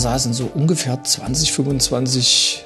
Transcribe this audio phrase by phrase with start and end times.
[0.00, 2.64] saßen so ungefähr 20, 25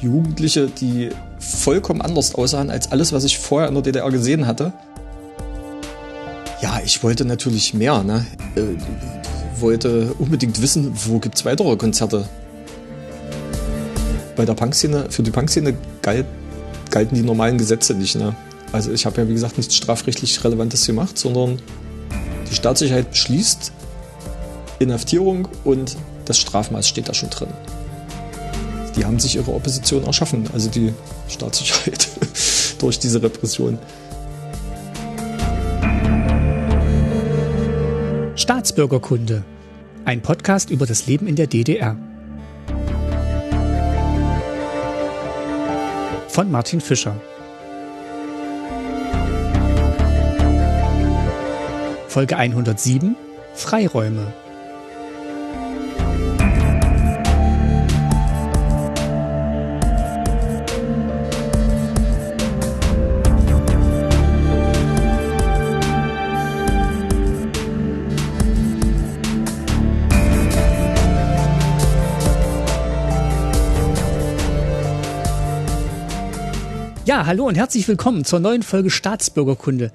[0.00, 4.72] Jugendliche, die vollkommen anders aussahen als alles, was ich vorher in der DDR gesehen hatte.
[6.60, 8.24] Ja, ich wollte natürlich mehr, ne?
[8.54, 12.28] Äh, wollte unbedingt wissen, wo gibt es weitere Konzerte.
[14.36, 16.26] Bei der Punkszene, für die Punkszene galt,
[16.90, 18.34] galten die normalen Gesetze nicht, ne?
[18.72, 21.60] Also ich habe ja wie gesagt nichts strafrechtlich Relevantes gemacht, sondern
[22.50, 23.72] die Staatssicherheit beschließt
[24.80, 27.48] Inhaftierung und das Strafmaß steht da schon drin.
[28.96, 30.92] Die haben sich ihre Opposition erschaffen, also die
[31.28, 32.08] Staatssicherheit
[32.78, 33.78] durch diese Repression.
[38.36, 39.44] Staatsbürgerkunde.
[40.04, 41.96] Ein Podcast über das Leben in der DDR.
[46.28, 47.16] Von Martin Fischer.
[52.08, 53.16] Folge 107
[53.54, 54.32] Freiräume.
[77.14, 79.92] Ja, hallo und herzlich willkommen zur neuen Folge Staatsbürgerkunde.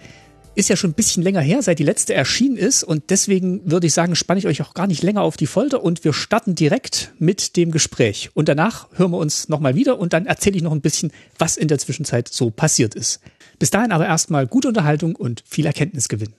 [0.56, 3.88] Ist ja schon ein bisschen länger her, seit die letzte erschienen ist und deswegen würde
[3.88, 6.56] ich sagen, spanne ich euch auch gar nicht länger auf die Folter und wir starten
[6.56, 8.30] direkt mit dem Gespräch.
[8.36, 11.58] Und danach hören wir uns nochmal wieder und dann erzähle ich noch ein bisschen, was
[11.58, 13.20] in der Zwischenzeit so passiert ist.
[13.60, 16.36] Bis dahin aber erstmal gute Unterhaltung und viel Erkenntnisgewinn.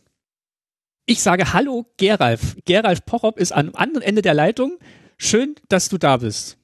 [1.04, 2.56] Ich sage Hallo Geralf.
[2.64, 4.78] Geralf Pochop ist am anderen Ende der Leitung.
[5.18, 6.56] Schön, dass du da bist.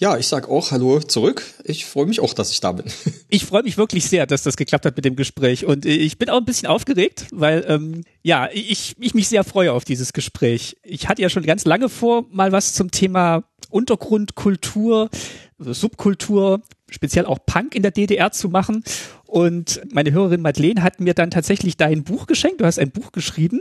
[0.00, 1.42] Ja, ich sag auch Hallo zurück.
[1.64, 2.86] Ich freue mich auch, dass ich da bin.
[3.30, 6.30] Ich freue mich wirklich sehr, dass das geklappt hat mit dem Gespräch und ich bin
[6.30, 10.78] auch ein bisschen aufgeregt, weil ähm, ja ich, ich mich sehr freue auf dieses Gespräch.
[10.82, 15.10] Ich hatte ja schon ganz lange vor, mal was zum Thema Untergrundkultur,
[15.58, 18.82] Subkultur, speziell auch Punk in der DDR zu machen.
[19.26, 22.62] Und meine Hörerin Madeleine hat mir dann tatsächlich dein Buch geschenkt.
[22.62, 23.60] Du hast ein Buch geschrieben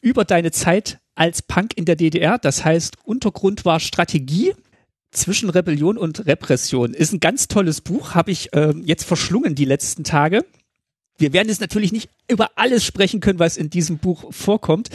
[0.00, 2.38] über deine Zeit als Punk in der DDR.
[2.38, 4.54] Das heißt, Untergrund war Strategie
[5.16, 6.94] zwischen Rebellion und Repression.
[6.94, 10.44] Ist ein ganz tolles Buch, habe ich äh, jetzt verschlungen die letzten Tage.
[11.16, 14.90] Wir werden jetzt natürlich nicht über alles sprechen können, was in diesem Buch vorkommt,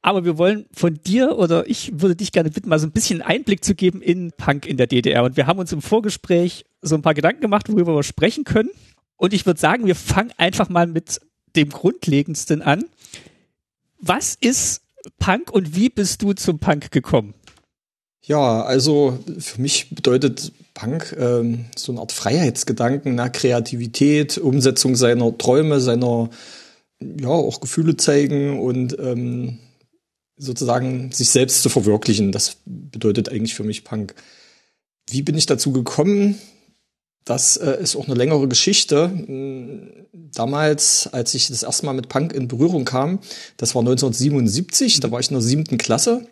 [0.00, 3.20] aber wir wollen von dir oder ich würde dich gerne bitten, mal so ein bisschen
[3.20, 5.24] Einblick zu geben in Punk in der DDR.
[5.24, 8.70] Und wir haben uns im Vorgespräch so ein paar Gedanken gemacht, worüber wir sprechen können.
[9.16, 11.20] Und ich würde sagen, wir fangen einfach mal mit
[11.56, 12.84] dem Grundlegendsten an.
[13.98, 14.82] Was ist
[15.18, 17.34] Punk und wie bist du zum Punk gekommen?
[18.28, 25.36] Ja, also für mich bedeutet Punk ähm, so eine Art Freiheitsgedanken, na, Kreativität, Umsetzung seiner
[25.38, 26.28] Träume, seiner
[27.00, 29.58] ja auch Gefühle zeigen und ähm,
[30.36, 32.30] sozusagen sich selbst zu verwirklichen.
[32.30, 34.14] Das bedeutet eigentlich für mich Punk.
[35.08, 36.38] Wie bin ich dazu gekommen?
[37.24, 40.04] Das äh, ist auch eine längere Geschichte.
[40.12, 43.20] Damals, als ich das erste Mal mit Punk in Berührung kam,
[43.56, 46.26] das war 1977, da war ich in der siebten Klasse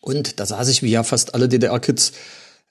[0.00, 2.12] und da saß ich wie ja fast alle DDR-Kids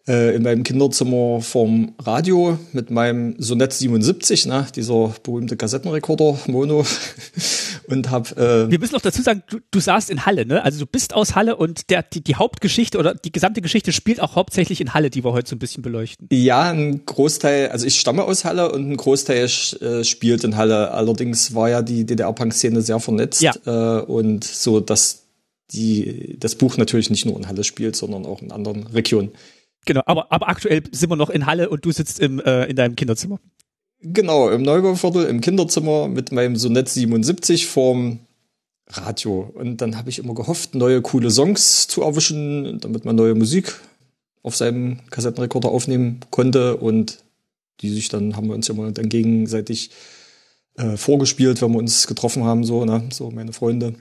[0.08, 6.86] äh, in meinem Kinderzimmer vorm Radio mit meinem Sonett 77, ne, dieser berühmte Kassettenrekorder Mono
[7.88, 10.64] und hab äh, Wir müssen noch dazu sagen, du, du saßt in Halle, ne?
[10.64, 14.20] Also du bist aus Halle und der die, die Hauptgeschichte oder die gesamte Geschichte spielt
[14.20, 16.28] auch hauptsächlich in Halle, die wir heute so ein bisschen beleuchten.
[16.32, 20.92] Ja, ein Großteil, also ich stamme aus Halle und ein Großteil äh, spielt in Halle.
[20.92, 23.54] Allerdings war ja die DDR-Punk-Szene sehr vernetzt ja.
[23.66, 25.29] äh, und so, dass
[25.72, 29.32] die das Buch natürlich nicht nur in Halle spielt, sondern auch in anderen Regionen.
[29.86, 32.76] Genau, aber, aber aktuell sind wir noch in Halle und du sitzt im, äh, in
[32.76, 33.40] deinem Kinderzimmer.
[34.02, 38.20] Genau, im Neubauviertel, im Kinderzimmer mit meinem Sonett 77 vorm
[38.88, 39.52] Radio.
[39.54, 43.80] Und dann habe ich immer gehofft, neue coole Songs zu erwischen, damit man neue Musik
[44.42, 46.78] auf seinem Kassettenrekorder aufnehmen konnte.
[46.78, 47.20] Und
[47.82, 49.92] die sich dann, haben wir uns immer dann gegenseitig
[50.78, 53.96] äh, vorgespielt, wenn wir uns getroffen haben, so, ne, so meine Freunde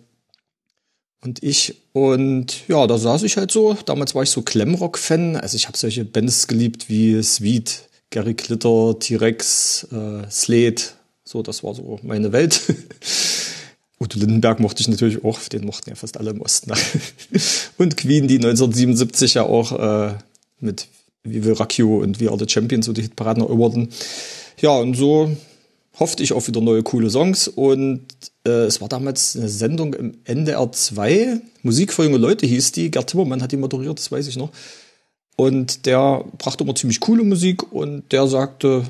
[1.20, 1.82] und ich.
[1.92, 3.76] Und ja, da saß ich halt so.
[3.86, 5.36] Damals war ich so Klemmrock-Fan.
[5.36, 10.82] Also ich habe solche Bands geliebt wie Sweet, Gary Glitter, T-Rex, äh, Slade.
[11.24, 12.60] So, das war so meine Welt.
[14.00, 16.72] Udo Lindenberg mochte ich natürlich auch, den mochten ja fast alle im Osten.
[17.78, 20.14] und Queen, die 1977 ja auch äh,
[20.60, 20.86] mit
[21.24, 23.88] We Will und We Are the Champions so die Hitparaden eroberten.
[24.60, 25.36] Ja, und so
[25.98, 27.48] hoffte ich auf wieder neue coole Songs.
[27.48, 28.06] Und
[28.46, 32.90] äh, es war damals eine Sendung im NDR 2, Musik für junge Leute hieß die,
[32.90, 34.50] Gerd Timmermann hat die moderiert, das weiß ich noch.
[35.36, 38.84] Und der brachte immer ziemlich coole Musik und der sagte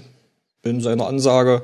[0.62, 1.62] in seiner Ansage,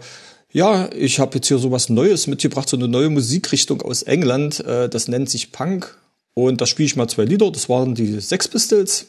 [0.52, 4.61] ja, ich habe jetzt hier so was Neues mitgebracht, so eine neue Musikrichtung aus England,
[4.61, 5.96] äh, das nennt sich Punk.
[6.35, 9.06] Und da spiele ich mal zwei Lieder, das waren die Sex Pistols.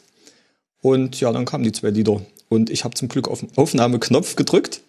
[0.82, 2.22] Und ja, dann kamen die zwei Lieder.
[2.50, 4.82] Und ich habe zum Glück auf den Aufnahmeknopf gedrückt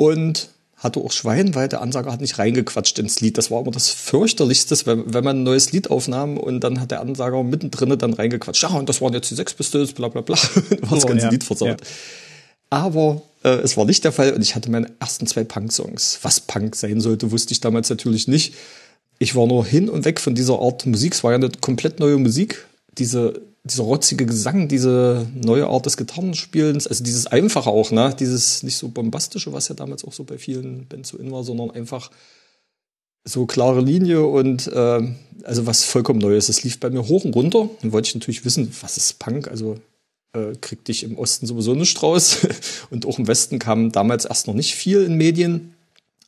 [0.00, 0.48] und
[0.78, 3.36] hatte auch Schwein, weil der Ansager hat nicht reingequatscht ins Lied.
[3.36, 6.90] Das war immer das fürchterlichste, wenn, wenn man ein neues Lied aufnahm und dann hat
[6.90, 8.62] der Ansager mittendrin dann reingequatscht.
[8.62, 10.36] Ja, und das waren jetzt die sechs Pistols, bla bla bla.
[10.80, 11.30] war das oh, ganze ja.
[11.30, 11.68] Lied versaut.
[11.82, 11.86] Ja.
[12.70, 16.20] Aber äh, es war nicht der Fall und ich hatte meine ersten zwei Punk-Songs.
[16.22, 18.54] Was Punk sein sollte, wusste ich damals natürlich nicht.
[19.18, 21.12] Ich war nur hin und weg von dieser Art Musik.
[21.12, 22.66] Es war ja eine komplett neue Musik.
[22.96, 28.62] Diese dieser rotzige Gesang, diese neue Art des Gitarrenspielens, also dieses einfache auch, ne, dieses
[28.62, 31.70] nicht so bombastische, was ja damals auch so bei vielen Bands so in war, sondern
[31.70, 32.10] einfach
[33.24, 35.02] so klare Linie und äh,
[35.44, 36.48] also was vollkommen Neues.
[36.48, 37.68] Es lief bei mir hoch und runter.
[37.82, 39.48] Dann wollte ich natürlich wissen, was ist Punk?
[39.48, 39.76] Also
[40.32, 42.46] äh, kriegte ich im Osten sowieso nicht raus
[42.90, 45.74] und auch im Westen kam damals erst noch nicht viel in Medien.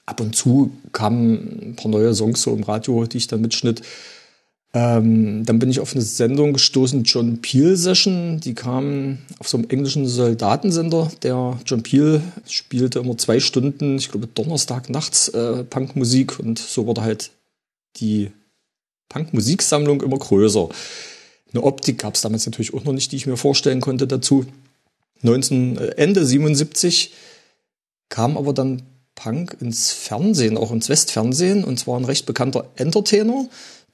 [0.05, 3.83] Ab und zu kamen ein paar neue Songs so im Radio, die ich dann mitschnitt.
[4.75, 8.41] Ähm, dann bin ich auf eine Sendung gestoßen, John Peel Session.
[8.41, 11.11] Die kam auf so einem englischen Soldatensender.
[11.23, 16.87] Der John Peel spielte immer zwei Stunden, ich glaube Donnerstag nachts äh, Punkmusik und so
[16.87, 17.33] wurde halt
[17.97, 18.31] die
[19.11, 20.71] Punkmusiksammlung immer größer.
[21.53, 24.47] Eine Optik gab es damals natürlich auch noch nicht, die ich mir vorstellen konnte dazu.
[25.21, 27.13] 19, äh, Ende 77
[28.09, 28.83] kam aber dann
[29.15, 33.47] Punk ins Fernsehen, auch ins Westfernsehen, und zwar ein recht bekannter Entertainer,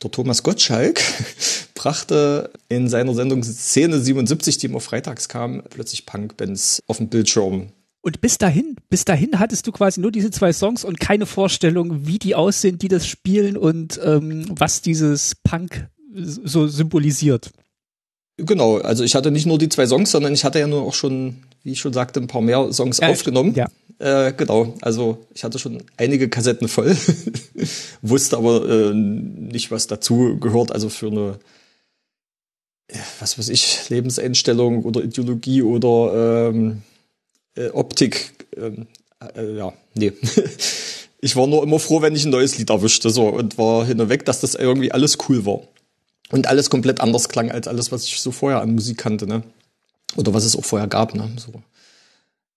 [0.02, 1.00] der Thomas Gottschalk
[1.74, 7.68] brachte in seiner Sendung Szene 77, die immer freitags kam, plötzlich Punkbands auf dem Bildschirm.
[8.00, 12.06] Und bis dahin, bis dahin hattest du quasi nur diese zwei Songs und keine Vorstellung,
[12.06, 17.50] wie die aussehen, die das spielen und ähm, was dieses Punk so symbolisiert.
[18.38, 20.94] Genau, also ich hatte nicht nur die zwei Songs, sondern ich hatte ja nur auch
[20.94, 23.54] schon, wie ich schon sagte, ein paar mehr Songs ja, aufgenommen.
[23.54, 23.66] Ja.
[23.98, 26.96] Äh, genau, also ich hatte schon einige Kassetten voll,
[28.02, 30.70] wusste aber äh, nicht, was dazu gehört.
[30.70, 31.38] Also für eine,
[33.18, 36.82] was weiß ich, Lebenseinstellung oder Ideologie oder ähm,
[37.56, 38.34] äh, Optik.
[38.56, 38.86] Ähm,
[39.34, 40.12] äh, ja, nee.
[41.20, 44.00] ich war nur immer froh, wenn ich ein neues Lied erwischte so und war hin
[44.00, 45.62] und weg, dass das irgendwie alles cool war.
[46.30, 49.42] Und alles komplett anders klang als alles, was ich so vorher an Musik kannte, ne?
[50.16, 51.32] Oder was es auch vorher gab, ne?
[51.36, 51.62] So.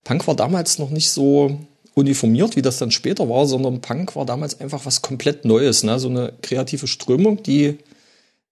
[0.03, 1.59] Punk war damals noch nicht so
[1.93, 5.99] uniformiert, wie das dann später war, sondern Punk war damals einfach was komplett Neues, ne?
[5.99, 7.79] so eine kreative Strömung, die,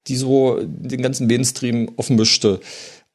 [0.08, 2.60] die so den ganzen Mainstream offen mischte.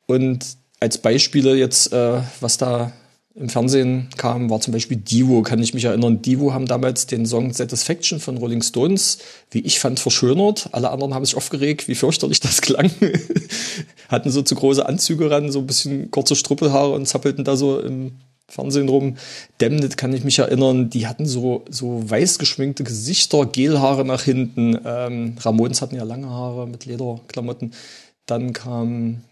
[0.06, 0.44] Und
[0.80, 2.92] als Beispiele jetzt, äh, was da
[3.36, 6.22] im Fernsehen kam, war zum Beispiel Divo, kann ich mich erinnern.
[6.22, 9.18] Divo haben damals den Song Satisfaction von Rolling Stones,
[9.50, 10.68] wie ich fand, verschönert.
[10.70, 12.92] Alle anderen haben sich aufgeregt, wie fürchterlich das klang.
[14.08, 17.80] Hatten so zu große Anzüge ran, so ein bisschen kurze Struppelhaare und zappelten da so
[17.80, 18.12] im
[18.46, 19.16] Fernsehen rum.
[19.60, 24.78] Demnet kann ich mich erinnern, die hatten so, so weiß geschminkte Gesichter, Gelhaare nach hinten.
[24.84, 27.72] Ähm, Ramones hatten ja lange Haare mit Lederklamotten.
[28.26, 29.22] Dann kam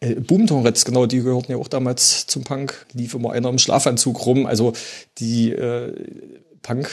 [0.00, 2.86] äh, Boomtourets, genau, die gehörten ja auch damals zum Punk.
[2.92, 4.46] Lief immer einer im Schlafanzug rum.
[4.46, 4.72] Also
[5.18, 5.94] die äh,
[6.62, 6.90] Punk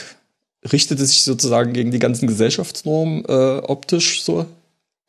[0.70, 4.46] richtete sich sozusagen gegen die ganzen Gesellschaftsnormen äh, optisch so.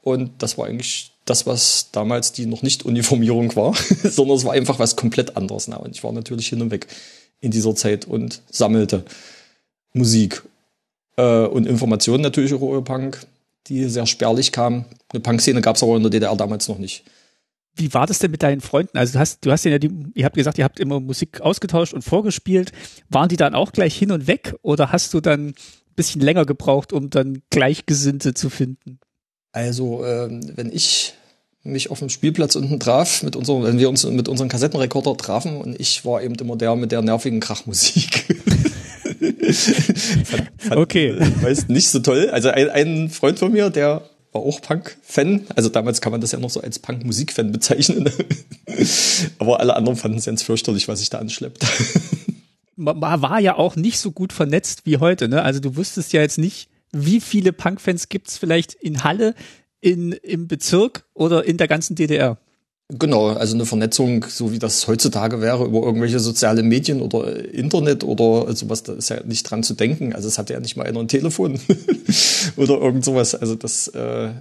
[0.01, 4.54] Und das war eigentlich das, was damals die noch nicht Uniformierung war, sondern es war
[4.54, 5.68] einfach was komplett anderes.
[5.68, 6.88] Na, und ich war natürlich hin und weg
[7.42, 9.04] in dieser Zeit und sammelte
[9.94, 10.44] Musik
[11.18, 13.19] äh, und Informationen natürlich über Punk,
[13.68, 14.86] die sehr spärlich kamen.
[15.12, 17.04] Eine Punk-Szene gab es aber in der DDR damals noch nicht.
[17.76, 18.97] Wie war das denn mit deinen Freunden?
[18.97, 21.94] Also du hast, du hast ja die, ihr habt gesagt, ihr habt immer Musik ausgetauscht
[21.94, 22.71] und vorgespielt.
[23.09, 25.56] Waren die dann auch gleich hin und weg oder hast du dann ein
[25.95, 28.99] bisschen länger gebraucht, um dann Gleichgesinnte zu finden?
[29.52, 31.14] Also, ähm, wenn ich
[31.64, 35.57] mich auf dem Spielplatz unten traf, mit unserem, wenn wir uns mit unserem Kassettenrekorder trafen
[35.57, 38.26] und ich war eben immer der mit der nervigen Krachmusik.
[40.23, 41.16] fand, fand, okay.
[41.42, 42.30] Weißt, nicht so toll.
[42.30, 45.48] Also ein, ein Freund von mir, der war auch Punk-Fan.
[45.56, 48.09] Also damals kann man das ja noch so als Punk-Musik-Fan bezeichnen.
[49.40, 51.66] Aber alle anderen fanden es ganz fürchterlich, was ich da anschleppt.
[52.76, 55.42] Man war ja auch nicht so gut vernetzt wie heute, ne?
[55.42, 59.36] Also du wusstest ja jetzt nicht, wie viele Punk-Fans gibt's vielleicht in Halle,
[59.81, 62.38] in, im Bezirk oder in der ganzen DDR?
[62.92, 68.04] Genau, also eine Vernetzung, so wie das heutzutage wäre, über irgendwelche soziale Medien oder Internet
[68.04, 70.14] oder sowas, da ist ja nicht dran zu denken.
[70.14, 71.60] Also es hatte ja nicht mal einer ein Telefon
[72.56, 73.36] oder irgend sowas.
[73.36, 74.31] Also das, äh,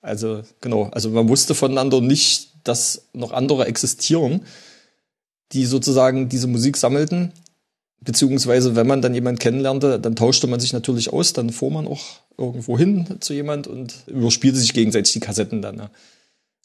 [0.00, 4.40] also genau, also man wusste voneinander nicht, dass noch andere existieren,
[5.52, 7.32] die sozusagen diese Musik sammelten.
[8.00, 11.86] Beziehungsweise, wenn man dann jemanden kennenlernte, dann tauschte man sich natürlich aus, dann fuhr man
[11.86, 12.00] auch
[12.38, 15.76] irgendwo hin zu jemand und überspielte sich gegenseitig die Kassetten dann.
[15.76, 15.90] Ne?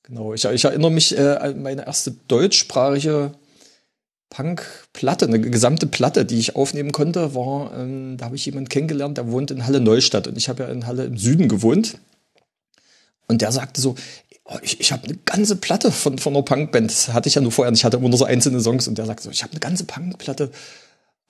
[0.07, 3.31] Genau, ich, ich, erinnere mich äh, an meine erste deutschsprachige
[4.29, 9.17] Punk-Platte, eine gesamte Platte, die ich aufnehmen konnte, war, ähm, da habe ich jemanden kennengelernt,
[9.17, 11.97] der wohnt in Halle Neustadt und ich habe ja in Halle im Süden gewohnt.
[13.27, 13.95] Und der sagte so,
[14.43, 16.91] oh, ich, ich habe eine ganze Platte von, von einer Punkband.
[16.91, 17.74] Das hatte ich ja nur vorher.
[17.74, 19.85] Ich hatte immer nur so einzelne Songs und der sagt so, ich habe eine ganze
[19.85, 20.51] Punkplatte.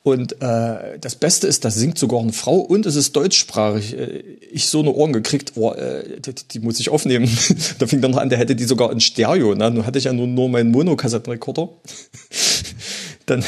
[0.06, 3.98] Und äh, das Beste ist, da singt sogar eine Frau und es ist deutschsprachig.
[3.98, 4.20] Äh,
[4.52, 7.28] ich so eine Ohren gekriegt, oh, äh, die, die muss ich aufnehmen.
[7.80, 9.56] da fing dann noch an, der hätte die sogar in Stereo.
[9.56, 9.72] Ne?
[9.72, 11.70] Nun hatte ich ja nur, nur meinen Monokassettenrekorder.
[13.26, 13.44] dann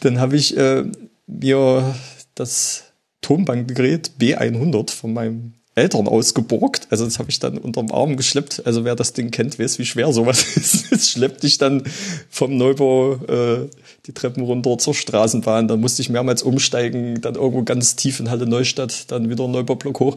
[0.00, 0.84] dann habe ich äh,
[1.26, 1.96] mir
[2.36, 2.84] das
[3.20, 6.88] Tonbandgerät B100 von meinem Eltern ausgeborgt.
[6.90, 8.62] Also das habe ich dann unterm Arm geschleppt.
[8.64, 10.90] Also wer das Ding kennt, weiß, wie schwer sowas ist.
[10.90, 11.82] Es schleppt dich dann
[12.30, 13.68] vom Neubau äh,
[14.06, 15.68] die Treppen runter zur Straßenbahn.
[15.68, 20.00] Dann musste ich mehrmals umsteigen, dann irgendwo ganz tief in Halle Neustadt, dann wieder Neubaublock
[20.00, 20.16] hoch.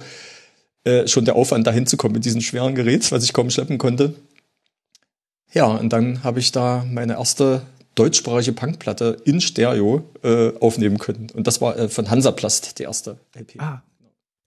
[0.86, 4.14] Äh, schon der Aufwand, da hinzukommen mit diesem schweren Gerät, was ich kaum schleppen konnte.
[5.52, 7.64] Ja, und dann habe ich da meine erste
[7.96, 11.28] deutschsprachige Punkplatte in Stereo äh, aufnehmen können.
[11.34, 13.60] Und das war äh, von Hansaplast, die erste LP.
[13.60, 13.82] Ah,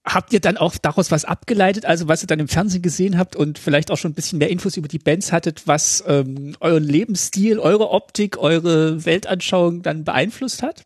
[0.05, 3.37] Habt ihr dann auch daraus was abgeleitet, also was ihr dann im Fernsehen gesehen habt
[3.37, 6.83] und vielleicht auch schon ein bisschen mehr Infos über die Bands hattet, was ähm, euren
[6.83, 10.83] Lebensstil, eure Optik, eure Weltanschauung dann beeinflusst hat?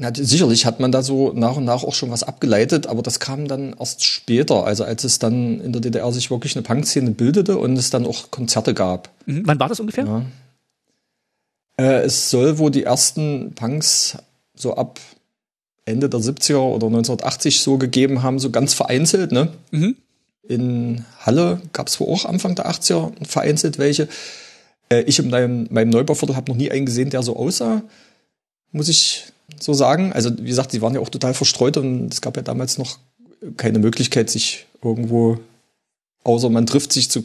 [0.00, 3.18] Na, sicherlich hat man da so nach und nach auch schon was abgeleitet, aber das
[3.18, 7.10] kam dann erst später, also als es dann in der DDR sich wirklich eine Punkszene
[7.10, 9.10] bildete und es dann auch Konzerte gab.
[9.26, 9.42] Mhm.
[9.44, 10.04] Wann war das ungefähr?
[10.04, 10.24] Ja.
[11.78, 14.18] Äh, es soll wohl die ersten Punks
[14.54, 15.00] so ab
[15.88, 19.32] Ende der 70er oder 1980 so gegeben haben, so ganz vereinzelt.
[19.32, 19.48] Ne?
[19.70, 19.96] Mhm.
[20.42, 24.08] In Halle gab es wohl auch Anfang der 80er vereinzelt welche.
[24.88, 27.82] Äh, ich in meinem, meinem Neubauviertel habe noch nie einen gesehen, der so aussah,
[28.72, 29.24] muss ich
[29.58, 30.12] so sagen.
[30.12, 32.98] Also wie gesagt, die waren ja auch total verstreut und es gab ja damals noch
[33.56, 35.38] keine Möglichkeit, sich irgendwo,
[36.24, 37.24] außer man trifft sich zu,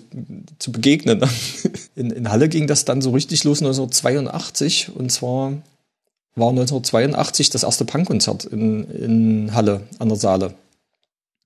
[0.60, 1.20] zu begegnen.
[1.20, 1.30] Ne?
[1.96, 5.54] In, in Halle ging das dann so richtig los 1982 und zwar
[6.36, 10.56] war 1982 das erste Punkkonzert in, in Halle an der Saale.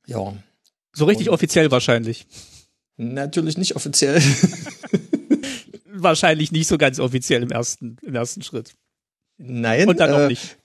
[0.05, 0.33] Ja.
[0.93, 2.25] So richtig Und offiziell wahrscheinlich.
[2.95, 4.21] Natürlich nicht offiziell.
[6.03, 8.75] wahrscheinlich nicht so ganz offiziell im ersten, im ersten Schritt.
[9.37, 9.87] Nein.
[9.87, 10.57] Und dann äh, auch nicht.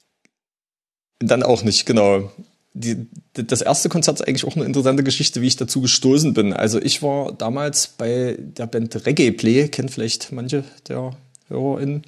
[1.19, 2.33] Dann auch nicht, genau.
[2.75, 6.53] Die, das erste Konzert ist eigentlich auch eine interessante Geschichte, wie ich dazu gestoßen bin.
[6.55, 11.15] Also ich war damals bei der Band Reggae Play, kennt vielleicht manche der
[11.49, 12.03] HörerInnen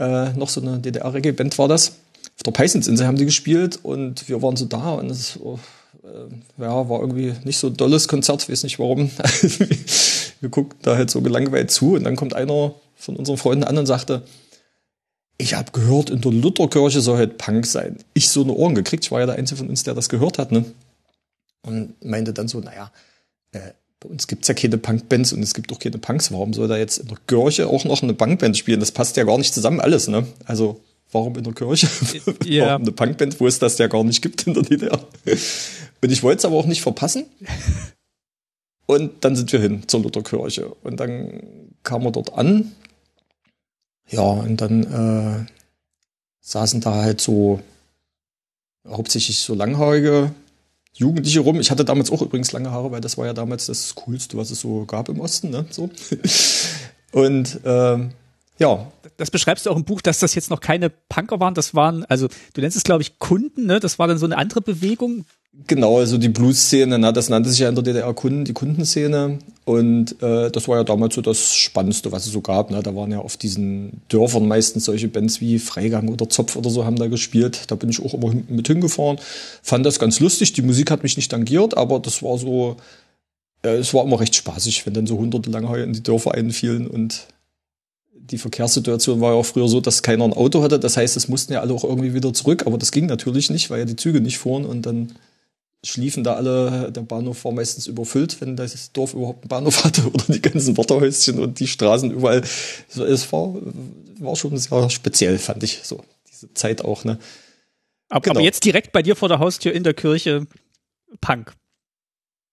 [0.00, 1.90] äh, noch so eine DDR-Reggae-Band war das.
[2.36, 6.88] Auf der Peißensinsel haben die gespielt und wir waren so da und es äh, ja,
[6.88, 9.10] war irgendwie nicht so ein dolles Konzert, weiß nicht warum.
[10.40, 13.76] wir guckten da halt so gelangweilt zu und dann kommt einer von unseren Freunden an
[13.76, 14.22] und sagte,
[15.36, 17.98] ich habe gehört, in der Lutherkirche soll halt Punk sein.
[18.14, 20.38] Ich so eine Ohren gekriegt, ich war ja der Einzige von uns, der das gehört
[20.38, 20.64] hat, ne?
[21.62, 22.90] Und meinte dann so, naja,
[23.52, 26.32] äh, bei uns gibt's ja keine Punkbands und es gibt auch keine Punks.
[26.32, 28.80] Warum soll da jetzt in der Kirche auch noch eine Punkband spielen?
[28.80, 30.26] Das passt ja gar nicht zusammen alles, ne?
[30.46, 30.80] Also,
[31.12, 31.86] warum in der Kirche?
[32.44, 32.66] Ja.
[32.68, 34.98] warum eine Punkband, wo es das ja gar nicht gibt in der DDR?
[36.02, 37.26] Und ich wollte es aber auch nicht verpassen.
[38.86, 40.68] Und dann sind wir hin zur Lutherkirche.
[40.82, 42.72] Und dann kamen wir dort an.
[44.08, 45.46] Ja, und dann äh,
[46.40, 47.60] saßen da halt so
[48.88, 50.32] hauptsächlich so langhaarige
[50.92, 51.60] Jugendliche rum.
[51.60, 54.50] Ich hatte damals auch übrigens lange Haare, weil das war ja damals das Coolste, was
[54.50, 55.50] es so gab im Osten.
[55.50, 55.64] Ne?
[55.70, 55.90] So.
[57.12, 58.10] Und ähm,
[58.58, 58.92] ja.
[59.16, 61.54] Das beschreibst du auch im Buch, dass das jetzt noch keine Punker waren.
[61.54, 63.80] Das waren, also du nennst es, glaube ich, Kunden, ne?
[63.80, 65.24] Das war dann so eine andere Bewegung.
[65.52, 69.40] Genau, also die Blues-Szene, ne, das nannte sich ja in der DDR Kunden, die Kundenszene.
[69.64, 72.70] Und äh, das war ja damals so das Spannendste, was es so gab.
[72.70, 72.82] Ne?
[72.82, 76.84] Da waren ja auf diesen Dörfern meistens solche Bands wie Freigang oder Zopf oder so
[76.84, 77.64] haben da gespielt.
[77.68, 79.18] Da bin ich auch immer mit hingefahren.
[79.62, 80.52] Fand das ganz lustig.
[80.52, 82.76] Die Musik hat mich nicht tangiert, aber das war so,
[83.62, 86.86] äh, es war immer recht spaßig, wenn dann so hunderte Langheuer in die Dörfer einfielen
[86.86, 87.26] und
[88.14, 90.78] die Verkehrssituation war ja auch früher so, dass keiner ein Auto hatte.
[90.78, 93.70] Das heißt, es mussten ja alle auch irgendwie wieder zurück, aber das ging natürlich nicht,
[93.70, 95.12] weil ja die Züge nicht fuhren und dann
[95.84, 100.06] schliefen da alle, der Bahnhof war meistens überfüllt, wenn das Dorf überhaupt einen Bahnhof hatte
[100.08, 102.42] oder die ganzen Wartehäuschen und die Straßen überall.
[102.88, 103.54] Es war,
[104.18, 107.18] war schon sehr speziell, fand ich, so diese Zeit auch, ne.
[108.08, 108.34] Aber, genau.
[108.36, 110.46] aber jetzt direkt bei dir vor der Haustür in der Kirche
[111.20, 111.54] Punk.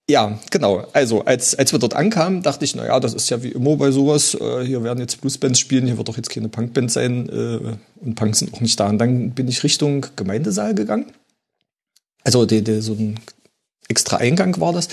[0.10, 0.88] Ja, genau.
[0.93, 3.75] Also als, als wir dort ankamen, dachte ich, na ja, das ist ja wie immer
[3.75, 4.36] bei sowas.
[4.36, 8.15] Äh, hier werden jetzt Bluesbands spielen, hier wird doch jetzt keine Punkband sein äh, und
[8.15, 8.88] Punks sind auch nicht da.
[8.88, 11.12] Und dann bin ich Richtung Gemeindesaal gegangen
[12.24, 13.20] also die, die, so ein
[13.88, 14.90] extra Eingang war das.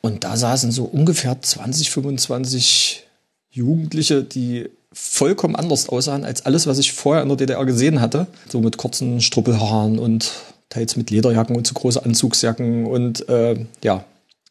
[0.00, 3.06] Und da saßen so ungefähr 20, 25
[3.50, 8.26] Jugendliche, die vollkommen anders aussahen als alles, was ich vorher in der DDR gesehen hatte.
[8.48, 10.32] So mit kurzen Struppelhaaren und
[10.68, 14.04] teils mit Lederjacken und so große Anzugsjacken und äh, ja.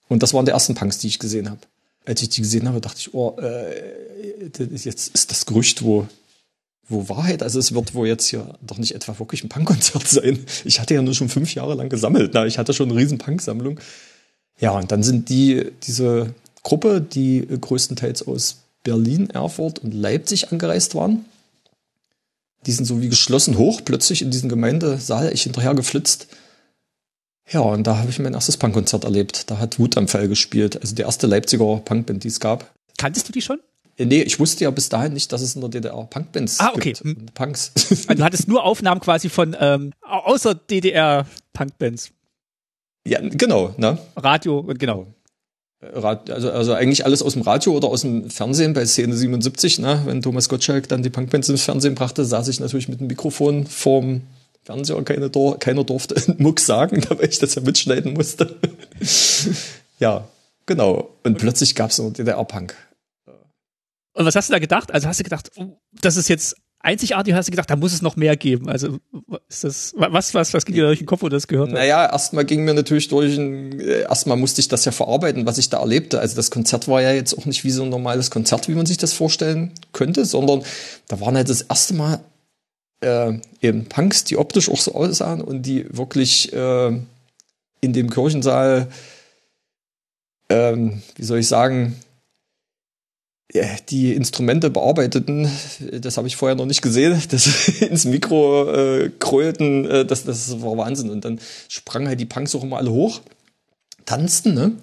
[0.09, 1.61] Und das waren die ersten Punks, die ich gesehen habe.
[2.05, 6.07] Als ich die gesehen habe, dachte ich, oh, äh, jetzt ist das Gerücht, wo
[6.89, 10.45] wo Wahrheit, also es wird wohl jetzt hier doch nicht etwa wirklich ein Punkkonzert sein.
[10.65, 12.31] Ich hatte ja nur schon fünf Jahre lang gesammelt.
[12.33, 13.79] Na, ich hatte schon eine riesen Punk-Sammlung.
[14.59, 20.95] Ja, und dann sind die, diese Gruppe, die größtenteils aus Berlin, Erfurt und Leipzig angereist
[20.95, 21.25] waren.
[22.65, 26.27] Die sind so wie geschlossen hoch, plötzlich in diesen Gemeindesaal, ich hinterher geflitzt.
[27.49, 29.49] Ja, und da habe ich mein erstes Punkkonzert erlebt.
[29.51, 32.73] Da hat Wut am Fall gespielt, also die erste Leipziger Punkband, die es gab.
[32.97, 33.59] Kanntest du die schon?
[33.97, 36.71] Äh, nee, ich wusste ja bis dahin nicht, dass es in der DDR Punkbands ah,
[36.73, 36.93] okay.
[36.93, 37.03] gibt.
[37.03, 37.25] Hm.
[37.33, 37.71] Punks.
[38.07, 42.11] Also du hattest nur Aufnahmen quasi von ähm, außer DDR Punkbands.
[43.05, 43.97] Ja, genau, ne?
[44.15, 45.07] Radio, genau.
[45.93, 50.01] Also, also eigentlich alles aus dem Radio oder aus dem Fernsehen bei Szene 77, ne?
[50.05, 53.65] wenn Thomas Gottschalk dann die Punkbands ins Fernsehen brachte, saß ich natürlich mit dem Mikrofon
[53.65, 54.21] vorm
[54.63, 58.55] Fernseher, keine, keiner durfte Muck sagen, weil ich das ja mitschneiden musste.
[59.99, 60.25] ja,
[60.65, 61.09] genau.
[61.23, 62.73] Und plötzlich gab es noch DDR-Punk.
[64.13, 64.93] Und was hast du da gedacht?
[64.93, 68.01] Also hast du gedacht, oh, das ist jetzt einzigartig, hast du gedacht, da muss es
[68.01, 68.69] noch mehr geben?
[68.69, 68.99] Also
[69.47, 71.73] ist das was was was ging dir durch den Kopf, wo du das gehört hast?
[71.73, 75.69] Naja, erstmal ging mir natürlich durch äh, erstmal musste ich das ja verarbeiten, was ich
[75.69, 76.19] da erlebte.
[76.19, 78.85] Also das Konzert war ja jetzt auch nicht wie so ein normales Konzert, wie man
[78.85, 80.63] sich das vorstellen könnte, sondern
[81.07, 82.19] da waren halt das erste Mal
[82.99, 86.87] äh, eben Punks, die optisch auch so aussahen und die wirklich äh,
[87.81, 88.87] in dem Kirchensaal,
[90.49, 91.95] ähm, wie soll ich sagen,
[93.89, 95.47] die Instrumente bearbeiteten,
[95.91, 100.61] das habe ich vorher noch nicht gesehen, das ins Mikro äh, krölten, äh, das, das
[100.61, 101.09] war Wahnsinn.
[101.09, 103.21] Und dann sprangen halt die Punks auch immer alle hoch,
[104.05, 104.73] tanzten, ne?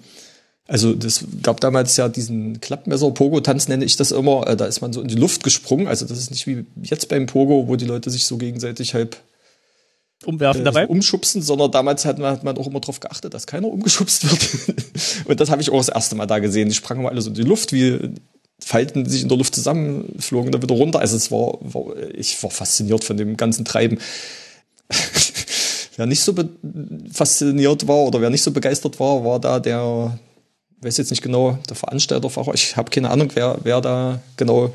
[0.67, 4.47] Also das gab damals ja diesen Klappmesser-Pogo-Tanz, nenne ich das immer.
[4.47, 5.87] Äh, da ist man so in die Luft gesprungen.
[5.87, 9.17] Also das ist nicht wie jetzt beim Pogo, wo die Leute sich so gegenseitig halb
[10.23, 10.87] umwerfen äh, dabei?
[10.87, 14.85] umschubsen, sondern damals hat man, hat man auch immer darauf geachtet, dass keiner umgeschubst wird.
[15.25, 16.69] und das habe ich auch das erste Mal da gesehen.
[16.69, 18.13] Die sprangen mal alle so in die Luft, wie
[18.63, 20.99] Falten sich in der Luft zusammenflogen, dann wieder runter.
[20.99, 23.99] Also es war, war ich war fasziniert von dem ganzen Treiben.
[25.97, 26.33] wer nicht so
[27.11, 30.17] fasziniert war oder wer nicht so begeistert war, war da der,
[30.81, 32.53] weiß jetzt nicht genau, der Veranstalterfahrer.
[32.53, 34.73] Ich habe keine Ahnung, wer, wer da genau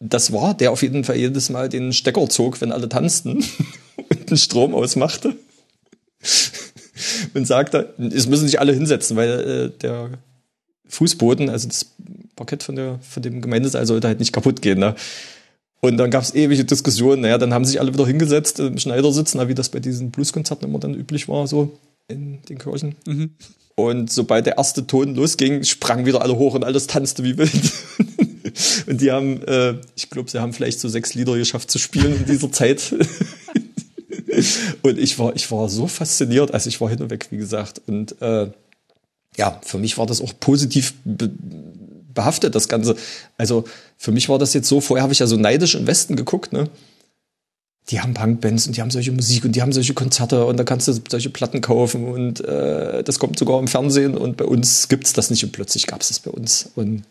[0.00, 3.44] das war, der auf jeden Fall jedes Mal den Stecker zog, wenn alle tanzten
[3.96, 5.36] und den Strom ausmachte.
[7.34, 10.10] und sagte, es müssen sich alle hinsetzen, weil äh, der
[10.88, 11.92] Fußboden, also das
[12.36, 14.78] Parkett von, der, von dem Gemeindesaal sollte halt nicht kaputt gehen.
[14.78, 14.94] Ne?
[15.80, 17.22] Und dann gab es ewige Diskussionen.
[17.22, 20.78] Naja, dann haben sich alle wieder hingesetzt im Schneidersitz, wie das bei diesen Blueskonzerten immer
[20.78, 22.96] dann üblich war, so in den Kirchen.
[23.06, 23.30] Mhm.
[23.76, 27.72] Und sobald der erste Ton losging, sprangen wieder alle hoch und alles tanzte wie wild.
[28.88, 32.16] und die haben, äh, ich glaube, sie haben vielleicht so sechs Lieder geschafft zu spielen
[32.16, 32.92] in dieser Zeit.
[34.82, 37.80] und ich war, ich war so fasziniert, also ich war hin und weg, wie gesagt.
[37.86, 38.50] Und äh,
[39.38, 41.30] ja, für mich war das auch positiv be
[42.12, 42.96] behaftet, das Ganze.
[43.36, 43.64] Also
[43.96, 46.52] für mich war das jetzt so, vorher habe ich ja so neidisch im Westen geguckt,
[46.52, 46.68] ne?
[47.90, 50.64] Die haben Punkbands und die haben solche Musik und die haben solche Konzerte und da
[50.64, 54.88] kannst du solche Platten kaufen und äh, das kommt sogar im Fernsehen und bei uns
[54.88, 56.70] gibt's das nicht und plötzlich gab's das bei uns.
[56.74, 57.04] Und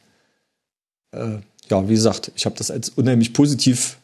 [1.13, 1.37] äh,
[1.69, 3.97] ja, wie gesagt, ich habe das als unheimlich positiv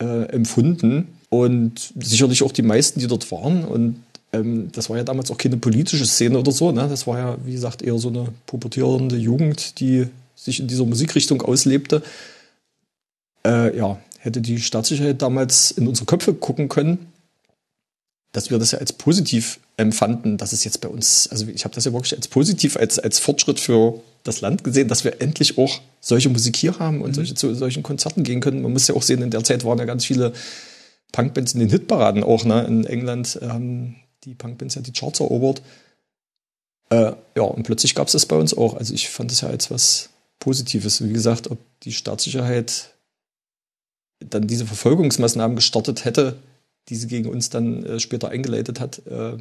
[0.00, 3.96] äh, empfunden und sicherlich auch die meisten, die dort waren und
[4.32, 6.72] ähm, das war ja damals auch keine politische Szene oder so.
[6.72, 6.88] Ne?
[6.88, 11.42] Das war ja, wie gesagt, eher so eine pubertierende Jugend, die sich in dieser Musikrichtung
[11.42, 12.02] auslebte.
[13.44, 17.06] Äh, ja, hätte die Staatssicherheit damals in unsere Köpfe gucken können,
[18.32, 21.74] dass wir das ja als positiv empfanden, dass es jetzt bei uns, also ich habe
[21.74, 25.58] das ja wirklich als positiv, als, als Fortschritt für das Land gesehen, dass wir endlich
[25.58, 27.14] auch solche Musik hier haben und mhm.
[27.14, 28.62] solche, zu solchen Konzerten gehen können.
[28.62, 30.32] Man muss ja auch sehen, in der Zeit waren ja ganz viele
[31.10, 32.64] Punkbands in den Hitparaden auch, ne?
[32.64, 35.62] In England ähm, die Punkbands ja die Charts erobert.
[36.90, 38.74] Äh, ja, und plötzlich gab es das bei uns auch.
[38.74, 41.02] Also ich fand es ja als was Positives.
[41.02, 42.90] Wie gesagt, ob die Staatssicherheit
[44.20, 46.36] dann diese Verfolgungsmaßnahmen gestartet hätte,
[46.88, 49.36] die sie gegen uns dann äh, später eingeleitet hat, äh,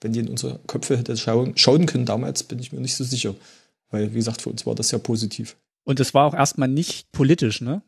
[0.00, 3.04] wenn die in unsere Köpfe hätte schauen, schauen können damals, bin ich mir nicht so
[3.04, 3.34] sicher.
[3.90, 5.56] Weil, wie gesagt, für uns war das ja positiv.
[5.84, 7.82] Und es war auch erstmal nicht politisch, ne?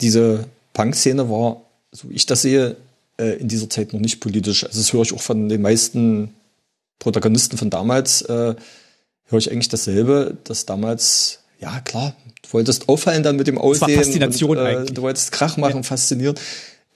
[0.00, 2.76] Diese Punk-Szene war, so wie ich das sehe,
[3.18, 4.64] äh, in dieser Zeit noch nicht politisch.
[4.64, 6.34] Also das höre ich auch von den meisten
[6.98, 8.54] Protagonisten von damals, äh,
[9.26, 13.96] höre ich eigentlich dasselbe, dass damals, ja klar, du wolltest auffallen dann mit dem Aussehen.
[13.96, 14.94] Das Faszination und, äh, eigentlich.
[14.94, 15.82] Du wolltest Krach machen, ja.
[15.82, 16.36] faszinieren.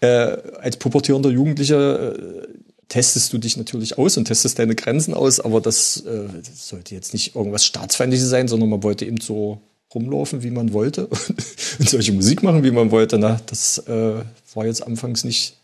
[0.01, 2.49] Äh, als pubertierender Jugendlicher äh,
[2.89, 6.95] testest du dich natürlich aus und testest deine Grenzen aus, aber das, äh, das sollte
[6.95, 9.61] jetzt nicht irgendwas Staatsfeindliches sein, sondern man wollte eben so
[9.95, 11.07] rumlaufen, wie man wollte
[11.79, 13.19] und solche Musik machen, wie man wollte.
[13.19, 14.23] Na, das äh,
[14.55, 15.58] war jetzt anfangs nicht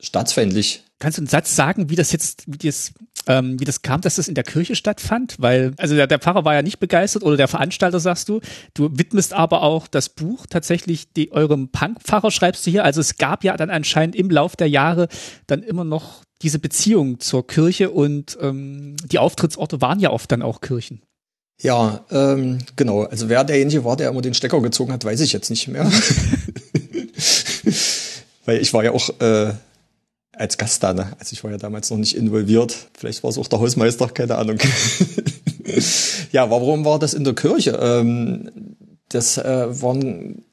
[0.00, 0.82] staatsfeindlich.
[0.98, 2.92] Kannst du einen Satz sagen, wie das jetzt, wie das,
[3.26, 5.36] ähm, wie das kam, dass das in der Kirche stattfand?
[5.38, 8.40] Weil, also der, der Pfarrer war ja nicht begeistert oder der Veranstalter, sagst du.
[8.72, 12.84] Du widmest aber auch das Buch tatsächlich die, eurem Punk-Pfarrer, schreibst du hier.
[12.84, 15.08] Also es gab ja dann anscheinend im Lauf der Jahre
[15.46, 20.42] dann immer noch diese Beziehung zur Kirche und ähm, die Auftrittsorte waren ja oft dann
[20.42, 21.02] auch Kirchen.
[21.60, 23.04] Ja, ähm, genau.
[23.04, 25.90] Also wer derjenige war, der immer den Stecker gezogen hat, weiß ich jetzt nicht mehr.
[28.46, 29.52] Weil ich war ja auch äh,
[30.36, 31.12] als Gast da, ne?
[31.18, 32.76] Also ich war ja damals noch nicht involviert.
[32.96, 34.58] Vielleicht war es auch der Hausmeister, keine Ahnung.
[36.32, 37.78] ja, warum war das in der Kirche?
[37.80, 38.50] Ähm,
[39.08, 39.96] das äh, war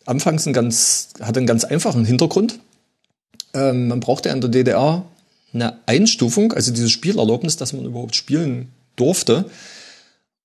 [0.06, 2.60] anfangs ein ganz, hatte einen ganz einfachen Hintergrund.
[3.54, 5.06] Ähm, man brauchte in der DDR
[5.54, 9.46] eine Einstufung, also diese Spielerlaubnis, dass man überhaupt spielen durfte.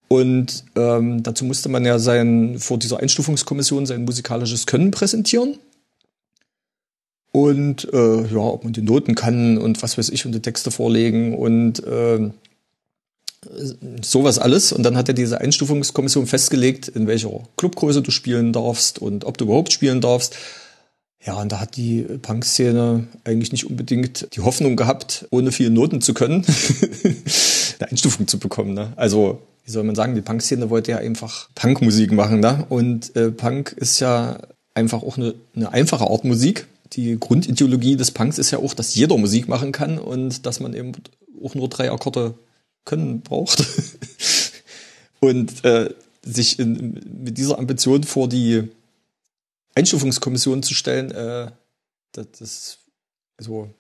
[0.09, 5.59] Und ähm, dazu musste man ja sein, vor dieser Einstufungskommission sein musikalisches Können präsentieren.
[7.33, 10.71] Und äh, ja, ob man die Noten kann und was weiß ich und die Texte
[10.71, 12.31] vorlegen und äh,
[14.03, 14.73] sowas alles.
[14.73, 19.39] Und dann hat ja diese Einstufungskommission festgelegt, in welcher Clubgröße du spielen darfst und ob
[19.39, 20.37] du überhaupt spielen darfst.
[21.25, 26.01] Ja, und da hat die Punk-Szene eigentlich nicht unbedingt die Hoffnung gehabt, ohne viele Noten
[26.01, 26.45] zu können,
[27.79, 28.73] eine Einstufung zu bekommen.
[28.73, 28.93] Ne?
[28.97, 32.41] Also, wie soll man sagen, die Punk-Szene wollte ja einfach Punkmusik machen.
[32.41, 32.65] Ne?
[32.69, 34.39] Und äh, Punk ist ja
[34.75, 36.67] einfach auch eine, eine einfache Art Musik.
[36.93, 40.75] Die Grundideologie des Punks ist ja auch, dass jeder Musik machen kann und dass man
[40.75, 40.93] eben
[41.43, 42.35] auch nur drei Akkorde
[42.85, 43.65] können braucht.
[45.21, 48.69] und äh, sich in, mit dieser Ambition vor die
[49.75, 51.51] Einstufungskommission zu stellen, äh,
[52.13, 52.79] das, das
[53.37, 53.71] also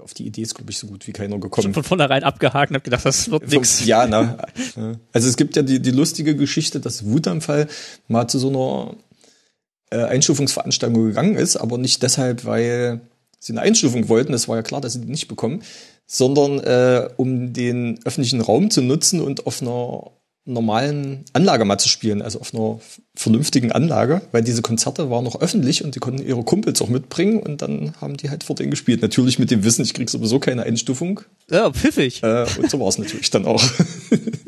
[0.00, 1.62] auf die Idee ist, glaube ich, so gut wie keiner gekommen.
[1.62, 3.84] Schon von vornherein abgehakt und habe gedacht, das wird nix.
[3.86, 4.38] Ja, na.
[5.12, 7.68] Also es gibt ja die, die lustige Geschichte, dass Wutanfall
[8.08, 8.96] mal zu so einer
[9.94, 13.00] äh, Einstufungsveranstaltung gegangen ist, aber nicht deshalb, weil
[13.38, 15.62] sie eine Einstufung wollten, es war ja klar, dass sie die nicht bekommen,
[16.06, 20.10] sondern äh, um den öffentlichen Raum zu nutzen und auf einer
[20.46, 22.78] normalen Anlage mal zu spielen, also auf einer
[23.14, 27.38] vernünftigen Anlage, weil diese Konzerte waren noch öffentlich und die konnten ihre Kumpels auch mitbringen
[27.40, 29.00] und dann haben die halt vor denen gespielt.
[29.00, 31.20] Natürlich mit dem Wissen, ich krieg sowieso keine Einstufung.
[31.50, 32.22] Ja, pfiffig.
[32.22, 33.62] Äh, und so war es natürlich dann auch.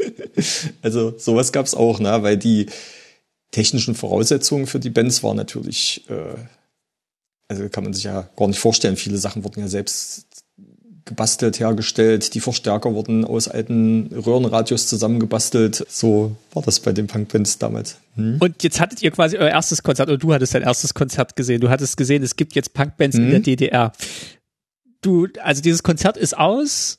[0.83, 2.67] also sowas gab's auch, ne, weil die
[3.51, 6.37] technischen Voraussetzungen für die Bands waren natürlich, äh,
[7.49, 8.97] also kann man sich ja gar nicht vorstellen.
[8.97, 10.27] Viele Sachen wurden ja selbst
[11.07, 12.35] gebastelt, hergestellt.
[12.35, 15.87] Die Verstärker wurden aus alten Röhrenradios zusammengebastelt.
[15.89, 17.97] So war das bei den Punkbands damals.
[18.17, 18.39] Hm?
[18.41, 21.61] Und jetzt hattet ihr quasi euer erstes Konzert, oder du hattest dein erstes Konzert gesehen.
[21.61, 23.25] Du hattest gesehen, es gibt jetzt Punkbands hm?
[23.25, 23.93] in der DDR.
[25.01, 26.99] Du, also dieses Konzert ist aus.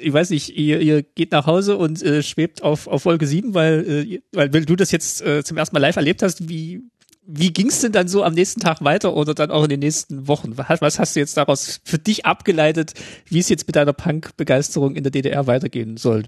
[0.00, 3.54] Ich weiß nicht, ihr, ihr geht nach Hause und äh, schwebt auf, auf Folge 7,
[3.54, 6.48] weil, äh, weil, weil du das jetzt äh, zum ersten Mal live erlebt hast.
[6.48, 6.82] Wie,
[7.26, 9.80] wie ging es denn dann so am nächsten Tag weiter oder dann auch in den
[9.80, 10.56] nächsten Wochen?
[10.56, 12.94] Was hast du jetzt daraus für dich abgeleitet,
[13.26, 16.24] wie es jetzt mit deiner Punk-Begeisterung in der DDR weitergehen soll?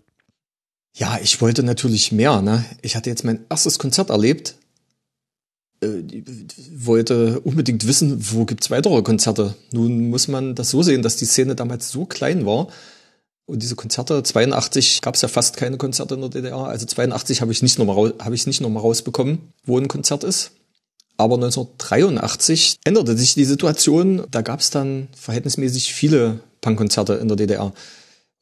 [0.94, 2.42] Ja, ich wollte natürlich mehr.
[2.42, 2.64] Ne?
[2.82, 4.56] Ich hatte jetzt mein erstes Konzert erlebt,
[5.80, 6.02] äh,
[6.74, 9.54] wollte unbedingt wissen, wo gibt's weitere Konzerte.
[9.72, 12.68] Nun muss man das so sehen, dass die Szene damals so klein war.
[13.50, 16.66] Und diese Konzerte, 82 gab's ja fast keine Konzerte in der DDR.
[16.66, 20.52] Also 82 habe ich nicht nochmal habe ich nicht nochmal rausbekommen, wo ein Konzert ist.
[21.16, 24.24] Aber 1983 änderte sich die Situation.
[24.30, 27.72] Da gab es dann verhältnismäßig viele Punkkonzerte in der DDR.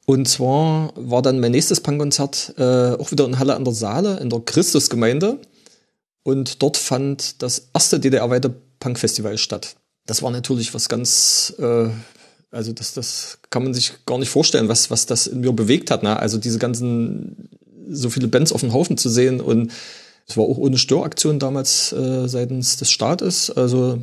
[0.05, 4.19] Und zwar war dann mein nächstes Punkkonzert äh, auch wieder in Halle an der Saale,
[4.19, 5.39] in der Christusgemeinde.
[6.21, 9.75] Und dort fand das erste DDR-weite Punkfestival statt.
[10.05, 11.89] Das war natürlich was ganz, äh,
[12.51, 15.91] also das, das kann man sich gar nicht vorstellen, was, was das in mir bewegt
[15.91, 16.03] hat.
[16.03, 16.17] Ne?
[16.17, 17.49] Also diese ganzen,
[17.89, 19.71] so viele Bands auf dem Haufen zu sehen und
[20.27, 23.49] es war auch ohne Störaktion damals äh, seitens des Staates.
[23.49, 23.99] Also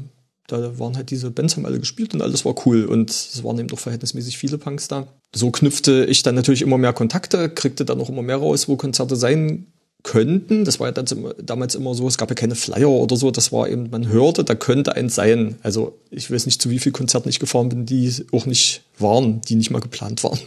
[0.48, 3.59] da waren halt diese Bands haben alle gespielt und alles war cool und es waren
[3.59, 5.06] eben doch verhältnismäßig viele Punks da.
[5.35, 8.76] So knüpfte ich dann natürlich immer mehr Kontakte, kriegte dann auch immer mehr raus, wo
[8.76, 9.66] Konzerte sein
[10.06, 10.64] könnten.
[10.64, 11.04] Das war ja
[11.42, 14.44] damals immer so, es gab ja keine Flyer oder so, das war eben, man hörte,
[14.44, 15.56] da könnte eins sein.
[15.62, 19.40] Also ich weiß nicht, zu wie vielen Konzerten ich gefahren bin, die auch nicht waren,
[19.42, 20.38] die nicht mal geplant waren.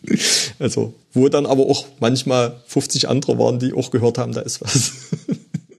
[0.58, 4.60] also, wo dann aber auch manchmal 50 andere waren, die auch gehört haben, da ist
[4.60, 4.92] was.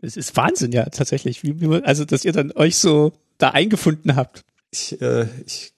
[0.06, 1.44] Es ist Wahnsinn, ja, tatsächlich.
[1.44, 4.44] Wie, wie, also, dass ihr dann euch so da eingefunden habt.
[4.70, 5.73] Ich, äh, ich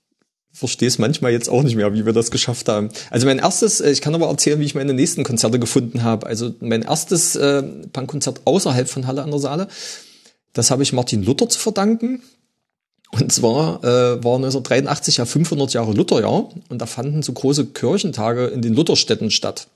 [0.55, 2.89] verstehe es manchmal jetzt auch nicht mehr, wie wir das geschafft haben.
[3.09, 6.25] Also mein erstes, äh, ich kann aber erzählen, wie ich meine nächsten Konzerte gefunden habe.
[6.25, 9.67] Also mein erstes äh, Punkkonzert außerhalb von Halle an der Saale,
[10.53, 12.21] das habe ich Martin Luther zu verdanken.
[13.11, 18.47] Und zwar äh, war 1983 ja 500 Jahre Lutherjahr und da fanden so große Kirchentage
[18.47, 19.67] in den Lutherstädten statt.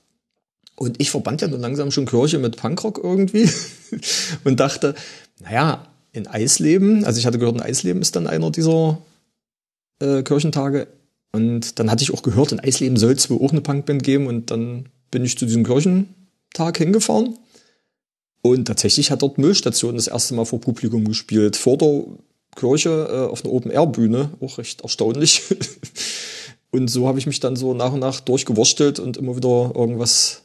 [0.76, 3.50] Und ich verband ja nun langsam schon Kirche mit Punkrock irgendwie
[4.44, 4.94] und dachte,
[5.40, 8.98] naja, in Eisleben, also ich hatte gehört, in Eisleben ist dann einer dieser
[10.00, 10.88] äh, Kirchentage.
[11.32, 14.26] Und dann hatte ich auch gehört, in Eisleben soll es wohl auch eine Punkband geben.
[14.26, 17.38] Und dann bin ich zu diesem Kirchentag hingefahren.
[18.42, 21.56] Und tatsächlich hat dort Müllstation das erste Mal vor Publikum gespielt.
[21.56, 22.04] Vor der
[22.56, 24.30] Kirche äh, auf einer Open-Air-Bühne.
[24.40, 25.42] Auch recht erstaunlich.
[26.70, 30.42] und so habe ich mich dann so nach und nach durchgewurstelt und immer wieder irgendwas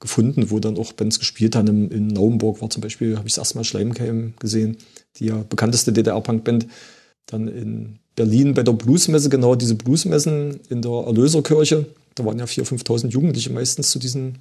[0.00, 1.68] gefunden, wo dann auch Bands gespielt haben.
[1.68, 4.78] In, in Naumburg war zum Beispiel, habe ich das erste Mal Schleimkeim gesehen,
[5.16, 6.66] die ja bekannteste DDR-Punk-Band.
[7.26, 11.86] Dann in Berlin bei der Bluesmesse, genau diese Bluesmessen in der Erlöserkirche.
[12.16, 14.38] Da waren ja 4.000, 5.000 Jugendliche meistens zu diesen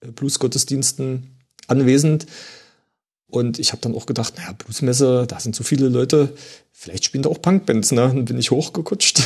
[0.00, 1.24] äh, Bluesgottesdiensten
[1.66, 2.26] anwesend.
[3.26, 6.32] Und ich habe dann auch gedacht, naja, Bluesmesse, da sind so viele Leute,
[6.70, 8.02] vielleicht spielen da auch Punkbands, ne?
[8.02, 9.20] Dann bin ich hochgekutscht.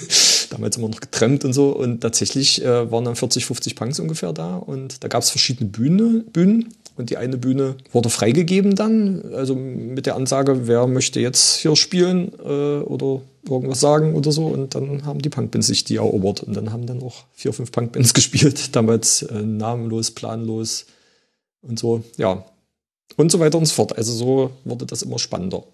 [0.50, 1.70] Damals immer noch getrennt und so.
[1.70, 4.56] Und tatsächlich äh, waren dann 40, 50 Punks ungefähr da.
[4.56, 6.74] Und da gab es verschiedene Bühne, Bühnen.
[6.96, 11.74] Und die eine Bühne wurde freigegeben dann, also mit der Ansage, wer möchte jetzt hier
[11.76, 14.46] spielen äh, oder irgendwas sagen oder so.
[14.46, 16.42] Und dann haben die Punkbands sich die erobert.
[16.42, 18.76] Und dann haben dann auch vier, fünf Punkbands gespielt.
[18.76, 20.86] Damals äh, namenlos, planlos
[21.62, 22.04] und so.
[22.16, 22.44] Ja,
[23.16, 23.96] und so weiter und so fort.
[23.96, 25.64] Also so wurde das immer spannender.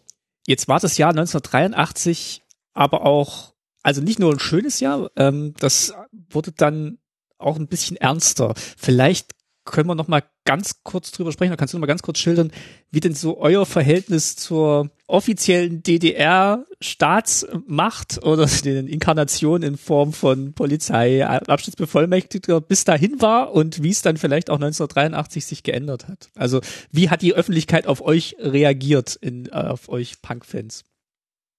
[0.46, 2.42] Jetzt war das Jahr 1983
[2.78, 5.92] aber auch, also nicht nur ein schönes Jahr, ähm, das
[6.30, 6.98] wurde dann
[7.38, 8.54] auch ein bisschen ernster.
[8.76, 9.32] Vielleicht
[9.70, 12.18] können wir noch mal ganz kurz drüber sprechen, da kannst du noch mal ganz kurz
[12.18, 12.50] schildern,
[12.90, 21.26] wie denn so euer Verhältnis zur offiziellen DDR-Staatsmacht oder den Inkarnationen in Form von Polizei,
[21.26, 26.28] Abschnittsbevollmächtigter bis dahin war und wie es dann vielleicht auch 1983 sich geändert hat.
[26.34, 30.84] Also wie hat die Öffentlichkeit auf euch reagiert, in, auf euch Punk-Fans?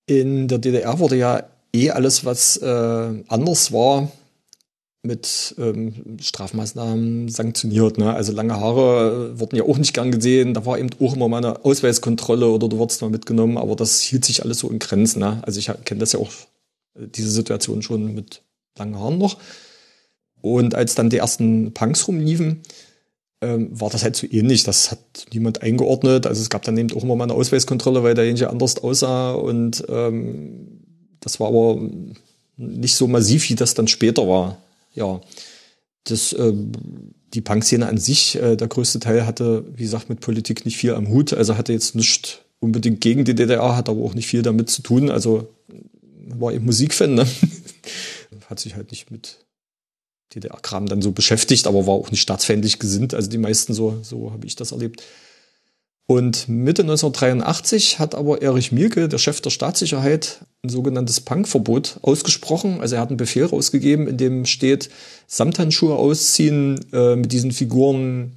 [0.06, 1.44] In der DDR wurde ja
[1.74, 4.12] eh alles, was äh, anders war,
[5.02, 7.98] mit ähm, Strafmaßnahmen sanktioniert.
[7.98, 8.14] Ne?
[8.14, 10.54] Also lange Haare äh, wurden ja auch nicht gern gesehen.
[10.54, 14.02] Da war eben auch immer mal eine Ausweiskontrolle oder du wurdest mal mitgenommen, aber das
[14.02, 15.20] hielt sich alles so in Grenzen.
[15.20, 15.42] Ne?
[15.44, 16.32] Also ich kenne das ja auch,
[16.96, 18.42] äh, diese Situation schon mit
[18.78, 19.38] langen Haaren noch.
[20.42, 22.62] Und als dann die ersten Punks rumliefen,
[23.42, 24.64] ähm, war das halt so ähnlich.
[24.64, 25.00] Das hat
[25.34, 26.28] niemand eingeordnet.
[26.28, 29.32] Also es gab dann eben auch immer mal eine Ausweiskontrolle, weil derjenige anders aussah.
[29.32, 30.82] Und ähm,
[31.22, 31.80] das war aber
[32.58, 34.58] nicht so massiv, wie das dann später war
[35.00, 35.22] ja,
[36.04, 36.54] das, äh,
[37.34, 40.94] die Punkszene an sich, äh, der größte Teil hatte, wie gesagt, mit Politik nicht viel
[40.94, 41.34] am Hut.
[41.34, 44.82] Also hatte jetzt nicht unbedingt gegen die DDR, hat aber auch nicht viel damit zu
[44.82, 45.10] tun.
[45.10, 45.48] Also
[46.28, 47.28] war eben Musikfan, ne?
[48.50, 49.46] hat sich halt nicht mit
[50.36, 53.14] DDR-Kram dann so beschäftigt, aber war auch nicht staatsfeindlich gesinnt.
[53.14, 55.04] Also die meisten so, so habe ich das erlebt.
[56.08, 62.82] Und Mitte 1983 hat aber Erich Mielke, der Chef der Staatssicherheit, ein sogenanntes Punkverbot ausgesprochen.
[62.82, 64.90] Also er hat einen Befehl rausgegeben, in dem steht,
[65.28, 68.34] Samthandschuhe ausziehen, äh, mit diesen Figuren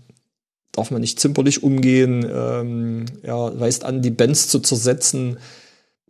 [0.71, 2.25] darf man nicht zimperlich umgehen.
[2.25, 5.39] Ähm, er weist an, die Bands zu zersetzen,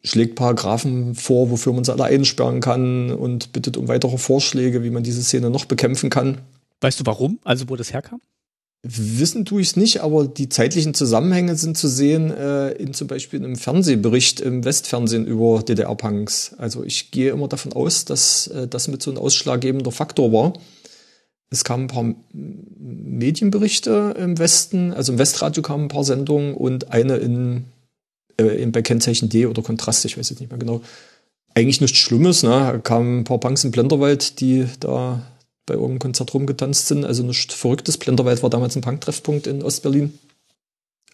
[0.04, 4.90] schlägt Paragraphen vor, wofür man sie alle einsperren kann und bittet um weitere Vorschläge, wie
[4.90, 6.38] man diese Szene noch bekämpfen kann.
[6.80, 7.38] Weißt du warum?
[7.44, 8.20] Also wo das herkam?
[8.84, 13.06] Wissen tue ich es nicht, aber die zeitlichen Zusammenhänge sind zu sehen äh, in zum
[13.06, 16.54] Beispiel einem Fernsehbericht im Westfernsehen über DDR-Punks.
[16.58, 20.54] Also ich gehe immer davon aus, dass äh, das mit so ein ausschlaggebender Faktor war.
[21.50, 26.90] Es kamen ein paar Medienberichte im Westen, also im Westradio kamen ein paar Sendungen und
[26.90, 27.66] eine in,
[28.36, 30.82] äh, in bei Kennzeichen D oder Kontrast, ich weiß jetzt nicht mehr genau.
[31.54, 32.80] Eigentlich nichts Schlimmes, ne?
[32.82, 35.22] Kamen ein paar Punks im Blenderwald, die da
[35.66, 37.04] bei irgendeinem Konzert rumgetanzt sind.
[37.04, 37.98] Also nichts Verrücktes.
[37.98, 40.18] Blenderwald war damals ein Punk-Treffpunkt in Ostberlin.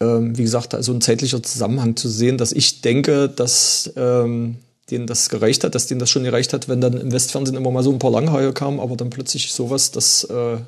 [0.01, 4.57] Ähm, wie gesagt, also ein zeitlicher Zusammenhang zu sehen, dass ich denke, dass ähm,
[4.91, 7.71] denen das gereicht hat, dass denen das schon gereicht hat, wenn dann im Westfernsehen immer
[7.71, 10.59] mal so ein paar Langhaie kamen, aber dann plötzlich sowas, das äh,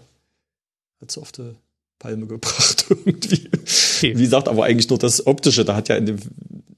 [1.00, 1.54] hat so auf die
[1.98, 3.48] Palme gebracht irgendwie.
[3.52, 4.16] Okay.
[4.16, 5.64] Wie gesagt, aber eigentlich nur das Optische.
[5.64, 6.18] Da hat ja in dem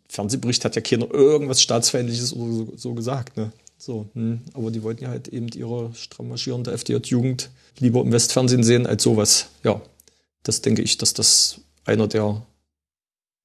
[0.08, 3.36] Fernsehbericht hat ja keiner irgendwas Staatsfeindliches oder so, so gesagt.
[3.36, 3.50] Ne?
[3.84, 4.42] So, hm.
[4.54, 9.02] aber die wollten ja halt eben ihre stramm marschierende FDJ-Jugend lieber im Westfernsehen sehen als
[9.02, 9.48] sowas.
[9.64, 9.80] Ja,
[10.44, 12.46] das denke ich, dass das einer der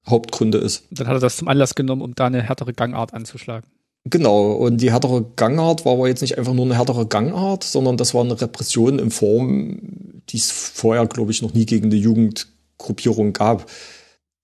[0.06, 0.84] Hauptgründe ist.
[0.92, 3.68] Dann hat er das zum Anlass genommen, um da eine härtere Gangart anzuschlagen.
[4.04, 7.96] Genau, und die härtere Gangart war aber jetzt nicht einfach nur eine härtere Gangart, sondern
[7.96, 9.80] das war eine Repression in Form,
[10.28, 13.68] die es vorher, glaube ich, noch nie gegen die Jugendgruppierung gab.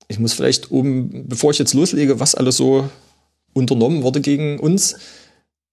[0.09, 2.89] Ich muss vielleicht um, bevor ich jetzt loslege, was alles so
[3.53, 4.97] unternommen wurde gegen uns,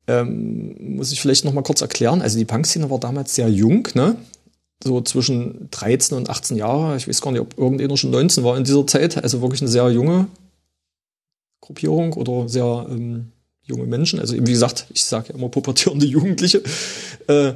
[0.07, 2.21] ähm, muss ich vielleicht noch mal kurz erklären.
[2.21, 4.15] Also die Punkszene war damals sehr jung, ne?
[4.83, 6.97] So zwischen 13 und 18 Jahre.
[6.97, 9.23] Ich weiß gar nicht, ob irgendjemand schon 19 war in dieser Zeit.
[9.23, 10.27] Also wirklich eine sehr junge
[11.61, 13.31] Gruppierung oder sehr ähm,
[13.63, 14.19] junge Menschen.
[14.19, 16.63] Also wie gesagt, ich sage ja immer pubertierende Jugendliche.
[17.27, 17.53] Äh,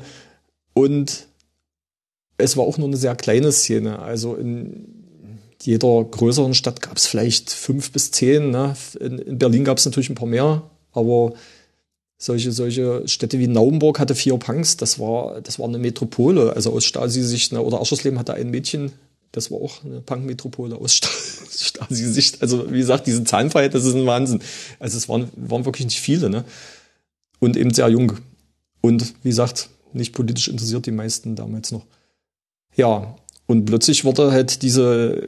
[0.73, 1.27] und
[2.37, 3.99] es war auch nur eine sehr kleine Szene.
[3.99, 5.05] Also in
[5.61, 8.51] jeder größeren Stadt gab es vielleicht fünf bis zehn.
[8.51, 8.75] Ne?
[8.99, 11.33] In, in Berlin gab es natürlich ein paar mehr, aber
[12.17, 16.53] solche, solche Städte wie Naumburg hatte vier Punks, das war, das war eine Metropole.
[16.53, 18.93] Also aus Stasi-Sicht, ne, oder Aschersleben hatte ein Mädchen,
[19.31, 20.93] das war auch eine Punk-Metropole aus
[21.51, 22.41] Stasi-Sicht.
[22.41, 24.39] Also wie gesagt, diese Zahnfreiheit, das ist ein Wahnsinn.
[24.79, 26.45] Also es waren, waren wirklich nicht viele, ne?
[27.39, 28.13] Und eben sehr jung.
[28.81, 31.85] Und wie gesagt, nicht politisch interessiert die meisten damals noch.
[32.75, 33.15] Ja,
[33.47, 35.27] Und plötzlich wurde halt diese,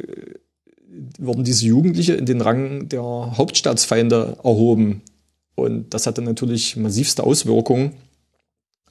[1.19, 5.01] wurden diese Jugendliche in den Rang der Hauptstaatsfeinde erhoben.
[5.57, 7.93] Und das hatte natürlich massivste Auswirkungen.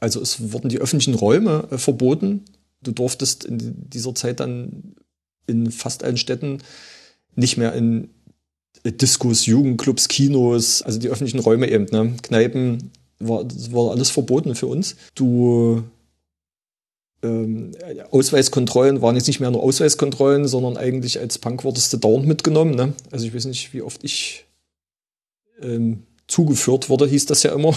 [0.00, 2.44] Also es wurden die öffentlichen Räume äh, verboten.
[2.82, 4.96] Du durftest in dieser Zeit dann
[5.46, 6.58] in fast allen Städten
[7.36, 8.10] nicht mehr in
[8.84, 12.14] Diskos, Jugendclubs, Kinos, also die öffentlichen Räume eben, ne?
[12.22, 14.96] Kneipen, war, das war alles verboten für uns.
[15.14, 15.84] Du
[17.22, 17.72] ähm,
[18.10, 22.74] Ausweiskontrollen waren jetzt nicht mehr nur Ausweiskontrollen, sondern eigentlich als Punk wurdest du dauernd mitgenommen.
[22.74, 22.92] Ne?
[23.12, 24.46] Also ich weiß nicht, wie oft ich
[25.62, 27.74] ähm, zugeführt wurde, hieß das ja immer.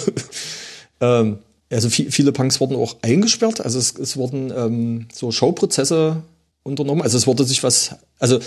[1.02, 1.40] ähm,
[1.72, 3.62] also viel, viele Punks wurden auch eingesperrt.
[3.62, 6.24] Also es, es wurden ähm, so Showprozesse
[6.64, 7.02] unternommen.
[7.02, 8.40] Also es wurde sich was, also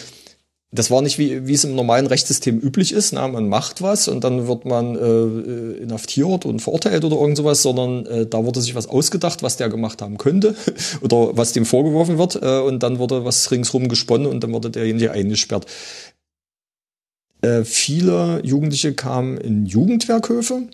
[0.75, 3.13] das war nicht wie, wie es im normalen Rechtssystem üblich ist.
[3.13, 7.63] Na, man macht was und dann wird man äh, inhaftiert und verurteilt oder irgend sowas,
[7.63, 10.57] sondern äh, da wurde sich was ausgedacht, was der gemacht haben könnte
[11.03, 14.71] oder was dem vorgeworfen wird äh, und dann wurde was ringsrum gesponnen und dann wurde
[14.71, 15.67] derjenige eingesperrt.
[17.43, 20.69] Äh, viele Jugendliche kamen in Jugendwerkhöfe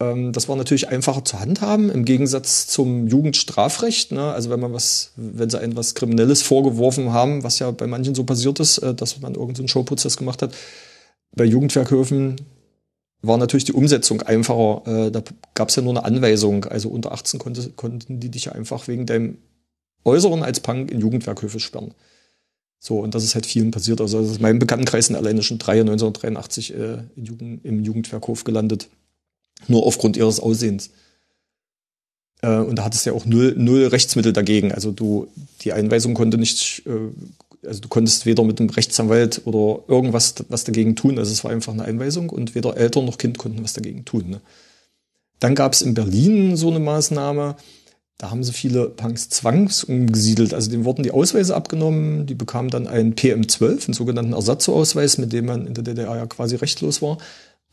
[0.00, 4.12] ähm, das war natürlich einfacher zu handhaben im Gegensatz zum Jugendstrafrecht.
[4.12, 4.32] Ne?
[4.32, 8.14] Also wenn man was, wenn sie ein was Kriminelles vorgeworfen haben, was ja bei manchen
[8.14, 10.54] so passiert ist, äh, dass man irgendeinen so Showprozess gemacht hat,
[11.36, 12.36] bei Jugendwerkhöfen
[13.22, 15.06] war natürlich die Umsetzung einfacher.
[15.06, 15.22] Äh, da
[15.54, 16.64] gab es ja nur eine Anweisung.
[16.64, 19.38] Also unter 18 konnte, konnten die dich ja einfach wegen deinem
[20.04, 21.94] Äußeren als Punk in Jugendwerkhöfe sperren.
[22.86, 24.02] So, und das ist halt vielen passiert.
[24.02, 28.88] Also in meinem Bekanntenkreis sind alleine schon drei 1983 äh, Jugend, im Jugendwerkhof gelandet.
[29.68, 30.90] Nur aufgrund ihres Aussehens.
[32.42, 34.70] Äh, und da hattest du ja auch null, null Rechtsmittel dagegen.
[34.70, 35.28] Also du,
[35.62, 40.64] die Einweisung konnte nicht, äh, also du konntest weder mit einem Rechtsanwalt oder irgendwas was
[40.64, 41.18] dagegen tun.
[41.18, 44.28] Also es war einfach eine Einweisung und weder Eltern noch Kind konnten was dagegen tun.
[44.28, 44.42] Ne?
[45.40, 47.56] Dann gab es in Berlin so eine Maßnahme,
[48.18, 50.54] da haben sie viele Punks zwangsumgesiedelt.
[50.54, 55.32] Also denen wurden die Ausweise abgenommen, die bekamen dann einen PM12, einen sogenannten Ersatzausweis, mit
[55.32, 57.18] dem man in der DDR ja quasi rechtlos war.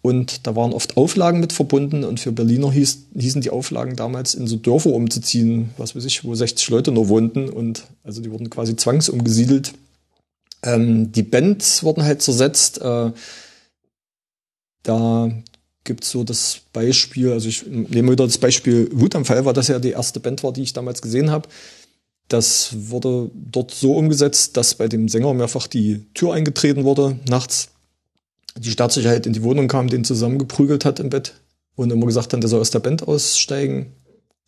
[0.01, 4.33] Und da waren oft Auflagen mit verbunden und für Berliner hieß, hießen die Auflagen damals
[4.33, 8.31] in so Dörfer umzuziehen, was weiß ich, wo 60 Leute nur wohnten und also die
[8.31, 9.73] wurden quasi zwangsumgesiedelt.
[10.63, 12.81] Ähm, die Bands wurden halt zersetzt.
[12.81, 13.11] Äh,
[14.81, 15.31] da
[15.83, 19.91] gibt's so das Beispiel, also ich nehme wieder das Beispiel Wutanfall, weil das ja die
[19.91, 21.49] erste Band war, die ich damals gesehen habe.
[22.27, 27.69] Das wurde dort so umgesetzt, dass bei dem Sänger mehrfach die Tür eingetreten wurde nachts
[28.57, 31.35] die Staatssicherheit in die Wohnung kam, den zusammengeprügelt hat im Bett
[31.75, 33.93] und immer gesagt hat, der soll aus der Band aussteigen.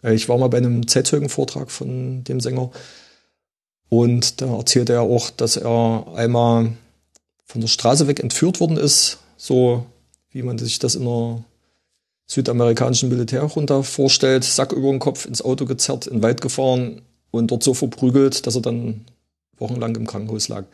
[0.03, 2.71] Äh, ich war mal bei einem Zeitzeugenvortrag von dem Sänger
[3.89, 6.73] und da erzählte er auch, dass er einmal
[7.45, 9.85] von der Straße weg entführt worden ist, so
[10.33, 11.43] wie man sich das in einer
[12.25, 17.51] südamerikanischen Militärjunta vorstellt, Sack über den Kopf ins Auto gezerrt, in den Wald gefahren und
[17.51, 19.05] dort so verprügelt, dass er dann
[19.57, 20.65] wochenlang im Krankenhaus lag.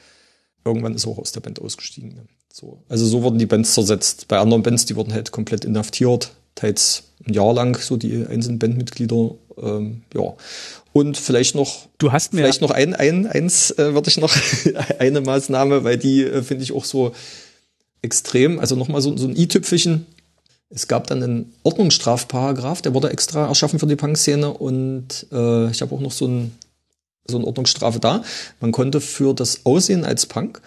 [0.65, 2.27] Irgendwann ist er auch aus der Band ausgestiegen.
[2.51, 2.83] So.
[2.87, 4.27] Also so wurden die Bands zersetzt.
[4.27, 8.59] Bei anderen Bands, die wurden halt komplett inhaftiert, teils ein Jahr lang, so die einzelnen
[8.59, 9.35] Bandmitglieder.
[9.61, 10.33] Ähm, ja.
[10.93, 14.35] Und vielleicht noch, du hast mir vielleicht noch ein, ein eins äh, würde ich noch
[14.99, 17.13] eine Maßnahme, weil die äh, finde ich auch so
[18.01, 18.59] extrem.
[18.59, 20.05] Also nochmal so, so ein i-Tüpfelchen.
[20.69, 25.81] Es gab dann einen Ordnungsstrafparagraph, der wurde extra erschaffen für die Punk-Szene und äh, ich
[25.81, 26.51] habe auch noch so, ein,
[27.27, 28.23] so eine Ordnungsstrafe da.
[28.59, 30.61] Man konnte für das Aussehen als Punk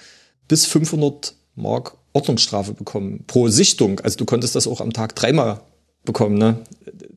[0.48, 4.00] bis 500 Mark Ordnungsstrafe bekommen pro Sichtung.
[4.00, 5.60] Also du konntest das auch am Tag dreimal
[6.04, 6.36] bekommen.
[6.36, 6.58] Ne?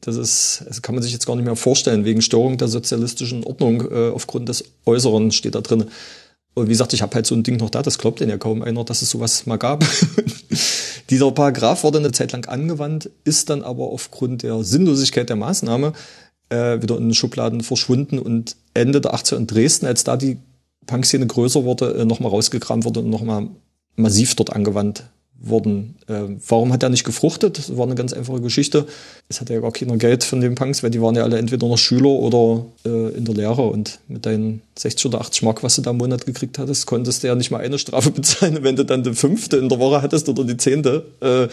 [0.02, 2.06] Das ist, das kann man sich jetzt gar nicht mehr vorstellen.
[2.06, 5.86] Wegen Störung der sozialistischen Ordnung äh, aufgrund des Äußeren steht da drin.
[6.56, 8.38] Und wie gesagt, ich habe halt so ein Ding noch da, das glaubt denn ja
[8.38, 9.86] kaum einer, dass es sowas mal gab.
[11.10, 15.94] Dieser Paragraph wurde eine Zeit lang angewandt, ist dann aber aufgrund der Sinnlosigkeit der Maßnahme
[16.50, 20.38] äh, wieder in den Schubladen verschwunden und Ende der 80er in Dresden, als da die
[20.88, 23.50] Punkszene größer wurde, äh, nochmal rausgekramt wurde und nochmal
[23.98, 25.04] massiv dort angewandt
[25.40, 25.96] worden.
[26.08, 27.58] Äh, warum hat er nicht gefruchtet?
[27.58, 28.88] Das war eine ganz einfache Geschichte.
[29.30, 31.68] Es hatte ja gar keiner Geld von den Punks, weil die waren ja alle entweder
[31.68, 35.76] noch Schüler oder äh, in der Lehre und mit deinen 60 oder 80 Mark, was
[35.76, 38.76] du da im Monat gekriegt hattest, konntest du ja nicht mal eine Strafe bezahlen, wenn
[38.76, 41.06] du dann die fünfte in der Woche hattest oder die zehnte.
[41.22, 41.48] Äh,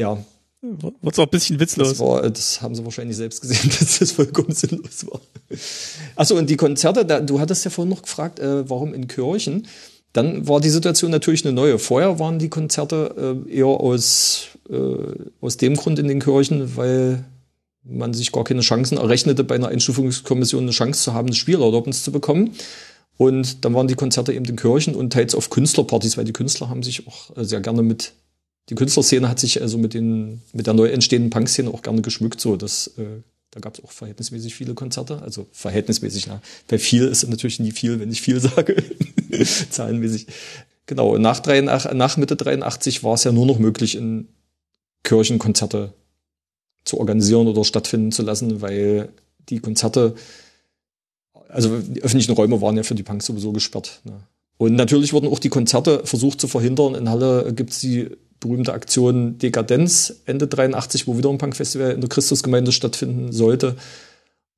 [0.00, 0.18] ja.
[0.62, 1.88] Wurde auch ein bisschen witzlos.
[1.88, 5.20] Das, war, das haben sie wahrscheinlich selbst gesehen, dass das vollkommen sinnlos war.
[6.16, 9.66] Achso, und die Konzerte, da, du hattest ja vorhin noch gefragt, äh, warum in Kirchen?
[10.12, 11.78] Dann war die Situation natürlich eine neue.
[11.78, 14.74] Vorher waren die Konzerte äh, eher aus, äh,
[15.40, 17.24] aus dem Grund in den Kirchen, weil
[17.84, 22.02] man sich gar keine Chancen errechnete, bei einer Einstufungskommission eine Chance zu haben, eine Spielerlaubnis
[22.02, 22.52] zu bekommen.
[23.16, 26.68] Und dann waren die Konzerte eben in Kirchen und teils auf Künstlerpartys, weil die Künstler
[26.68, 28.12] haben sich auch äh, sehr gerne mit,
[28.68, 32.40] die Künstlerszene hat sich also mit den, mit der neu entstehenden Punkszene auch gerne geschmückt,
[32.40, 35.22] so, dass äh, Da gab es auch verhältnismäßig viele Konzerte.
[35.22, 36.40] Also verhältnismäßig, na.
[36.68, 38.82] Bei viel ist natürlich nie viel, wenn ich viel sage.
[39.70, 40.26] Zahlenmäßig.
[40.86, 41.18] Genau.
[41.18, 44.28] Nach, 83, nach Mitte 83 war es ja nur noch möglich, in
[45.02, 45.94] Kirchen Konzerte
[46.84, 49.10] zu organisieren oder stattfinden zu lassen, weil
[49.48, 50.14] die Konzerte,
[51.48, 54.00] also die öffentlichen Räume waren ja für die Punks sowieso gesperrt.
[54.04, 54.20] Ne?
[54.58, 56.94] Und natürlich wurden auch die Konzerte versucht zu verhindern.
[56.94, 58.10] In Halle gibt es die
[58.40, 63.76] berühmte Aktion Dekadenz Ende 83, wo wieder ein Punkfestival in der Christusgemeinde stattfinden sollte.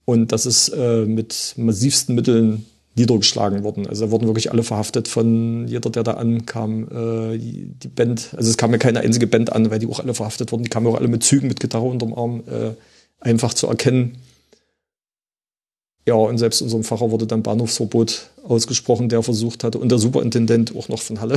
[0.04, 3.86] Und das ist äh, mit massivsten Mitteln niedergeschlagen worden.
[3.86, 6.88] Also da wurden wirklich alle verhaftet von jeder, der da ankam.
[6.88, 10.14] Äh, die Band, also es kam ja keine einzige Band an, weil die auch alle
[10.14, 10.64] verhaftet wurden.
[10.64, 12.72] Die kamen auch alle mit Zügen, mit Gitarre unterm Arm, äh,
[13.20, 14.18] einfach zu erkennen.
[16.06, 20.74] Ja, und selbst unserem Pfarrer wurde dann Bahnhofsverbot ausgesprochen, der versucht hatte, und der Superintendent
[20.76, 21.36] auch noch von Halle,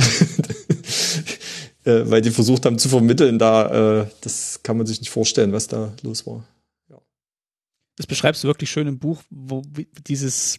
[1.86, 5.52] äh, weil die versucht haben zu vermitteln, da, äh, das kann man sich nicht vorstellen,
[5.52, 6.44] was da los war.
[6.90, 7.00] Ja.
[7.96, 9.62] Das beschreibst du wirklich schön im Buch, wo
[10.06, 10.58] dieses,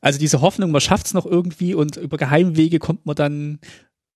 [0.00, 3.58] also diese Hoffnung, man schafft es noch irgendwie und über Geheimwege kommt man dann,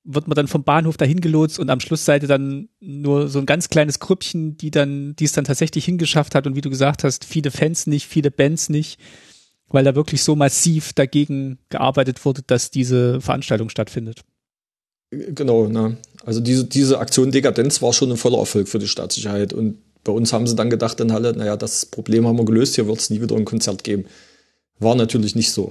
[0.04, 3.68] wird man dann vom Bahnhof dahin gelotst und am Schlussseite dann nur so ein ganz
[3.68, 7.24] kleines Grüppchen, die dann, die es dann tatsächlich hingeschafft hat und wie du gesagt hast,
[7.24, 9.00] viele Fans nicht, viele Bands nicht,
[9.68, 14.24] weil da wirklich so massiv dagegen gearbeitet wurde, dass diese Veranstaltung stattfindet.
[15.34, 15.96] Genau, ne.
[16.24, 20.12] Also diese, diese Aktion Dekadenz war schon ein voller Erfolg für die Staatssicherheit und bei
[20.12, 22.98] uns haben sie dann gedacht in Halle, naja, das Problem haben wir gelöst, hier wird
[22.98, 24.04] es nie wieder ein Konzert geben.
[24.78, 25.70] War natürlich nicht so.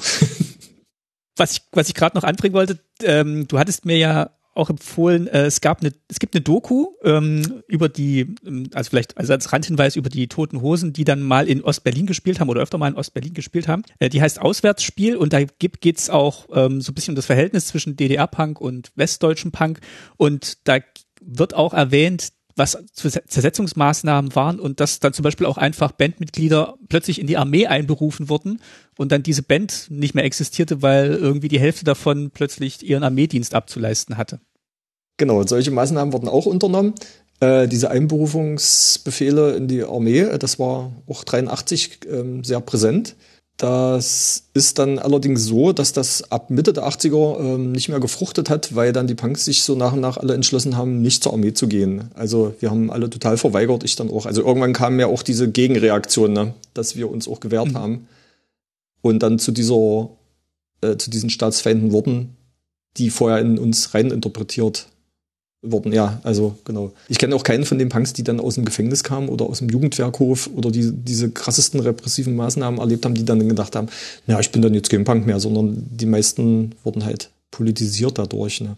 [1.38, 5.28] was ich, was ich gerade noch anbringen wollte, ähm, du hattest mir ja auch empfohlen,
[5.28, 9.34] äh, es gab eine, es gibt eine Doku ähm, über die, ähm, also vielleicht also
[9.34, 12.78] als Randhinweis über die Toten Hosen, die dann mal in Ostberlin gespielt haben oder öfter
[12.78, 13.84] mal in Ostberlin gespielt haben.
[13.99, 17.26] Äh, die heißt Auswärtsspiel und da gibt, geht's auch ähm, so ein bisschen um das
[17.26, 19.80] Verhältnis zwischen DDR-Punk und westdeutschem Punk
[20.18, 20.80] und da
[21.22, 27.20] wird auch erwähnt, was Zersetzungsmaßnahmen waren und dass dann zum Beispiel auch einfach Bandmitglieder plötzlich
[27.20, 28.60] in die Armee einberufen wurden
[28.97, 33.56] und dann diese Band nicht mehr existierte, weil irgendwie die Hälfte davon plötzlich ihren Armeedienst
[33.56, 34.39] abzuleisten hatte.
[35.18, 36.93] Genau, solche Maßnahmen wurden auch unternommen.
[37.39, 43.16] Äh, diese Einberufungsbefehle in die Armee, äh, das war auch 83 äh, sehr präsent.
[43.58, 48.49] Das ist dann allerdings so, dass das ab Mitte der 80er ähm, nicht mehr gefruchtet
[48.49, 51.34] hat, weil dann die Punks sich so nach und nach alle entschlossen haben, nicht zur
[51.34, 52.10] Armee zu gehen.
[52.16, 54.26] Also wir haben alle total verweigert, ich dann auch.
[54.26, 57.78] Also irgendwann kam ja auch diese Gegenreaktion, ne, dass wir uns auch gewehrt mhm.
[57.78, 58.08] haben.
[59.01, 60.10] Und dann zu dieser,
[60.82, 62.36] äh, zu diesen Staatsfeinden wurden,
[62.97, 64.88] die vorher in uns reininterpretiert
[65.64, 65.93] worden.
[65.93, 66.91] Ja, also genau.
[67.07, 69.59] Ich kenne auch keinen von den Punks, die dann aus dem Gefängnis kamen oder aus
[69.59, 73.88] dem Jugendwerkhof oder die, diese krassesten repressiven Maßnahmen erlebt haben, die dann gedacht haben,
[74.28, 78.61] ja, ich bin dann jetzt kein Punk mehr, sondern die meisten wurden halt politisiert dadurch.
[78.61, 78.76] Ne?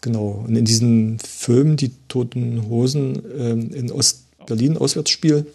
[0.00, 0.44] Genau.
[0.46, 5.46] Und in diesen Filmen, die Toten Hosen ähm, in Ost-Berlin, Auswärtsspiel,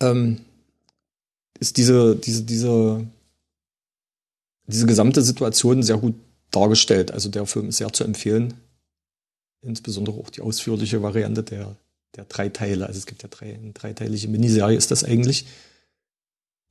[0.00, 0.38] ähm,
[1.60, 3.06] ist diese, diese, diese,
[4.66, 6.14] diese gesamte Situation sehr gut
[6.50, 7.12] dargestellt.
[7.12, 8.54] Also der Film ist sehr zu empfehlen
[9.62, 11.76] insbesondere auch die ausführliche Variante der,
[12.16, 12.86] der drei Teile.
[12.86, 15.46] Also es gibt ja drei, eine dreiteilige Miniserie ist das eigentlich.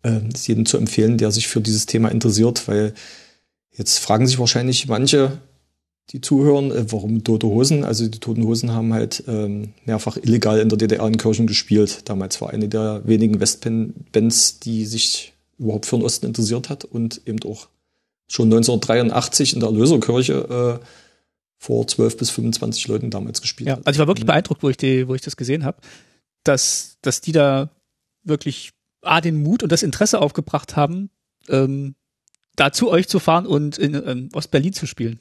[0.03, 2.93] Ähm, ist jedem zu empfehlen, der sich für dieses Thema interessiert, weil
[3.71, 5.39] jetzt fragen sich wahrscheinlich manche,
[6.11, 7.83] die zuhören, äh, warum Tote Hosen?
[7.83, 12.07] Also die Toten Hosen haben halt ähm, mehrfach illegal in der DDR in Kirchen gespielt.
[12.07, 17.21] Damals war eine der wenigen Westbands, die sich überhaupt für den Osten interessiert hat und
[17.25, 17.67] eben auch
[18.27, 20.85] schon 1983 in der Erlöserkirche äh,
[21.57, 23.87] vor 12 bis 25 Leuten damals gespielt ja, hat.
[23.87, 24.27] Also ich war wirklich mhm.
[24.27, 25.77] beeindruckt, wo ich, die, wo ich das gesehen habe,
[26.43, 27.69] dass, dass die da
[28.23, 31.09] wirklich A, den Mut und das Interesse aufgebracht haben,
[31.49, 31.95] ähm,
[32.55, 35.19] da zu euch zu fahren und in ähm, Ostberlin zu spielen.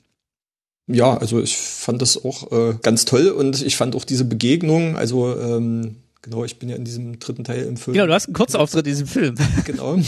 [0.87, 4.97] Ja, also ich fand das auch äh, ganz toll und ich fand auch diese Begegnung,
[4.97, 7.93] also ähm, Genau, ich bin ja in diesem dritten Teil im Film.
[7.93, 9.35] Genau, du hast einen Kurzauftritt in diesem Film.
[9.66, 9.99] Genau.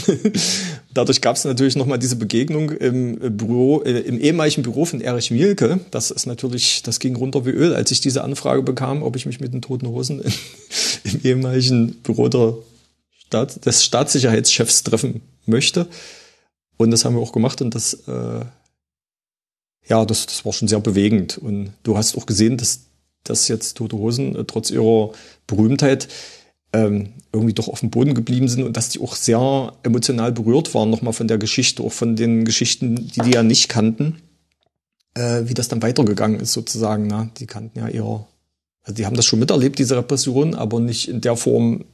[0.93, 5.29] Dadurch gab es natürlich nochmal diese Begegnung im Büro, äh, im ehemaligen Büro von Erich
[5.29, 5.79] Mielke.
[5.91, 9.27] Das ist natürlich, das ging runter wie Öl, als ich diese Anfrage bekam, ob ich
[9.27, 10.33] mich mit den Toten Hosen in,
[11.03, 12.55] im ehemaligen Büro der
[13.11, 15.87] Staat, des Staatssicherheitschefs treffen möchte.
[16.77, 18.45] Und das haben wir auch gemacht und das, äh,
[19.87, 21.37] ja, das, das war schon sehr bewegend.
[21.37, 22.87] Und du hast auch gesehen, dass
[23.29, 25.11] dass jetzt Tote Hosen äh, trotz ihrer
[25.45, 26.07] Berühmtheit
[26.73, 30.73] ähm, irgendwie doch auf dem Boden geblieben sind und dass die auch sehr emotional berührt
[30.73, 34.21] waren, nochmal von der Geschichte, auch von den Geschichten, die die ja nicht kannten,
[35.13, 37.07] äh, wie das dann weitergegangen ist sozusagen.
[37.07, 37.29] Ne?
[37.37, 38.27] Die kannten ja eher,
[38.83, 41.85] also die haben das schon miterlebt, diese Repression, aber nicht in der Form,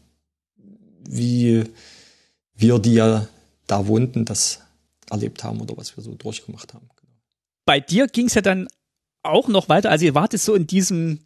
[1.08, 1.64] wie
[2.56, 3.28] wir, die ja
[3.68, 4.62] da wohnten, das
[5.10, 6.90] erlebt haben oder was wir so durchgemacht haben.
[7.66, 8.68] Bei dir ging es ja dann
[9.24, 9.90] auch noch weiter.
[9.90, 11.20] Also ihr wartet so in diesem,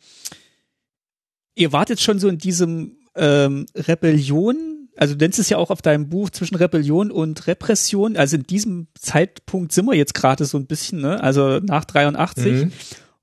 [1.56, 5.82] ihr wartet schon so in diesem ähm, Rebellion, also du nennst es ja auch auf
[5.82, 8.18] deinem Buch zwischen Rebellion und Repression.
[8.18, 11.22] Also in diesem Zeitpunkt sind wir jetzt gerade so ein bisschen, ne?
[11.22, 12.66] Also nach 83.
[12.66, 12.72] Mhm.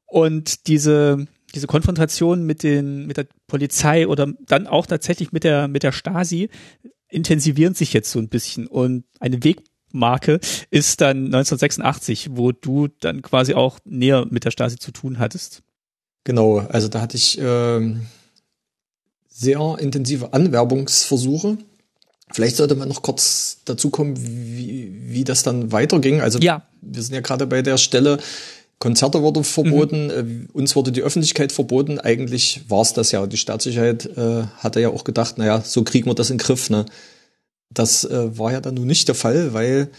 [0.06, 5.66] Und diese, diese Konfrontation mit den, mit der Polizei oder dann auch tatsächlich mit der,
[5.66, 6.48] mit der Stasi
[7.08, 8.68] intensivieren sich jetzt so ein bisschen.
[8.68, 9.42] Und eine
[9.94, 10.40] Wegmarke
[10.70, 15.62] ist dann 1986, wo du dann quasi auch näher mit der Stasi zu tun hattest.
[16.24, 18.06] Genau, also da hatte ich ähm,
[19.28, 21.58] sehr intensive Anwerbungsversuche.
[22.32, 26.20] Vielleicht sollte man noch kurz dazu kommen, wie, wie das dann weiterging.
[26.20, 26.62] Also ja.
[26.80, 28.18] wir sind ja gerade bei der Stelle,
[28.80, 30.48] Konzerte wurden verboten, mhm.
[30.52, 32.00] uns wurde die Öffentlichkeit verboten.
[32.00, 33.26] Eigentlich war es das ja.
[33.26, 36.70] Die Staatssicherheit äh, hatte ja auch gedacht, naja, so kriegen wir das in den Griff.
[36.70, 36.84] Ne?
[37.70, 39.90] Das äh, war ja dann nun nicht der Fall, weil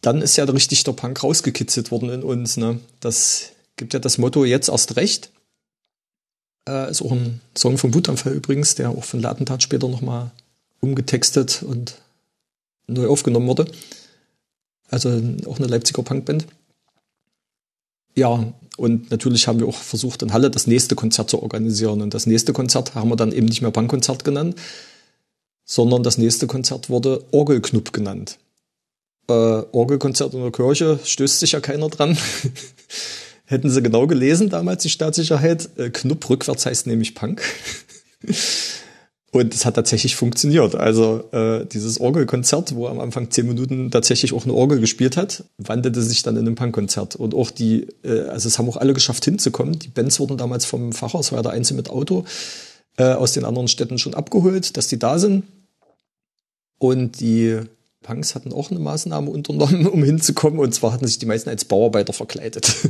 [0.00, 2.56] dann ist ja richtig der Punk rausgekitzelt worden in uns.
[2.56, 2.80] Ne?
[3.00, 5.30] Das gibt ja das Motto jetzt erst recht.
[6.68, 10.30] Äh, ist auch ein Song von Wutanfall übrigens, der auch von Latentat später nochmal
[10.80, 11.96] umgetextet und
[12.86, 13.70] neu aufgenommen wurde.
[14.88, 15.10] Also
[15.46, 16.46] auch eine Leipziger Punkband.
[18.14, 22.00] Ja, und natürlich haben wir auch versucht, in Halle das nächste Konzert zu organisieren.
[22.00, 24.56] Und das nächste Konzert haben wir dann eben nicht mehr Punkkonzert genannt,
[25.68, 28.38] sondern das nächste Konzert wurde Orgelknupp genannt.
[29.28, 32.16] Äh, Orgelkonzert in der Kirche stößt sich ja keiner dran.
[33.44, 35.68] Hätten sie genau gelesen damals, die Staatssicherheit.
[35.76, 37.42] Äh, Knupp rückwärts heißt nämlich Punk.
[39.30, 40.74] Und es hat tatsächlich funktioniert.
[40.74, 45.44] Also äh, dieses Orgelkonzert, wo am Anfang zehn Minuten tatsächlich auch eine Orgel gespielt hat,
[45.58, 47.14] wandelte sich dann in ein Punkkonzert.
[47.14, 49.78] Und auch die, äh, also es haben auch alle geschafft hinzukommen.
[49.78, 52.24] Die Bands wurden damals vom Fachhaus, war der Einzige mit Auto,
[52.96, 55.44] äh, aus den anderen Städten schon abgeholt, dass die da sind.
[56.78, 57.60] Und die
[58.02, 60.58] Punks hatten auch eine Maßnahme unternommen, um hinzukommen.
[60.58, 62.72] Und zwar hatten sich die meisten als Bauarbeiter verkleidet.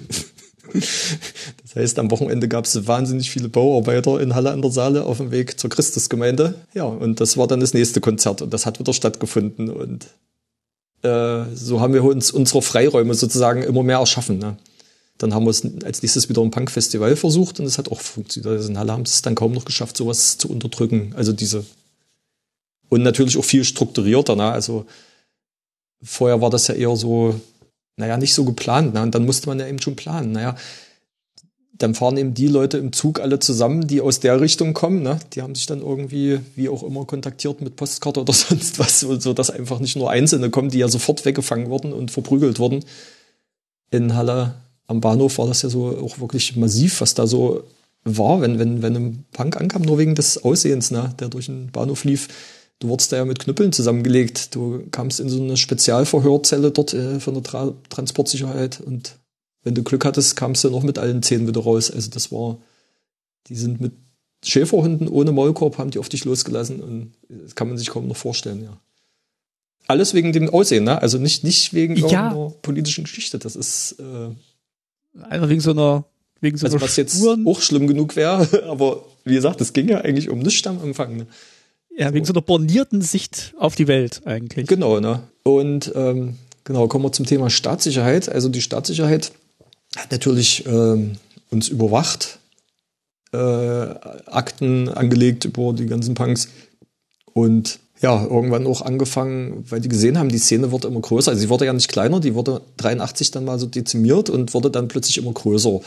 [0.71, 5.17] Das heißt, am Wochenende gab es wahnsinnig viele Bauarbeiter in Halle an der Saale auf
[5.17, 6.57] dem Weg zur Christusgemeinde.
[6.75, 9.71] Ja, und das war dann das nächste Konzert und das hat wieder stattgefunden.
[9.71, 10.09] Und
[11.03, 14.39] äh, so haben wir uns unsere Freiräume sozusagen immer mehr erschaffen.
[14.39, 14.57] Ne?
[15.17, 18.53] Dann haben wir es als nächstes wieder ein Punk-Festival versucht und es hat auch funktioniert.
[18.53, 21.13] Also in Halle haben es dann kaum noch geschafft, sowas zu unterdrücken.
[21.17, 21.65] Also diese
[22.89, 24.37] und natürlich auch viel strukturierter.
[24.37, 24.51] Ne?
[24.51, 24.87] Also
[26.03, 27.41] vorher war das ja eher so,
[27.97, 28.95] naja, nicht so geplant.
[28.95, 29.03] Ne?
[29.03, 30.33] Und dann musste man ja eben schon planen.
[30.33, 30.57] Naja,
[31.79, 35.03] dann fahren eben die Leute im Zug alle zusammen, die aus der Richtung kommen.
[35.03, 35.19] Ne?
[35.33, 39.33] Die haben sich dann irgendwie, wie auch immer, kontaktiert mit Postkarte oder sonst was, so
[39.33, 42.85] dass einfach nicht nur Einzelne kommen, die ja sofort weggefangen wurden und verprügelt wurden.
[43.91, 44.55] In Halle
[44.87, 47.63] am Bahnhof war das ja so auch wirklich massiv, was da so
[48.05, 51.71] war, wenn, wenn, wenn ein Punk ankam, nur wegen des Aussehens, ne, der durch den
[51.71, 52.29] Bahnhof lief
[52.81, 54.55] Du wurdest da ja mit Knüppeln zusammengelegt.
[54.55, 59.17] Du kamst in so eine Spezialverhörzelle dort äh, von der Tra Transportsicherheit und
[59.65, 61.91] wenn du Glück hattest, kamst du noch mit allen Zähnen wieder raus.
[61.91, 62.59] Also das war,
[63.49, 63.93] die sind mit
[64.45, 68.17] Schäferhunden ohne Maulkorb, haben die auf dich losgelassen und das kann man sich kaum noch
[68.17, 68.81] vorstellen, ja.
[69.89, 71.01] Alles wegen dem Aussehen, ne?
[71.01, 72.03] Also nicht, nicht wegen ja.
[72.03, 73.39] irgendeiner politischen Geschichte.
[73.39, 76.05] Das ist äh, einfach wegen so einer
[76.41, 79.89] wegen so also einer was jetzt auch schlimm genug wäre, aber wie gesagt, es ging
[79.89, 81.17] ja eigentlich um nichts am Anfang.
[81.17, 81.27] Ne?
[81.99, 84.69] Ja, wegen so einer bornierten Sicht auf die Welt eigentlich.
[84.69, 85.25] Genau, ne?
[85.43, 88.29] Und ähm, genau, kommen wir zum Thema Staatssicherheit.
[88.29, 89.33] Also die Staatssicherheit
[89.97, 91.17] hat natürlich ähm,
[91.51, 92.39] uns überwacht,
[93.33, 96.49] äh, Akten angelegt über die ganzen Punks
[97.33, 101.33] und ja, irgendwann auch angefangen, weil die gesehen haben, die Szene wurde immer größer.
[101.33, 104.71] Also sie wurde ja nicht kleiner, die wurde 83 dann mal so dezimiert und wurde
[104.71, 105.81] dann plötzlich immer größer.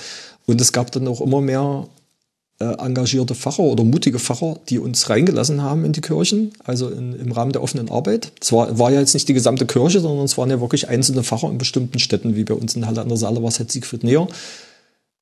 [0.45, 1.87] Und es gab dann auch immer mehr
[2.63, 7.31] engagierte Pfarrer oder mutige Pfarrer, die uns reingelassen haben in die Kirchen, also in, im
[7.31, 8.31] Rahmen der offenen Arbeit.
[8.41, 11.49] Es war, ja jetzt nicht die gesamte Kirche, sondern es waren ja wirklich einzelne Pfarrer
[11.49, 14.03] in bestimmten Städten, wie bei uns in Halle an der Saale war es halt Siegfried
[14.03, 14.27] Neher.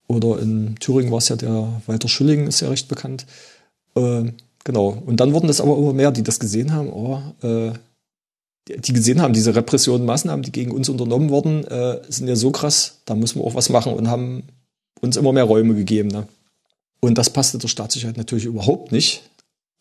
[0.08, 3.26] Oder in Thüringen war es ja der Walter Schülling, ist ja recht bekannt.
[3.96, 4.32] Äh,
[4.64, 4.98] genau.
[5.06, 7.72] Und dann wurden das aber immer mehr, die das gesehen haben, oh, äh,
[8.68, 12.52] die gesehen haben, diese Repressionen, Maßnahmen, die gegen uns unternommen wurden, äh, sind ja so
[12.52, 14.44] krass, da müssen wir auch was machen und haben
[15.02, 16.10] uns immer mehr Räume gegeben.
[16.10, 16.28] Ne?
[17.02, 19.24] Und das passte der Staatssicherheit natürlich überhaupt nicht.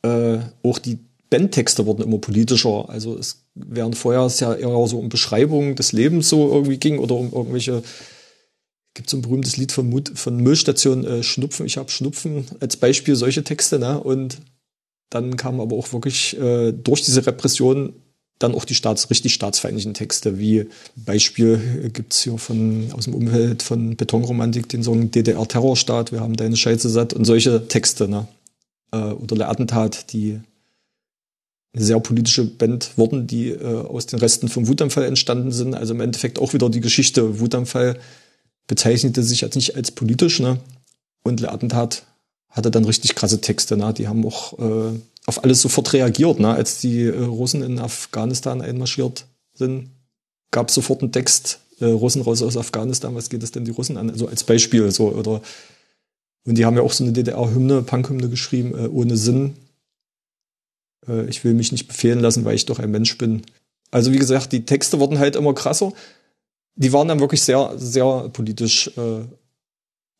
[0.02, 0.98] Äh, auch die
[1.30, 2.88] Bandtexte wurden immer politischer.
[2.88, 6.98] Also es während vorher es ja eher so um Beschreibungen des Lebens so irgendwie ging
[6.98, 7.82] oder um irgendwelche
[8.94, 12.76] gibt so ein berühmtes Lied von, Mut, von Müllstation äh, Schnupfen, ich habe Schnupfen als
[12.76, 14.00] Beispiel solche Texte, ne?
[14.00, 14.38] Und
[15.10, 17.92] dann kamen aber auch wirklich äh, durch diese Repression
[18.38, 23.62] dann auch die Staats, richtig staatsfeindlichen Texte, wie Beispiel gibt's hier von aus dem Umfeld
[23.62, 28.28] von Betonromantik den Song DDR-Terrorstaat, wir haben deine Scheiße satt und solche Texte, ne?
[28.92, 30.40] Äh, oder der Attentat, die
[31.74, 35.74] eine sehr politische Band wurden, die äh, aus den Resten vom Wutanfall entstanden sind.
[35.74, 37.40] Also im Endeffekt auch wieder die Geschichte.
[37.40, 37.98] Wutanfall
[38.66, 40.58] bezeichnete sich jetzt nicht als politisch, ne?
[41.22, 42.04] Und der Attentat
[42.48, 43.76] hatte dann richtig krasse Texte.
[43.76, 43.92] Ne?
[43.92, 44.98] Die haben auch äh,
[45.28, 46.40] auf alles sofort reagiert.
[46.40, 46.48] Ne?
[46.48, 49.90] Als die äh, Russen in Afghanistan einmarschiert sind,
[50.50, 53.98] gab sofort einen Text, äh, Russen raus aus Afghanistan, was geht es denn die Russen
[53.98, 54.10] an?
[54.10, 55.10] Also als Beispiel so.
[55.10, 55.42] Oder
[56.46, 59.54] und die haben ja auch so eine DDR-Hymne, Punk-Hymne geschrieben, äh, ohne Sinn.
[61.06, 63.42] Äh, ich will mich nicht befehlen lassen, weil ich doch ein Mensch bin.
[63.90, 65.92] Also wie gesagt, die Texte wurden halt immer krasser.
[66.74, 68.90] Die waren dann wirklich sehr, sehr politisch.
[68.96, 69.24] Äh,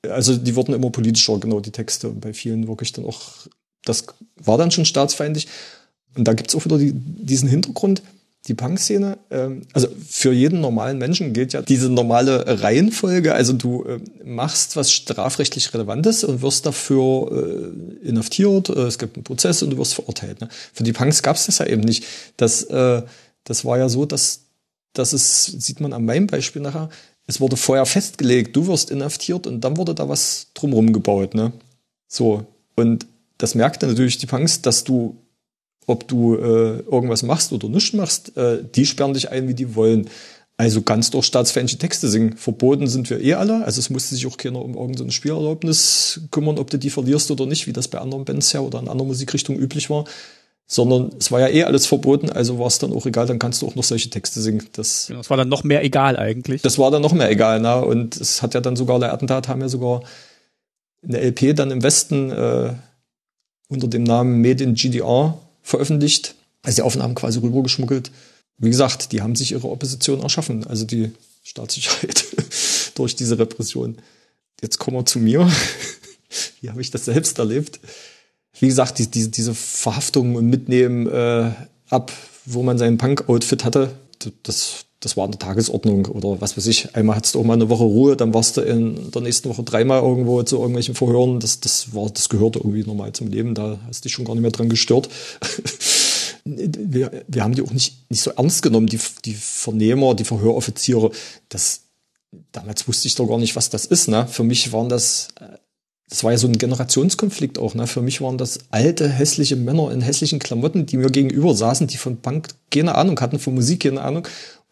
[0.06, 2.10] also die wurden immer politischer, genau, die Texte.
[2.10, 3.46] Und bei vielen wirklich dann auch,
[3.88, 4.04] das
[4.36, 5.48] war dann schon staatsfeindlich.
[6.16, 8.02] Und da gibt's auch wieder die, diesen Hintergrund
[8.46, 13.34] die Punk-Szene, ähm, also für jeden normalen Menschen gilt ja diese normale Reihenfolge.
[13.34, 17.30] Also du äh, machst was strafrechtlich Relevantes und wirst dafür
[18.04, 20.40] äh, inhaftiert, äh, es gibt einen Prozess und du wirst verurteilt.
[20.40, 20.48] Ne?
[20.72, 22.04] Für die Punks gab es das ja eben nicht.
[22.36, 23.02] Das, äh,
[23.44, 24.42] das war ja so, dass,
[24.92, 26.88] dass es, sieht man an meinem Beispiel nachher,
[27.26, 31.34] es wurde vorher festgelegt, du wirst inhaftiert und dann wurde da was drumherum gebaut.
[31.34, 31.52] Ne?
[32.06, 32.46] So.
[32.76, 33.06] Und
[33.38, 35.16] das merkte natürlich die Punks, dass du
[35.88, 39.74] ob du äh, irgendwas machst oder nicht machst, äh, die sperren dich ein, wie die
[39.74, 40.08] wollen.
[40.58, 42.36] Also ganz durch staatsfeindliche Texte singen.
[42.36, 43.64] Verboten sind wir eh alle.
[43.64, 47.46] Also es musste sich auch keiner um irgendeine Spielerlaubnis kümmern, ob du die verlierst oder
[47.46, 50.04] nicht, wie das bei anderen Bands ja oder in anderen Musikrichtungen üblich war.
[50.66, 53.62] Sondern es war ja eh alles verboten, also war es dann auch egal, dann kannst
[53.62, 54.68] du auch noch solche Texte singen.
[54.72, 56.60] Das, genau, das war dann noch mehr egal eigentlich.
[56.60, 57.82] Das war dann noch mehr egal, ne?
[57.82, 60.02] Und es hat ja dann sogar, der Attentat haben ja sogar
[61.02, 62.74] eine LP dann im Westen äh,
[63.68, 68.10] unter dem Namen Made in GDR veröffentlicht, also die Aufnahmen quasi rübergeschmuggelt.
[68.58, 71.12] Wie gesagt, die haben sich ihre Opposition erschaffen, also die
[71.44, 72.24] Staatssicherheit
[72.94, 73.98] durch diese Repression.
[74.60, 75.50] Jetzt kommen wir zu mir.
[76.60, 77.78] Wie habe ich das selbst erlebt?
[78.58, 81.52] Wie gesagt, die, die, diese Verhaftung und Mitnehmen äh,
[81.88, 82.12] ab,
[82.44, 83.92] wo man sein Punk-Outfit hatte,
[84.42, 86.94] das, das war eine Tagesordnung oder was weiß ich.
[86.96, 89.62] Einmal hattest du auch mal eine Woche Ruhe, dann warst du in der nächsten Woche
[89.62, 91.38] dreimal irgendwo zu irgendwelchen Verhören.
[91.38, 93.54] Das, das war, das gehörte irgendwie normal zum Leben.
[93.54, 95.08] Da hast du dich schon gar nicht mehr dran gestört.
[96.44, 101.12] wir, wir haben die auch nicht, nicht so ernst genommen, die, die Vernehmer, die Verhöroffiziere.
[101.48, 101.82] Das,
[102.50, 104.08] damals wusste ich doch gar nicht, was das ist.
[104.08, 104.26] Ne?
[104.26, 105.28] Für mich waren das,
[106.08, 107.74] das war ja so ein Generationskonflikt auch.
[107.74, 107.86] Ne?
[107.86, 111.98] Für mich waren das alte, hässliche Männer in hässlichen Klamotten, die mir gegenüber saßen, die
[111.98, 114.26] von Punk keine Ahnung hatten, von Musik keine Ahnung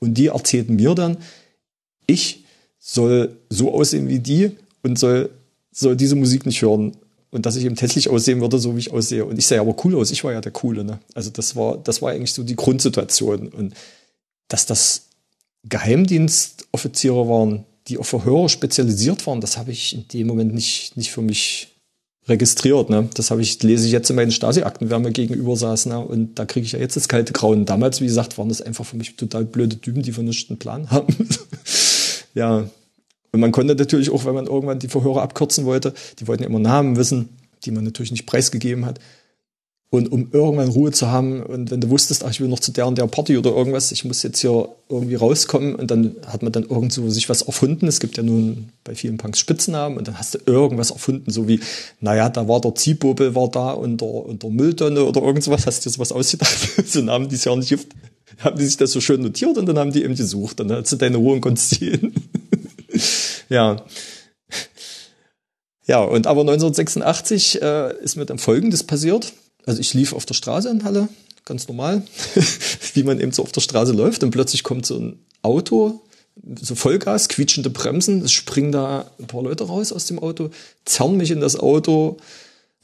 [0.07, 1.19] und die erzählten mir dann,
[2.07, 2.45] ich
[2.79, 4.53] soll so aussehen wie die
[4.83, 5.31] und soll,
[5.73, 6.97] soll diese Musik nicht hören.
[7.31, 9.25] Und dass ich eben hässlich aussehen würde, so wie ich aussehe.
[9.25, 10.11] Und ich sehe aber cool aus.
[10.11, 10.85] Ich war ja der Coole.
[10.85, 11.01] Ne?
[11.13, 13.49] Also das war, das war eigentlich so die Grundsituation.
[13.49, 13.75] Und
[14.49, 15.09] dass das
[15.65, 21.11] Geheimdienstoffiziere waren, die auf Verhörer spezialisiert waren, das habe ich in dem Moment nicht, nicht
[21.11, 21.76] für mich
[22.29, 22.91] registriert.
[22.91, 23.09] Ne?
[23.15, 25.87] Das habe ich, lese ich jetzt in meinen Stasi-Akten, wer mir gegenüber saß.
[25.87, 25.99] Ne?
[25.99, 27.65] Und da kriege ich ja jetzt das kalte Grauen.
[27.65, 31.15] Damals, wie gesagt, waren das einfach für mich total blöde Typen, die einen Plan haben.
[32.35, 32.69] ja.
[33.33, 36.49] Und man konnte natürlich auch, wenn man irgendwann die Verhörer abkürzen wollte, die wollten ja
[36.49, 37.29] immer Namen wissen,
[37.65, 38.99] die man natürlich nicht preisgegeben hat.
[39.97, 42.71] Und um irgendwann Ruhe zu haben und wenn du wusstest, ach, ich will noch zu
[42.71, 46.43] der und der Party oder irgendwas, ich muss jetzt hier irgendwie rauskommen und dann hat
[46.43, 47.87] man dann irgendwo sich was erfunden.
[47.87, 51.49] Es gibt ja nun bei vielen Punks Spitznamen und dann hast du irgendwas erfunden, so
[51.49, 51.61] wie,
[52.01, 55.87] naja, da war der Ziehbobel war da und der, und der Mülltonne oder irgendwas, hast
[55.87, 56.59] du dir sowas ausgedacht?
[56.87, 57.95] so Namen, die es ja nicht gibt.
[58.41, 60.61] Haben die sich das so schön notiert und dann haben die eben gesucht.
[60.61, 62.13] Dann hast du deine Ruhe und konntest ziehen.
[63.49, 63.83] ja.
[65.87, 69.33] Ja, und aber 1986 äh, ist mir dann Folgendes passiert
[69.67, 71.09] also ich lief auf der Straße in Halle,
[71.45, 72.03] ganz normal,
[72.95, 76.01] wie man eben so auf der Straße läuft und plötzlich kommt so ein Auto,
[76.61, 80.51] so Vollgas, quietschende Bremsen, es springen da ein paar Leute raus aus dem Auto,
[80.85, 82.19] zerren mich in das Auto,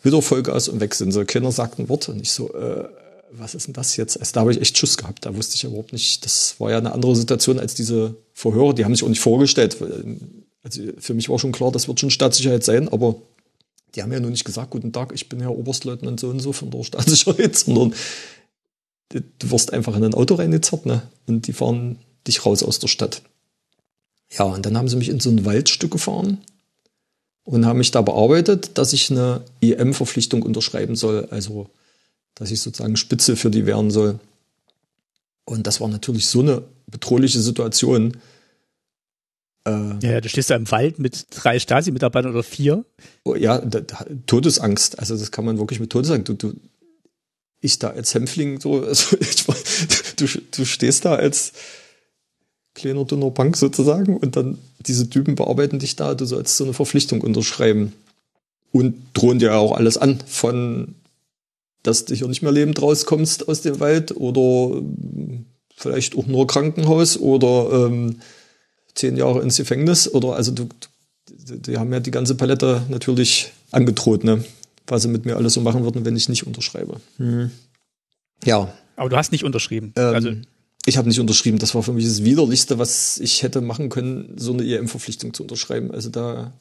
[0.02, 1.24] wieder Vollgas und weg sind sie.
[1.24, 2.84] Keiner sagt ein Wort und ich so, äh,
[3.30, 4.18] was ist denn das jetzt?
[4.18, 5.24] Also da habe ich echt Schuss gehabt.
[5.24, 8.74] Da wusste ich überhaupt nicht, das war ja eine andere Situation als diese Verhöre.
[8.74, 9.76] Die haben sich auch nicht vorgestellt.
[10.62, 13.16] Also für mich war schon klar, das wird schon Staatssicherheit sein, aber
[13.94, 16.52] die haben ja nur nicht gesagt, guten Tag, ich bin Herr Oberstleutnant so und so
[16.52, 17.94] von der Staatssicherheit, sondern
[19.10, 21.02] du wirst einfach in ein Auto reingezerrt, ne?
[21.26, 23.22] Und die fahren dich raus aus der Stadt.
[24.30, 26.38] Ja, und dann haben sie mich in so ein Waldstück gefahren
[27.44, 31.68] und haben mich da bearbeitet, dass ich eine IM-Verpflichtung unterschreiben soll, also
[32.34, 34.18] dass ich sozusagen Spitze für die werden soll.
[35.44, 38.16] Und das war natürlich so eine bedrohliche Situation,
[40.02, 42.84] ja, du stehst da im Wald mit drei Stasi-Mitarbeitern oder vier.
[43.24, 43.80] Oh, ja, da,
[44.26, 44.98] Todesangst.
[44.98, 46.28] Also das kann man wirklich mit Todesangst.
[46.28, 46.54] Du, du,
[47.60, 49.44] ich da als Hämpfling so, also ich,
[50.16, 51.52] du, du stehst da als
[52.74, 56.72] kleiner dünner Bank sozusagen und dann diese Typen bearbeiten dich da, du sollst so eine
[56.72, 57.92] Verpflichtung unterschreiben.
[58.72, 60.94] Und drohen dir auch alles an, von
[61.82, 64.80] dass du hier nicht mehr lebend rauskommst aus dem Wald oder
[65.76, 68.20] vielleicht auch nur Krankenhaus oder ähm,
[68.94, 70.68] zehn Jahre ins Gefängnis oder also du,
[71.28, 74.44] die haben ja die ganze Palette natürlich angedroht, ne?
[74.86, 77.00] was sie mit mir alles so machen würden, wenn ich nicht unterschreibe.
[77.16, 77.50] Hm.
[78.44, 78.72] Ja.
[78.96, 79.92] Aber du hast nicht unterschrieben.
[79.96, 80.32] Ähm, also
[80.84, 81.58] ich habe nicht unterschrieben.
[81.58, 85.44] Das war für mich das Widerlichste, was ich hätte machen können, so eine EM-Verpflichtung zu
[85.44, 85.92] unterschreiben.
[85.92, 86.52] Also da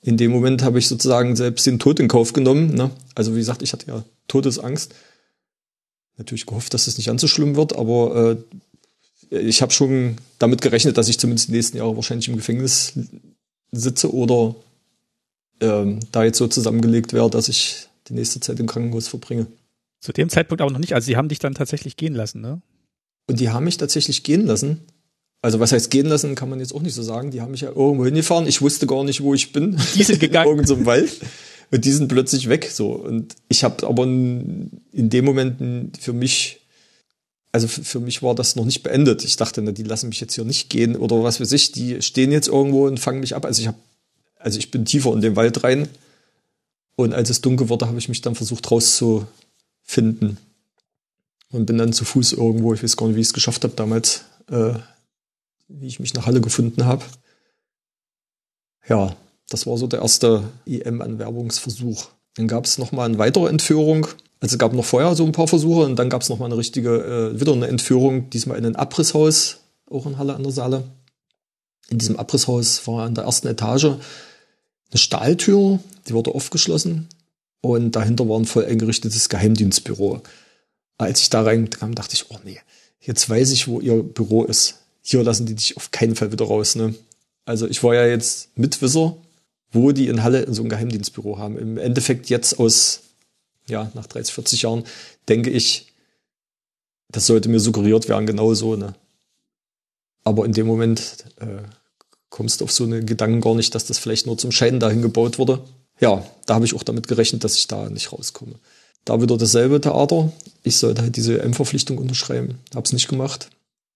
[0.00, 2.74] in dem Moment habe ich sozusagen selbst den Tod in Kauf genommen.
[2.74, 2.90] Ne?
[3.14, 4.94] Also wie gesagt, ich hatte ja Todesangst.
[6.16, 8.36] Natürlich gehofft, dass es nicht allzu schlimm wird, aber äh,
[9.32, 12.92] ich habe schon damit gerechnet, dass ich zumindest die nächsten Jahre wahrscheinlich im Gefängnis
[13.70, 14.54] sitze oder
[15.60, 19.46] ähm, da jetzt so zusammengelegt wäre, dass ich die nächste Zeit im Krankenhaus verbringe.
[20.00, 20.94] Zu dem Zeitpunkt aber noch nicht.
[20.94, 22.60] Also sie haben dich dann tatsächlich gehen lassen, ne?
[23.28, 24.80] Und die haben mich tatsächlich gehen lassen.
[25.40, 27.30] Also was heißt gehen lassen, kann man jetzt auch nicht so sagen.
[27.30, 28.46] Die haben mich ja irgendwo hingefahren.
[28.46, 29.78] Ich wusste gar nicht, wo ich bin.
[29.94, 30.48] Die sind gegangen.
[30.50, 31.20] Irgend so im Wald.
[31.70, 32.68] Und die sind plötzlich weg.
[32.70, 32.90] So.
[32.90, 36.61] Und ich habe aber in dem Moment für mich,
[37.52, 39.24] also für mich war das noch nicht beendet.
[39.24, 41.70] Ich dachte, na, die lassen mich jetzt hier nicht gehen oder was weiß ich.
[41.72, 43.44] Die stehen jetzt irgendwo und fangen mich ab.
[43.44, 43.78] Also ich habe,
[44.38, 45.88] also ich bin tiefer in den Wald rein.
[46.96, 49.26] Und als es dunkel wurde, habe ich mich dann versucht rauszu,
[49.82, 50.38] finden.
[51.50, 53.74] Und bin dann zu Fuß irgendwo, ich weiß gar nicht, wie ich es geschafft habe
[53.74, 54.74] damals, äh,
[55.68, 57.04] wie ich mich nach Halle gefunden habe.
[58.88, 59.14] Ja,
[59.50, 62.08] das war so der erste EM-Anwerbungsversuch.
[62.34, 64.06] Dann gab es nochmal eine weitere Entführung.
[64.42, 66.58] Also es gab noch vorher so ein paar Versuche und dann gab es nochmal eine
[66.58, 66.96] richtige,
[67.32, 70.82] äh, wieder eine Entführung, diesmal in ein Abrisshaus, auch in Halle an der Saale.
[71.90, 73.98] In diesem Abrisshaus war an der ersten Etage eine
[74.96, 75.78] Stahltür,
[76.08, 77.08] die wurde aufgeschlossen
[77.60, 80.22] und dahinter war ein voll eingerichtetes Geheimdienstbüro.
[80.98, 82.58] Als ich da reinkam, dachte ich, oh nee,
[82.98, 84.80] jetzt weiß ich, wo ihr Büro ist.
[85.02, 86.74] Hier lassen die dich auf keinen Fall wieder raus.
[86.74, 86.96] Ne?
[87.44, 89.16] Also ich war ja jetzt Mitwisser,
[89.70, 91.56] wo die in Halle so ein Geheimdienstbüro haben.
[91.56, 93.02] Im Endeffekt jetzt aus,
[93.66, 94.84] ja, nach 30, 40 Jahren,
[95.28, 95.92] denke ich,
[97.10, 98.76] das sollte mir suggeriert werden, genau so.
[98.76, 98.94] Ne?
[100.24, 101.62] Aber in dem Moment äh,
[102.30, 105.02] kommst du auf so eine Gedanken gar nicht, dass das vielleicht nur zum Scheiden dahin
[105.02, 105.62] gebaut wurde
[106.02, 108.56] ja, da habe ich auch damit gerechnet, dass ich da nicht rauskomme.
[109.04, 110.32] Da wieder dasselbe Theater.
[110.64, 112.58] Ich sollte halt diese M-Verpflichtung unterschreiben.
[112.74, 113.50] Habe es nicht gemacht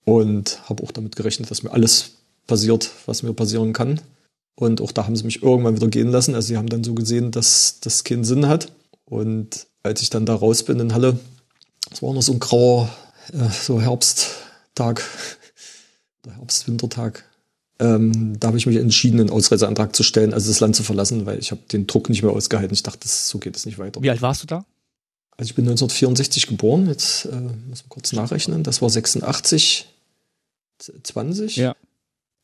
[0.04, 2.12] und habe auch damit gerechnet, dass mir alles
[2.46, 4.00] passiert, was mir passieren kann.
[4.54, 6.36] Und auch da haben sie mich irgendwann wieder gehen lassen.
[6.36, 8.70] Also sie haben dann so gesehen, dass das keinen Sinn hat.
[9.06, 11.18] Und als ich dann da raus bin in Halle,
[11.90, 12.90] es war noch so ein grauer,
[13.32, 15.02] äh, so Herbsttag,
[16.26, 17.24] Herbst-Wintertag,
[17.78, 21.26] ähm, da habe ich mich entschieden, einen Ausreiseantrag zu stellen, also das Land zu verlassen,
[21.26, 22.72] weil ich habe den Druck nicht mehr ausgehalten.
[22.72, 24.02] Ich dachte, das, so geht es nicht weiter.
[24.02, 24.64] Wie alt warst du da?
[25.36, 27.36] Also ich bin 1964 geboren, jetzt äh,
[27.68, 29.86] muss man kurz nachrechnen, das war 86,
[31.02, 31.56] 20.
[31.56, 31.76] Ja.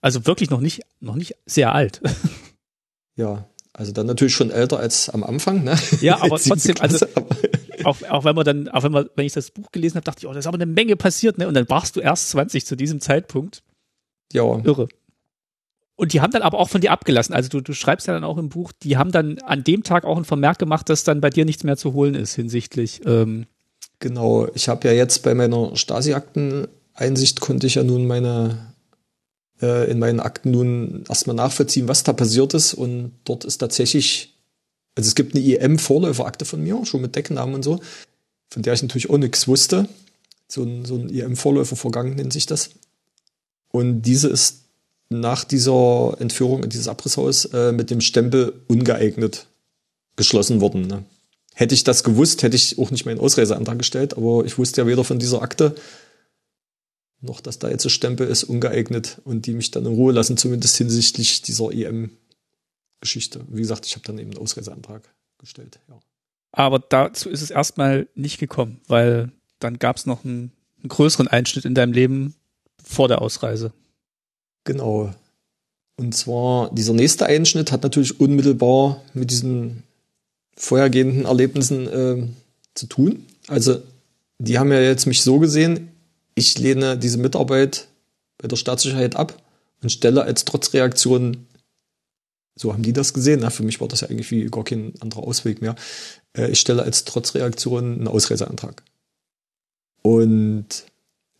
[0.03, 2.03] Also wirklich noch nicht, noch nicht sehr alt.
[3.17, 5.77] ja, also dann natürlich schon älter als am Anfang, ne?
[6.01, 7.07] Ja, aber trotzdem, also
[7.85, 10.21] auch, auch wenn man dann, auch wenn man, wenn ich das Buch gelesen habe, dachte
[10.21, 11.49] ich, oh, da ist aber eine Menge passiert, ne?
[11.49, 13.63] Und dann warst du erst 20 zu diesem Zeitpunkt.
[14.33, 14.43] Ja.
[14.65, 14.89] Irre.
[15.95, 17.35] Und die haben dann aber auch von dir abgelassen.
[17.35, 20.05] Also du, du schreibst ja dann auch im Buch, die haben dann an dem Tag
[20.05, 23.03] auch ein Vermerk gemacht, dass dann bei dir nichts mehr zu holen ist hinsichtlich.
[23.07, 23.47] Ähm
[24.01, 28.72] genau, ich habe ja jetzt bei meiner Stasi-Akten-Einsicht konnte ich ja nun meine
[29.63, 32.75] äh, in meinen Akten nun erstmal nachvollziehen, was da passiert ist.
[32.75, 34.35] Und dort ist tatsächlich,
[34.95, 37.81] also es gibt eine IM-Vorläuferakte von mir, schon mit Decknamen und so,
[38.51, 39.89] von der ich natürlich auch nichts wusste.
[40.49, 42.71] So ein, so ein IM-Vorläufervorgang nennt sich das.
[43.71, 44.63] Und diese ist
[45.09, 49.47] nach dieser Entführung in dieses Abrisshaus äh, mit dem Stempel ungeeignet
[50.17, 50.87] geschlossen worden.
[50.87, 51.05] Ne?
[51.55, 54.87] Hätte ich das gewusst, hätte ich auch nicht meinen Ausreiseantrag gestellt, aber ich wusste ja
[54.87, 55.75] weder von dieser Akte
[57.23, 60.37] noch, dass da jetzt ein Stempel ist, ungeeignet und die mich dann in Ruhe lassen,
[60.37, 63.45] zumindest hinsichtlich dieser EM-Geschichte.
[63.49, 65.03] Wie gesagt, ich habe dann eben einen Ausreiseantrag
[65.39, 65.79] gestellt.
[65.89, 66.01] Ja.
[66.53, 71.29] Aber dazu ist es erstmal nicht gekommen, weil dann gab es noch einen, einen größeren
[71.29, 72.35] Einschnitt in deinem Leben
[72.83, 73.73] vor der Ausreise.
[74.65, 75.15] Genau.
[75.97, 79.85] Und zwar, dieser nächste Einschnitt hat natürlich unmittelbar mit diesen
[80.57, 82.29] vorhergehenden Erlebnissen äh,
[82.75, 83.27] zu tun.
[83.47, 83.81] Also,
[84.39, 85.92] die haben ja jetzt mich so gesehen,
[86.35, 87.89] ich lehne diese Mitarbeit
[88.39, 89.41] bei der Staatssicherheit ab
[89.83, 91.47] und stelle als Trotzreaktion,
[92.55, 94.95] so haben die das gesehen, na, für mich war das ja eigentlich wie gar kein
[95.01, 95.75] anderer Ausweg mehr,
[96.37, 98.83] äh, ich stelle als Trotzreaktion einen Ausreiseantrag.
[100.03, 100.67] Und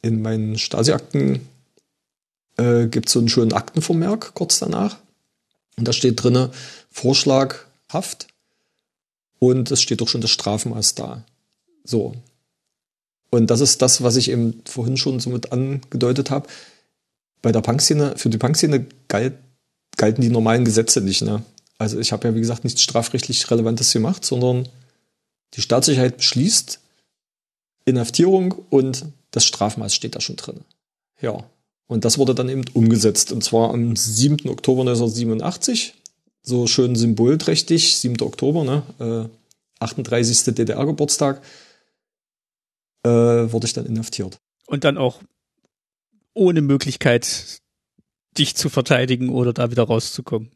[0.03, 1.47] in meinen Stasi-Akten
[2.57, 4.99] äh, gibt es so einen schönen Aktenvermerk kurz danach.
[5.77, 6.51] Und da steht drinne
[6.91, 7.57] Vorschlag
[7.89, 8.29] Haft
[9.39, 11.25] und es steht auch schon das Strafmaß da.
[11.85, 12.15] So.
[13.35, 16.49] Und das ist das, was ich eben vorhin schon so mit angedeutet habe.
[17.41, 19.33] Bei der Punkszene, für die Punkszene galt,
[19.97, 21.23] galten die normalen Gesetze nicht.
[21.23, 21.43] Ne?
[21.79, 24.69] Also ich habe ja, wie gesagt, nichts strafrechtlich Relevantes gemacht, sondern
[25.55, 26.79] die Staatssicherheit beschließt
[27.87, 30.61] Inhaftierung und das Strafmaß steht da schon drin.
[31.23, 31.43] Ja,
[31.87, 33.33] und das wurde dann eben umgesetzt.
[33.33, 34.51] Und zwar am 7.
[34.51, 35.95] Oktober 1987.
[36.43, 38.21] So schön symbolträchtig, 7.
[38.21, 38.83] Oktober, ne?
[38.99, 40.55] Äh, 38.
[40.55, 41.41] DDR-Geburtstag,
[43.05, 44.39] äh, wurde ich dann inhaftiert.
[44.67, 45.21] Und dann auch
[46.35, 47.61] ohne Möglichkeit,
[48.39, 50.51] dich zu verteidigen oder da wieder rauszukommen.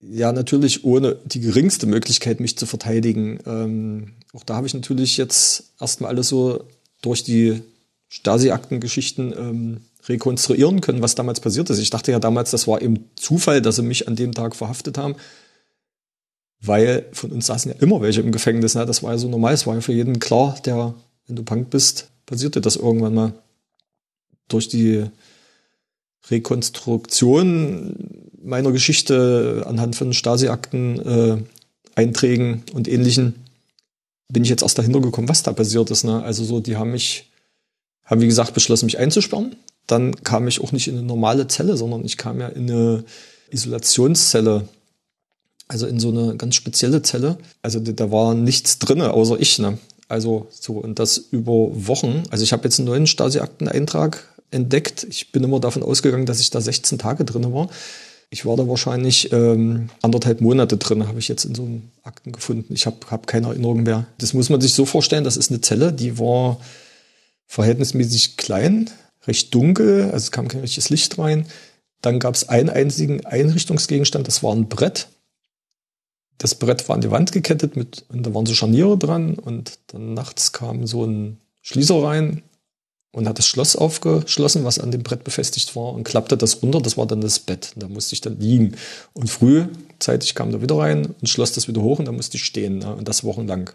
[0.00, 3.38] Ja, natürlich ohne die geringste Möglichkeit, mich zu verteidigen.
[3.46, 6.64] Ähm, auch da habe ich natürlich jetzt erstmal alles so
[7.02, 7.62] durch die
[8.08, 11.78] Stasi-Aktengeschichten ähm, rekonstruieren können, was damals passiert ist.
[11.78, 14.98] Ich dachte ja damals, das war eben Zufall, dass sie mich an dem Tag verhaftet
[14.98, 15.16] haben,
[16.60, 18.74] weil von uns saßen ja immer welche im Gefängnis.
[18.74, 18.86] Ne?
[18.86, 20.94] Das war ja so normal, es war ja für jeden klar, der,
[21.26, 23.32] wenn du Punk bist, passierte das irgendwann mal.
[24.48, 25.04] Durch die
[26.30, 27.96] Rekonstruktion
[28.42, 31.38] meiner Geschichte anhand von Stasi-Akten, äh,
[31.96, 33.46] Einträgen und ähnlichen
[34.28, 36.04] bin ich jetzt erst dahinter gekommen, was da passiert ist.
[36.04, 36.22] Ne?
[36.22, 37.30] Also so, die haben mich,
[38.04, 39.56] haben wie gesagt beschlossen, mich einzusperren.
[39.86, 43.04] Dann kam ich auch nicht in eine normale Zelle, sondern ich kam ja in eine
[43.50, 44.68] Isolationszelle.
[45.68, 47.38] Also in so eine ganz spezielle Zelle.
[47.62, 49.58] Also da war nichts drinne, außer ich.
[49.58, 49.78] Ne?
[50.08, 52.22] Also so, und das über Wochen.
[52.30, 55.06] Also ich habe jetzt einen neuen Stasi-Akteneintrag entdeckt.
[55.08, 57.68] Ich bin immer davon ausgegangen, dass ich da 16 Tage drinne war.
[58.30, 62.32] Ich war da wahrscheinlich ähm, anderthalb Monate drin, habe ich jetzt in so einem Akten
[62.32, 62.74] gefunden.
[62.74, 64.06] Ich habe hab keine Erinnerung mehr.
[64.18, 66.58] Das muss man sich so vorstellen, das ist eine Zelle, die war
[67.46, 68.90] verhältnismäßig klein,
[69.26, 71.46] recht dunkel, also es kam kein richtiges Licht rein.
[72.02, 75.08] Dann gab es einen einzigen Einrichtungsgegenstand, das war ein Brett.
[76.38, 79.78] Das Brett war an die Wand gekettet mit, und da waren so Scharniere dran und
[79.88, 82.42] dann nachts kam so ein Schließer rein,
[83.16, 86.82] und hat das Schloss aufgeschlossen, was an dem Brett befestigt war und klappte das runter.
[86.82, 87.72] Das war dann das Bett.
[87.74, 88.76] Da musste ich dann liegen.
[89.14, 92.44] Und frühzeitig kam da wieder rein und schloss das wieder hoch und da musste ich
[92.44, 92.76] stehen.
[92.76, 92.94] Ne?
[92.94, 93.70] Und das wochenlang.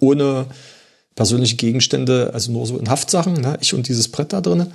[0.00, 0.44] Ohne
[1.14, 3.40] persönliche Gegenstände, also nur so in Haftsachen.
[3.40, 3.56] Ne?
[3.62, 4.66] Ich und dieses Brett da drin.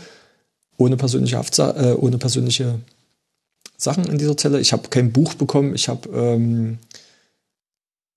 [0.78, 2.80] Ohne persönliche Haftsa äh, ohne persönliche
[3.78, 4.60] Sachen in dieser Zelle.
[4.60, 5.76] Ich habe kein Buch bekommen.
[5.76, 6.80] Ich habe ähm,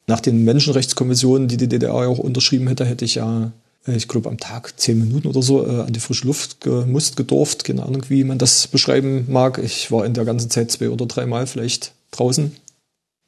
[0.07, 3.53] nach den Menschenrechtskonventionen, die die DDR auch unterschrieben hätte, hätte ich ja
[3.87, 7.17] äh, ich glaube, am Tag zehn Minuten oder so äh, an die frische Luft gemusst,
[7.17, 7.65] gedurft.
[7.65, 9.59] Keine Ahnung, wie man das beschreiben mag.
[9.59, 12.53] Ich war in der ganzen Zeit zwei oder dreimal vielleicht draußen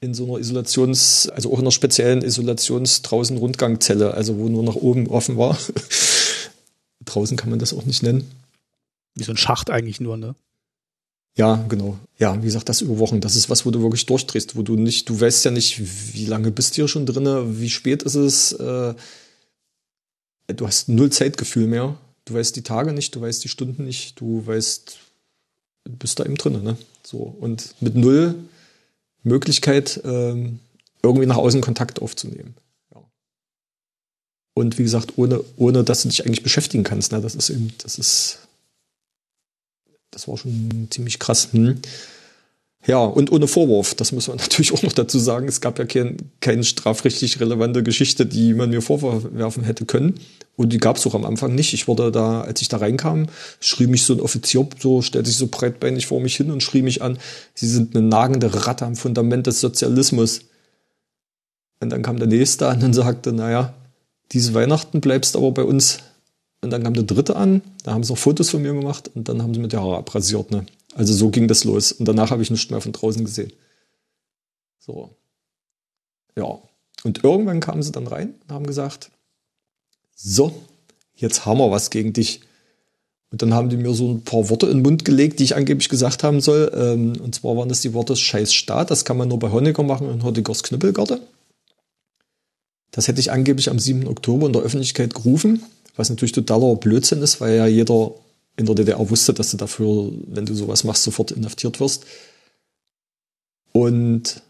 [0.00, 5.06] in so einer Isolations-, also auch in einer speziellen Isolations-Draußen-Rundgangzelle, also wo nur nach oben
[5.06, 5.56] offen war.
[7.04, 8.30] draußen kann man das auch nicht nennen.
[9.14, 10.34] Wie so ein Schacht eigentlich nur, ne?
[11.36, 11.98] Ja, genau.
[12.18, 13.20] Ja, wie gesagt, das über Wochen.
[13.20, 15.80] Das ist was, wo du wirklich durchdrehst, wo du nicht, du weißt ja nicht,
[16.14, 18.94] wie lange bist du hier schon drinne, wie spät ist es, äh,
[20.46, 21.98] du hast null Zeitgefühl mehr.
[22.24, 24.98] Du weißt die Tage nicht, du weißt die Stunden nicht, du weißt,
[25.98, 26.62] bist da eben drin.
[26.62, 26.76] Ne?
[27.02, 28.34] So, und mit null
[29.24, 30.60] Möglichkeit, ähm,
[31.02, 32.54] irgendwie nach außen Kontakt aufzunehmen.
[32.94, 33.02] Ja.
[34.54, 37.12] Und wie gesagt, ohne, ohne dass du dich eigentlich beschäftigen kannst.
[37.12, 37.20] Ne?
[37.20, 38.38] Das ist eben, das ist,
[40.14, 41.48] das war schon ziemlich krass.
[41.52, 41.80] Hm.
[42.86, 45.48] Ja, und ohne Vorwurf, das muss man natürlich auch noch dazu sagen.
[45.48, 50.20] Es gab ja kein, keine strafrechtlich relevante Geschichte, die man mir vorwerfen hätte können.
[50.56, 51.74] Und die gab es auch am Anfang nicht.
[51.74, 53.26] Ich wurde da, als ich da reinkam,
[53.58, 56.82] schrie mich so ein Offizier, so stellte sich so breitbeinig vor mich hin und schrie
[56.82, 57.18] mich an,
[57.54, 60.42] sie sind eine nagende Ratte am Fundament des Sozialismus.
[61.80, 63.74] Und dann kam der nächste an und sagte, naja,
[64.32, 65.98] diese Weihnachten bleibst aber bei uns.
[66.64, 69.28] Und dann kam der dritte an, da haben sie noch Fotos von mir gemacht und
[69.28, 70.66] dann haben sie mit der Haare abrasiert, ne?
[70.94, 71.92] Also so ging das los.
[71.92, 73.52] Und danach habe ich nichts mehr von draußen gesehen.
[74.78, 75.10] So.
[76.36, 76.58] Ja.
[77.02, 79.10] Und irgendwann kamen sie dann rein und haben gesagt,
[80.14, 80.54] so,
[81.16, 82.40] jetzt haben wir was gegen dich.
[83.30, 85.56] Und dann haben die mir so ein paar Worte in den Mund gelegt, die ich
[85.56, 86.70] angeblich gesagt haben soll.
[86.74, 88.90] Ähm, und zwar waren das die Worte Scheiß Staat.
[88.90, 91.20] Das kann man nur bei Honecker machen und Honeckers Knüppelgarde.
[92.92, 94.06] Das hätte ich angeblich am 7.
[94.06, 95.64] Oktober in der Öffentlichkeit gerufen,
[95.96, 98.12] was natürlich totaler Blödsinn ist, weil ja jeder
[98.56, 102.04] in der DDR wusste, dass du dafür, wenn du sowas machst, sofort inhaftiert wirst.
[103.72, 104.42] Und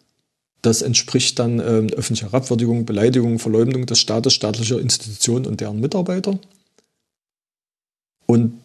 [0.61, 6.39] das entspricht dann ähm, öffentlicher Herabwürdigung, Beleidigung, Verleumdung des Staates, staatlicher Institutionen und deren Mitarbeiter.
[8.27, 8.61] Und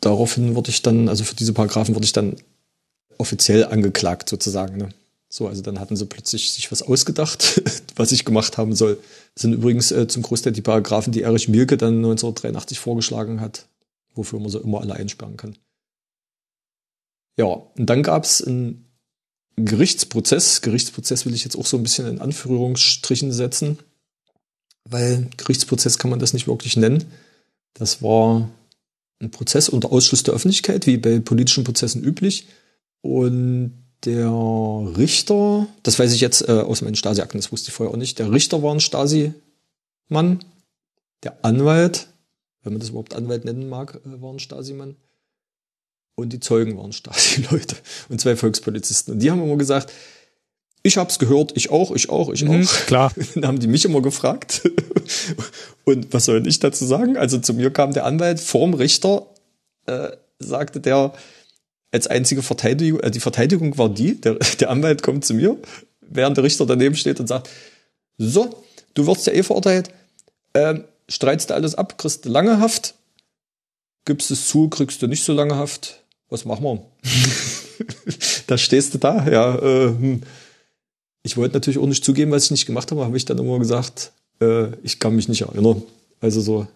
[0.00, 2.36] daraufhin wurde ich dann, also für diese Paragraphen wurde ich dann
[3.18, 4.76] offiziell angeklagt sozusagen.
[4.76, 4.88] Ne?
[5.28, 7.62] So, also dann hatten sie plötzlich sich was ausgedacht,
[7.96, 8.98] was ich gemacht haben soll.
[9.34, 13.68] Sind übrigens äh, zum Großteil die Paragraphen, die Erich Mielke dann 1983 vorgeschlagen hat
[14.18, 15.56] wofür man so immer alle einsperren kann.
[17.38, 18.84] Ja, und dann gab es einen
[19.56, 20.60] Gerichtsprozess.
[20.60, 23.78] Gerichtsprozess will ich jetzt auch so ein bisschen in Anführungsstrichen setzen,
[24.84, 27.04] weil Gerichtsprozess kann man das nicht wirklich nennen.
[27.74, 28.50] Das war
[29.20, 32.48] ein Prozess unter Ausschluss der Öffentlichkeit, wie bei politischen Prozessen üblich.
[33.00, 33.72] Und
[34.04, 34.30] der
[34.96, 38.18] Richter, das weiß ich jetzt äh, aus meinen Stasi-Akten, das wusste ich vorher auch nicht,
[38.18, 40.44] der Richter war ein Stasi-Mann,
[41.24, 42.08] der Anwalt
[42.68, 44.96] wenn man das überhaupt Anwalt nennen mag, äh, waren Stasi-Mann.
[46.16, 47.76] Und die Zeugen waren Stasi-Leute
[48.08, 49.14] und zwei Volkspolizisten.
[49.14, 49.92] Und die haben immer gesagt,
[50.82, 52.86] ich hab's gehört, ich auch, ich auch, ich Mhm, auch.
[52.86, 53.12] klar.
[53.34, 54.62] Dann haben die mich immer gefragt.
[55.84, 57.16] Und was soll ich dazu sagen?
[57.16, 59.26] Also zu mir kam der Anwalt vorm Richter,
[59.86, 61.14] äh, sagte der,
[61.90, 65.56] als einzige Verteidigung, äh, die Verteidigung war die, der, der Anwalt kommt zu mir,
[66.00, 67.48] während der Richter daneben steht und sagt,
[68.18, 68.64] so,
[68.94, 69.90] du wirst ja eh verurteilt,
[70.54, 72.94] ähm, streitst du alles ab, kriegst du lange Haft,
[74.04, 76.84] gibst es zu, kriegst du nicht so lange Haft, was machen wir?
[78.46, 80.22] da stehst du da, ja, äh, hm.
[81.24, 83.58] Ich wollte natürlich auch nicht zugeben, was ich nicht gemacht habe, habe ich dann immer
[83.58, 85.82] gesagt, äh, ich kann mich nicht erinnern.
[86.20, 86.66] Also so,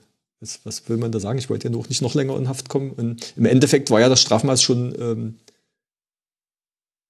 [0.42, 1.38] was, was will man da sagen?
[1.38, 2.90] Ich wollte ja noch nicht noch länger in Haft kommen.
[2.90, 5.34] Und im Endeffekt war ja das Strafmaß schon ähm,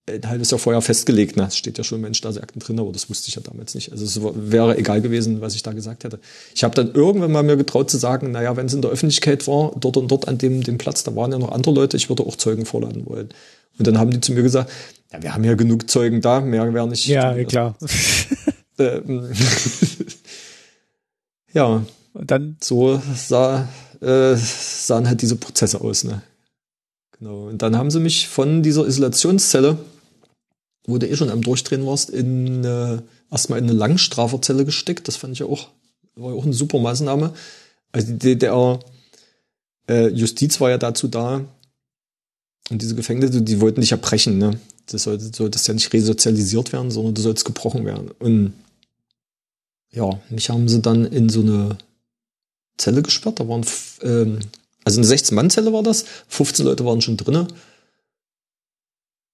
[0.09, 1.37] ein halbes Jahr vorher festgelegt.
[1.37, 1.45] Ne?
[1.47, 3.91] Es steht ja schon in Menschenakten drin, aber das wusste ich ja damals nicht.
[3.91, 6.21] Also es wäre egal gewesen, was ich da gesagt hätte.
[6.55, 9.47] Ich habe dann irgendwann mal mir getraut zu sagen, naja, wenn es in der Öffentlichkeit
[9.49, 12.09] war, dort und dort an dem, dem Platz, da waren ja noch andere Leute, ich
[12.09, 13.31] würde auch Zeugen vorladen wollen.
[13.79, 14.71] Und dann haben die zu mir gesagt,
[15.13, 17.07] ja, wir haben ja genug Zeugen da, mehr wäre nicht.
[17.07, 17.77] Ja, klar.
[18.79, 19.31] Ähm,
[21.53, 23.69] ja, Und dann, so sah,
[24.01, 26.23] äh, sahen halt diese Prozesse aus, ne?
[27.19, 27.49] Genau.
[27.49, 29.79] Und dann haben sie mich von dieser Isolationszelle,
[30.87, 32.99] wo du eh schon am Durchdrehen warst, in äh,
[33.31, 35.09] erstmal in eine Langstraferzelle gesteckt.
[35.09, 35.69] Das fand ich ja auch,
[36.17, 37.33] war ja auch eine super Maßnahme.
[37.93, 38.81] Also die DDR
[39.89, 41.45] äh, Justiz war ja dazu da,
[42.71, 44.59] und diese Gefängnisse, die wollten dich ja brechen, ne?
[44.87, 48.11] Das sollte, solltest ja nicht resozialisiert werden, sondern du sollst gebrochen werden.
[48.19, 48.55] Und
[49.91, 51.77] ja, mich haben sie dann in so eine
[52.79, 53.41] Zelle gesperrt.
[53.41, 53.65] Da waren,
[54.03, 54.39] ähm,
[54.85, 56.05] also eine 16-Mann-Zelle war das.
[56.29, 57.49] 15 Leute waren schon drinne.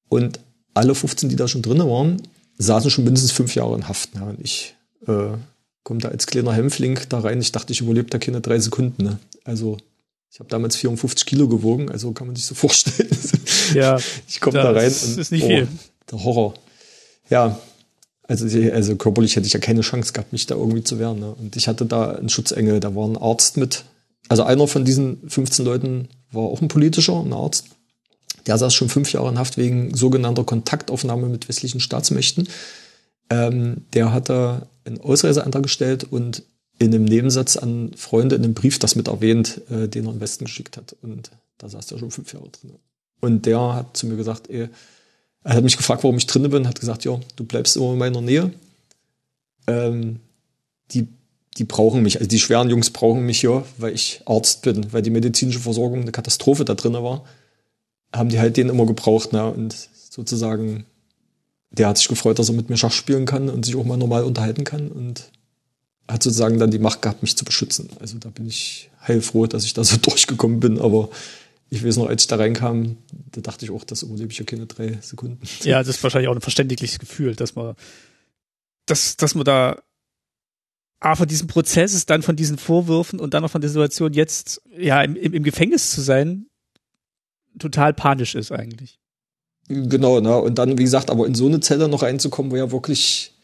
[0.09, 0.41] Und
[0.75, 2.23] alle 15, die da schon drinne waren,
[2.59, 4.15] saßen schon mindestens fünf Jahre in Haft.
[4.15, 4.75] Ja, und ich
[5.07, 5.37] äh,
[5.83, 7.41] komme da als kleiner Hämpfling da rein.
[7.41, 9.03] Ich dachte, ich überlebe da keine drei Sekunden.
[9.03, 9.19] Ne?
[9.45, 9.79] Also
[10.31, 13.09] ich habe damals 54 Kilo gewogen, also kann man sich so vorstellen.
[13.75, 14.85] ja, Ich komme da rein.
[14.85, 15.69] das und, ist nicht oh, viel.
[16.11, 16.55] Der Horror.
[17.31, 17.59] Ja,
[18.29, 21.19] also, also körperlich hätte ich ja keine Chance gehabt, mich da irgendwie zu wehren.
[21.19, 21.35] Ne?
[21.35, 23.85] Und ich hatte da einen Schutzengel, da war ein Arzt mit.
[24.29, 27.67] Also einer von diesen 15 Leuten war auch ein politischer, ein Arzt.
[28.47, 32.49] Der saß schon fünf Jahre in Haft wegen sogenannter Kontaktaufnahme mit westlichen Staatsmächten.
[33.31, 36.43] Ähm, der hatte einen Ausreiseantrag gestellt und
[36.79, 40.21] in einem Nebensatz an Freunde in einem Brief das mit erwähnt, äh, den er im
[40.21, 40.97] Westen geschickt hat.
[41.03, 42.75] Und da saß der schon fünf Jahre drin.
[43.21, 44.69] Und der hat zu mir gesagt, ey,
[45.45, 47.99] er hat mich gefragt, warum ich drinne bin, hat gesagt, ja, du bleibst immer in
[47.99, 48.53] meiner Nähe.
[49.67, 50.21] Ähm,
[50.91, 51.09] die,
[51.57, 55.03] die brauchen mich, also die schweren Jungs brauchen mich ja, weil ich Arzt bin, weil
[55.03, 57.25] die medizinische Versorgung eine Katastrophe da drinne war.
[58.15, 59.47] Haben die halt den immer gebraucht, ne?
[59.47, 59.75] Und
[60.11, 60.87] sozusagen,
[61.71, 63.97] der hat sich gefreut, dass er mit mir Schach spielen kann und sich auch mal
[63.97, 65.31] normal unterhalten kann und
[66.09, 67.91] hat sozusagen dann die Macht gehabt, mich zu beschützen.
[68.01, 71.11] Also da bin ich heilfroh, dass ich da so durchgekommen bin, aber
[71.71, 72.97] ich weiß noch, als ich da reinkam,
[73.33, 75.39] da dachte ich auch, das überlebe ich ja keine drei Sekunden.
[75.63, 77.75] Ja, das ist wahrscheinlich auch ein verständliches Gefühl, dass man,
[78.87, 79.83] dass, dass man da
[81.01, 84.63] A, von diesem Prozess, dann von diesen Vorwürfen und dann noch von der Situation jetzt,
[84.77, 86.47] ja, im, im, im Gefängnis zu sein,
[87.59, 88.99] total panisch ist eigentlich.
[89.69, 90.37] Genau, ne?
[90.37, 93.35] Und dann, wie gesagt, aber in so eine Zelle noch reinzukommen, wo ja wirklich,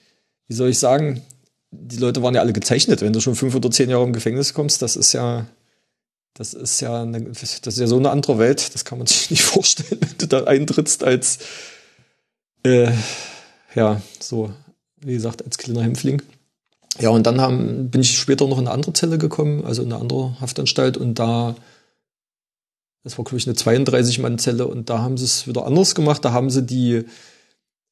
[0.48, 1.22] wie soll ich sagen,
[1.70, 3.02] die Leute waren ja alle gezeichnet.
[3.02, 5.46] Wenn du schon fünf oder zehn Jahre im Gefängnis kommst, das ist ja,
[6.34, 8.74] das ist ja, eine, das ist ja so eine andere Welt.
[8.74, 11.38] Das kann man sich nicht vorstellen, wenn du da eintrittst als,
[12.64, 12.92] äh,
[13.74, 14.52] ja, so,
[15.00, 16.22] wie gesagt, als kleiner Hämpfling.
[17.00, 19.92] Ja, und dann haben, bin ich später noch in eine andere Zelle gekommen, also in
[19.92, 21.56] eine andere Haftanstalt und da,
[23.02, 26.24] das war, glaube ich, eine 32-Mann-Zelle und da haben sie es wieder anders gemacht.
[26.24, 27.04] Da haben sie die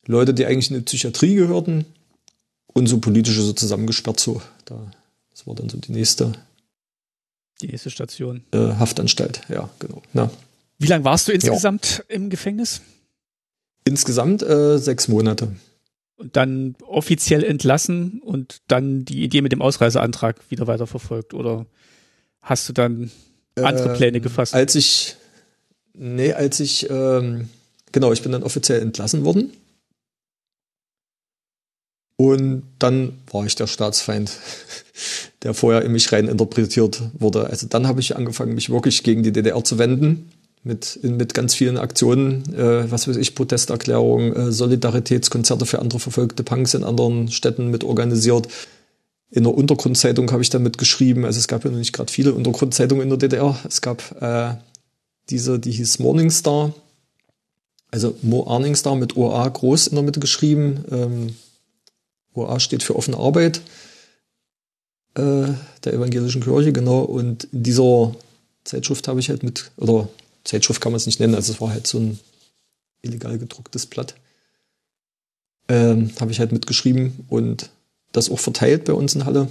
[0.06, 1.84] Leute, die eigentlich in die Psychiatrie gehörten,
[2.72, 4.20] und so politische so zusammengesperrt.
[4.20, 4.78] So, da,
[5.30, 6.32] das war dann so die nächste
[7.62, 8.42] Die nächste Station.
[8.52, 9.42] äh, Haftanstalt.
[9.48, 10.02] Ja, genau.
[10.12, 10.30] Na,
[10.78, 12.82] Wie lange warst du insgesamt im Gefängnis?
[13.84, 15.48] insgesamt äh, sechs Monate.
[16.16, 21.34] Und dann offiziell entlassen und dann die Idee mit dem Ausreiseantrag wieder weiterverfolgt?
[21.34, 21.66] Oder
[22.42, 23.10] hast du dann
[23.56, 24.54] andere Ähm, Pläne gefasst?
[24.54, 25.16] Als ich,
[25.94, 27.48] nee, als ich, ähm,
[27.90, 29.50] genau, ich bin dann offiziell entlassen worden.
[32.22, 34.30] Und dann war ich der Staatsfeind,
[35.42, 37.50] der vorher in mich rein interpretiert wurde.
[37.50, 40.30] Also dann habe ich angefangen, mich wirklich gegen die DDR zu wenden.
[40.62, 46.44] Mit, mit ganz vielen Aktionen, äh, was weiß ich, Protesterklärungen, äh, Solidaritätskonzerte für andere verfolgte
[46.44, 48.46] Punks in anderen Städten mit organisiert.
[49.32, 51.24] In der Untergrundzeitung habe ich dann mitgeschrieben.
[51.24, 53.58] Also es gab ja noch nicht gerade viele Untergrundzeitungen in der DDR.
[53.66, 54.54] Es gab äh,
[55.28, 56.72] diese, die hieß Morningstar.
[57.90, 60.84] Also Mo Arningstar mit OA groß in der Mitte geschrieben.
[60.88, 61.34] Ähm,
[62.34, 63.60] OA steht für offene Arbeit
[65.14, 65.52] äh,
[65.84, 67.00] der evangelischen Kirche, genau.
[67.00, 68.14] Und in dieser
[68.64, 70.08] Zeitschrift habe ich halt mit, oder
[70.44, 72.18] Zeitschrift kann man es nicht nennen, also es war halt so ein
[73.02, 74.14] illegal gedrucktes Blatt.
[75.68, 77.70] ähm, habe ich halt mitgeschrieben und
[78.12, 79.48] das auch verteilt bei uns in Halle.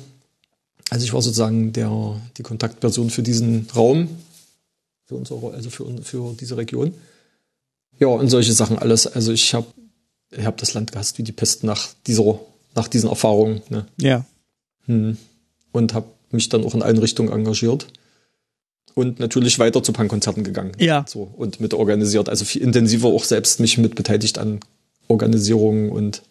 [0.89, 4.09] Also ich war sozusagen der, die Kontaktperson für diesen Raum,
[5.05, 6.93] für unsere, also für, für diese Region.
[7.99, 9.07] Ja, und solche Sachen alles.
[9.07, 9.67] Also ich habe
[10.31, 12.39] ich hab das Land gehasst wie die Pest nach dieser,
[12.75, 13.61] nach diesen Erfahrungen.
[13.69, 13.85] Ne?
[13.99, 14.25] Ja.
[14.85, 15.17] Hm.
[15.71, 17.87] Und habe mich dann auch in allen Richtungen engagiert.
[18.93, 20.73] Und natürlich weiter zu Punkkonzerten gegangen.
[20.77, 21.05] Ja.
[21.07, 22.27] So, und mit organisiert.
[22.27, 24.59] Also viel intensiver auch selbst mich mit beteiligt an
[25.07, 26.23] Organisierungen und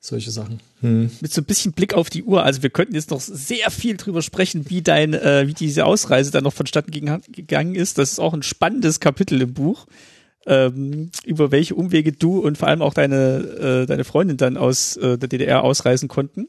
[0.00, 0.60] solche Sachen.
[0.80, 1.10] Hm.
[1.20, 2.44] Mit so ein bisschen Blick auf die Uhr.
[2.44, 6.30] Also wir könnten jetzt noch sehr viel drüber sprechen, wie dein, äh, wie diese Ausreise
[6.30, 7.98] dann noch vonstatten gegangen ist.
[7.98, 9.86] Das ist auch ein spannendes Kapitel im Buch.
[10.46, 14.96] Ähm, über welche Umwege du und vor allem auch deine, äh, deine Freundin dann aus
[14.96, 16.46] äh, der DDR ausreisen konnten.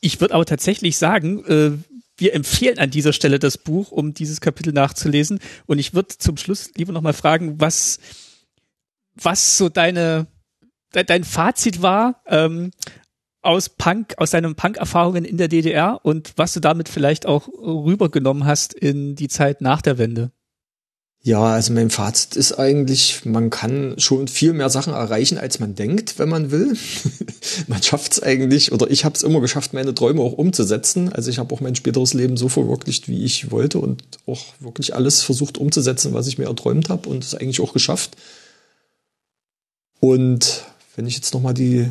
[0.00, 1.72] Ich würde aber tatsächlich sagen, äh,
[2.16, 5.40] wir empfehlen an dieser Stelle das Buch, um dieses Kapitel nachzulesen.
[5.66, 7.98] Und ich würde zum Schluss lieber nochmal fragen, was,
[9.14, 10.26] was so deine,
[10.92, 12.70] dein Fazit war ähm,
[13.42, 18.46] aus Punk, aus deinen Punk-Erfahrungen in der DDR und was du damit vielleicht auch rübergenommen
[18.46, 20.30] hast in die Zeit nach der Wende.
[21.26, 25.74] Ja, also mein Fazit ist eigentlich, man kann schon viel mehr Sachen erreichen, als man
[25.74, 26.76] denkt, wenn man will.
[27.66, 31.10] man schafft es eigentlich, oder ich habe es immer geschafft, meine Träume auch umzusetzen.
[31.10, 34.94] Also ich habe auch mein späteres Leben so verwirklicht, wie ich wollte und auch wirklich
[34.94, 38.18] alles versucht umzusetzen, was ich mir erträumt habe und es eigentlich auch geschafft.
[40.00, 41.90] Und wenn ich jetzt nochmal die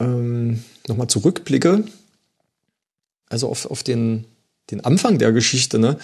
[0.00, 1.84] ähm, nochmal zurückblicke,
[3.28, 4.24] also auf, auf den,
[4.70, 5.98] den Anfang der Geschichte, ne,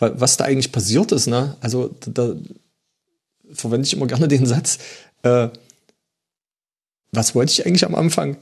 [0.00, 1.56] was da eigentlich passiert ist, ne?
[1.60, 2.36] Also da, da
[3.52, 4.78] verwende ich immer gerne den Satz,
[5.22, 5.48] äh,
[7.12, 8.36] was wollte ich eigentlich am Anfang?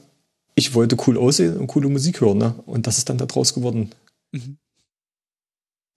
[0.55, 2.55] Ich wollte cool aussehen und coole Musik hören, ne?
[2.65, 3.91] Und das ist dann daraus geworden.
[4.31, 4.57] Mhm.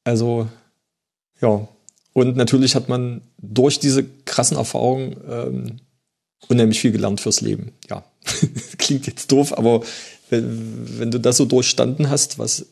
[0.04, 0.48] Also,
[1.40, 1.68] ja,
[2.12, 5.80] und natürlich hat man durch diese krassen Erfahrungen ähm,
[6.48, 7.72] unheimlich viel gelernt fürs Leben.
[7.88, 8.04] Ja,
[8.78, 9.82] klingt jetzt doof, aber
[10.30, 12.66] wenn, wenn du das so durchstanden hast, was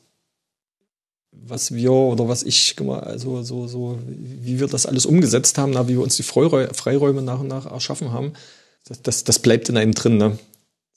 [1.49, 5.95] was wir oder was ich also so so wie wir das alles umgesetzt haben, wie
[5.95, 8.33] wir uns die Freiräume nach und nach erschaffen haben,
[8.87, 10.17] das, das, das bleibt in einem drin.
[10.17, 10.39] Ne?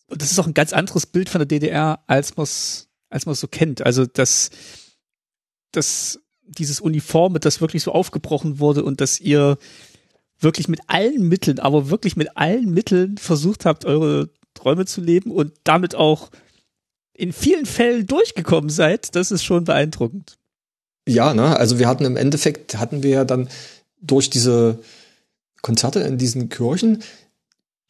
[0.08, 3.26] Und das ist auch ein ganz anderes Bild von der DDR, als man es als
[3.26, 3.86] man so kennt.
[3.86, 4.49] Also das
[5.72, 9.58] das dieses Uniforme, das wirklich so aufgebrochen wurde und dass ihr
[10.39, 15.32] wirklich mit allen Mitteln, aber wirklich mit allen Mitteln versucht habt, eure Träume zu leben
[15.32, 16.30] und damit auch
[17.14, 20.38] in vielen Fällen durchgekommen seid, das ist schon beeindruckend.
[21.08, 23.49] Ja, ne, also wir hatten im Endeffekt, hatten wir ja dann
[24.02, 24.80] durch diese
[25.62, 27.04] Konzerte in diesen Kirchen,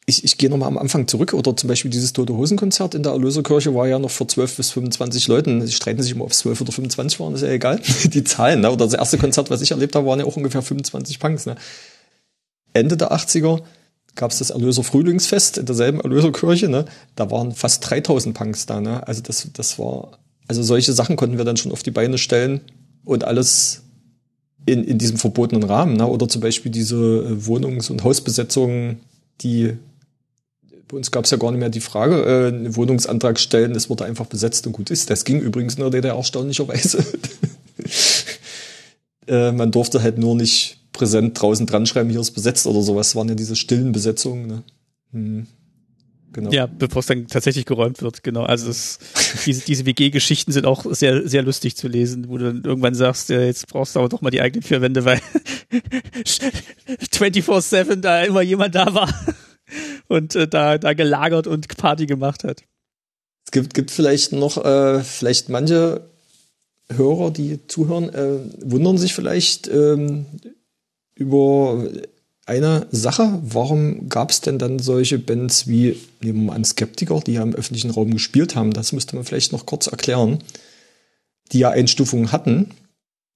[0.06, 3.02] ich, ich gehe nochmal am Anfang zurück, oder zum Beispiel dieses Tote Hosen Konzert in
[3.02, 5.64] der Erlöserkirche war ja noch vor 12 bis 25 Leuten.
[5.64, 7.80] Sie streiten sich immer, ob es 12 oder 25 waren, ist ja egal.
[8.04, 8.70] Die Zahlen, ne?
[8.70, 11.56] Oder das erste Konzert, was ich erlebt habe, waren ja auch ungefähr 25 Punks, ne?
[12.72, 13.62] Ende der 80er
[14.14, 16.86] gab es das Erlöser Frühlingsfest in derselben Erlöserkirche, ne?
[17.14, 19.06] Da waren fast 3000 Punks da, ne?
[19.06, 22.60] Also das, das war, also solche Sachen konnten wir dann schon auf die Beine stellen
[23.04, 23.82] und alles
[24.66, 26.06] in, in diesem verbotenen Rahmen, ne?
[26.06, 29.00] Oder zum Beispiel diese äh, Wohnungs- und Hausbesetzungen,
[29.40, 29.76] die
[30.92, 33.88] bei uns gab es ja gar nicht mehr die Frage, äh, einen Wohnungsantrag stellen, es
[33.88, 35.10] wurde einfach besetzt und gut ist.
[35.10, 37.04] Das ging übrigens nur der erstaunlicherweise.
[39.26, 43.08] äh, man durfte halt nur nicht präsent draußen dran schreiben, hier ist besetzt oder sowas.
[43.08, 44.46] Das waren ja diese stillen Besetzungen.
[44.46, 44.62] Ne?
[45.12, 45.46] Hm.
[46.32, 46.50] Genau.
[46.50, 48.44] Ja, bevor es dann tatsächlich geräumt wird, genau.
[48.44, 48.98] Also es,
[49.44, 53.28] diese, diese WG-Geschichten sind auch sehr, sehr lustig zu lesen, wo du dann irgendwann sagst,
[53.28, 55.20] ja, jetzt brauchst du aber doch mal die eigenen vier Wände, weil
[57.12, 59.12] 24-7 da immer jemand da war
[60.08, 62.62] und äh, da, da gelagert und Party gemacht hat.
[63.44, 66.08] Es gibt, gibt vielleicht noch, äh, vielleicht manche
[66.88, 70.26] Hörer, die zuhören, äh, wundern sich vielleicht ähm,
[71.14, 71.86] über
[72.46, 73.38] eine Sache.
[73.42, 77.42] Warum gab es denn dann solche Bands wie, nehmen wir mal an, Skeptiker, die ja
[77.42, 78.72] im öffentlichen Raum gespielt haben?
[78.72, 80.38] Das müsste man vielleicht noch kurz erklären.
[81.52, 82.70] Die ja Einstufungen hatten.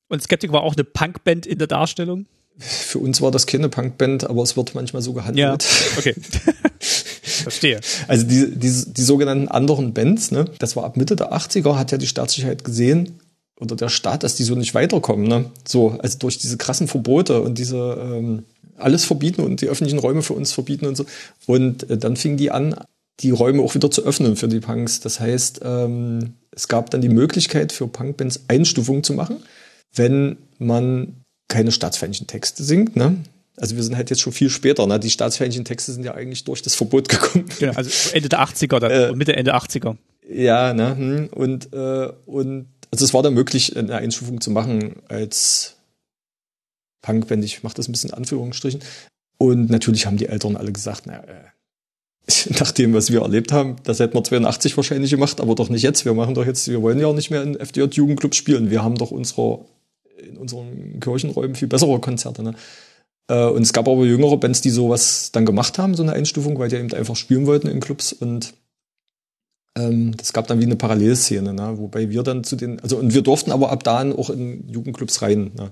[0.09, 2.27] Und Skeptiker war auch eine Punkband in der Darstellung?
[2.59, 5.63] Für uns war das keine Punkband, aber es wird manchmal so gehandelt.
[5.63, 6.15] Ja, okay.
[6.81, 7.81] Verstehe.
[8.09, 11.93] Also die, die, die sogenannten anderen Bands, ne, das war ab Mitte der 80er, hat
[11.93, 13.21] ja die Staatssicherheit gesehen,
[13.59, 15.27] oder der Staat, dass die so nicht weiterkommen.
[15.27, 15.47] Ne?
[15.67, 18.45] So, also durch diese krassen Verbote und diese ähm,
[18.79, 21.07] alles verbieten und die öffentlichen Räume für uns verbieten und so.
[21.47, 22.75] Und äh, dann fingen die an,
[23.21, 25.01] die Räume auch wieder zu öffnen für die Punks.
[25.01, 29.37] Das heißt, ähm, es gab dann die Möglichkeit für Punkbands Einstufungen zu machen,
[29.95, 32.97] wenn man keine staatsfeindlichen Texte singt.
[32.97, 33.17] Ne?
[33.57, 34.87] Also wir sind halt jetzt schon viel später.
[34.87, 35.01] Ne?
[35.01, 37.47] Die staatsfeindlichen Texte sind ja eigentlich durch das Verbot gekommen.
[37.59, 39.97] Genau, also Ende der 80er, dann, äh, Mitte, Ende 80er.
[40.29, 40.97] Ja, ne?
[40.97, 45.76] Hm, und, äh, und also es war dann möglich, eine Einstufung zu machen als
[47.07, 47.45] Punkband.
[47.45, 48.81] Ich mache das ein bisschen in Anführungsstrichen.
[49.39, 51.45] Und natürlich haben die Eltern alle gesagt, na, äh,
[52.59, 55.83] nach dem, was wir erlebt haben, das hätten wir 82 wahrscheinlich gemacht, aber doch nicht
[55.83, 56.05] jetzt.
[56.05, 58.71] Wir machen doch jetzt, wir wollen ja auch nicht mehr in FDJ-Jugendclub spielen.
[58.71, 59.61] Wir haben doch unsere,
[60.19, 62.43] in unseren Kirchenräumen viel bessere Konzerte.
[62.43, 62.55] Ne?
[63.29, 66.59] Äh, und es gab aber jüngere Bands, die sowas dann gemacht haben, so eine Einstufung,
[66.59, 68.55] weil die eben einfach spielen wollten in Clubs und
[69.77, 71.75] ähm, das gab dann wie eine Parallelszene, ne?
[71.77, 75.23] wobei wir dann zu den, also und wir durften aber ab da auch in Jugendclubs
[75.23, 75.53] rein.
[75.55, 75.71] Ne?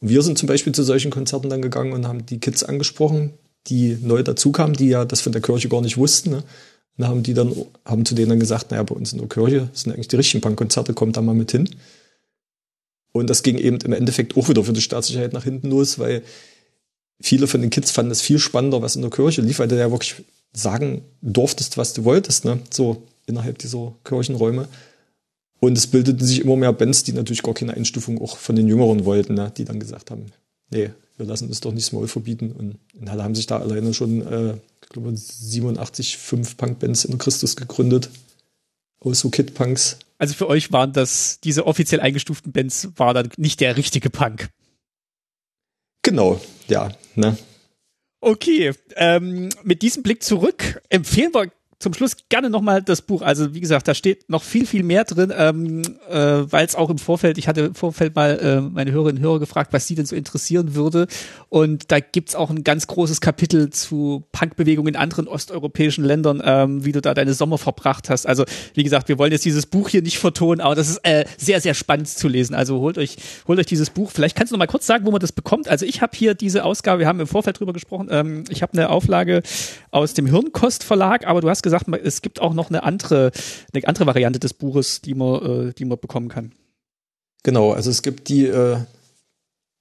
[0.00, 3.32] Wir sind zum Beispiel zu solchen Konzerten dann gegangen und haben die Kids angesprochen,
[3.66, 6.30] die neu dazukamen, die ja das von der Kirche gar nicht wussten.
[6.30, 6.44] Ne?
[6.96, 7.54] Und haben die dann,
[7.84, 10.40] haben zu denen dann gesagt, naja, bei uns in der Kirche sind eigentlich die richtigen
[10.40, 11.68] Punkkonzerte, kommt da mal mit hin.
[13.12, 16.22] Und das ging eben im Endeffekt auch wieder für die Staatssicherheit nach hinten los, weil
[17.20, 19.78] viele von den Kids fanden es viel spannender, was in der Kirche lief, weil du
[19.78, 20.16] ja wirklich
[20.52, 22.60] sagen durftest, was du wolltest, ne?
[22.70, 24.68] So innerhalb dieser Kirchenräume.
[25.60, 28.68] Und es bildeten sich immer mehr Bands, die natürlich gar keine Einstufung auch von den
[28.68, 29.52] Jüngeren wollten, ne?
[29.56, 30.26] die dann gesagt haben,
[30.70, 32.52] nee, wir lassen uns doch nicht Small verbieten.
[32.52, 37.18] Und in Halle haben sich da alleine schon, äh, ich glaube, 87 fünf Punkbands in
[37.18, 38.10] Christus gegründet.
[39.00, 39.98] Aus so Kid-Punks.
[40.18, 44.50] Also für euch waren das, diese offiziell eingestuften Bands, war dann nicht der richtige Punk.
[46.02, 47.36] Genau, ja, ne?
[48.20, 53.22] Okay, ähm, mit diesem Blick zurück empfehlen wir zum Schluss gerne nochmal das Buch.
[53.22, 56.90] Also wie gesagt, da steht noch viel, viel mehr drin, ähm, äh, weil es auch
[56.90, 59.94] im Vorfeld, ich hatte im Vorfeld mal äh, meine Hörerinnen und Hörer gefragt, was sie
[59.94, 61.06] denn so interessieren würde.
[61.48, 66.84] Und da gibt's auch ein ganz großes Kapitel zu Punkbewegung in anderen osteuropäischen Ländern, ähm,
[66.84, 68.26] wie du da deine Sommer verbracht hast.
[68.26, 68.44] Also
[68.74, 71.60] wie gesagt, wir wollen jetzt dieses Buch hier nicht vertonen, aber das ist äh, sehr,
[71.60, 72.54] sehr spannend zu lesen.
[72.54, 74.10] Also holt euch, holt euch dieses Buch.
[74.10, 75.68] Vielleicht kannst du noch mal kurz sagen, wo man das bekommt.
[75.68, 78.72] Also ich habe hier diese Ausgabe, wir haben im Vorfeld drüber gesprochen, ähm, ich habe
[78.72, 79.42] eine Auflage
[79.92, 83.32] aus dem Hirnkost Verlag, aber du hast gesagt, es gibt auch noch eine andere,
[83.72, 86.52] eine andere Variante des Buches, die man, äh, die man bekommen kann.
[87.42, 88.78] Genau, also es gibt die, äh,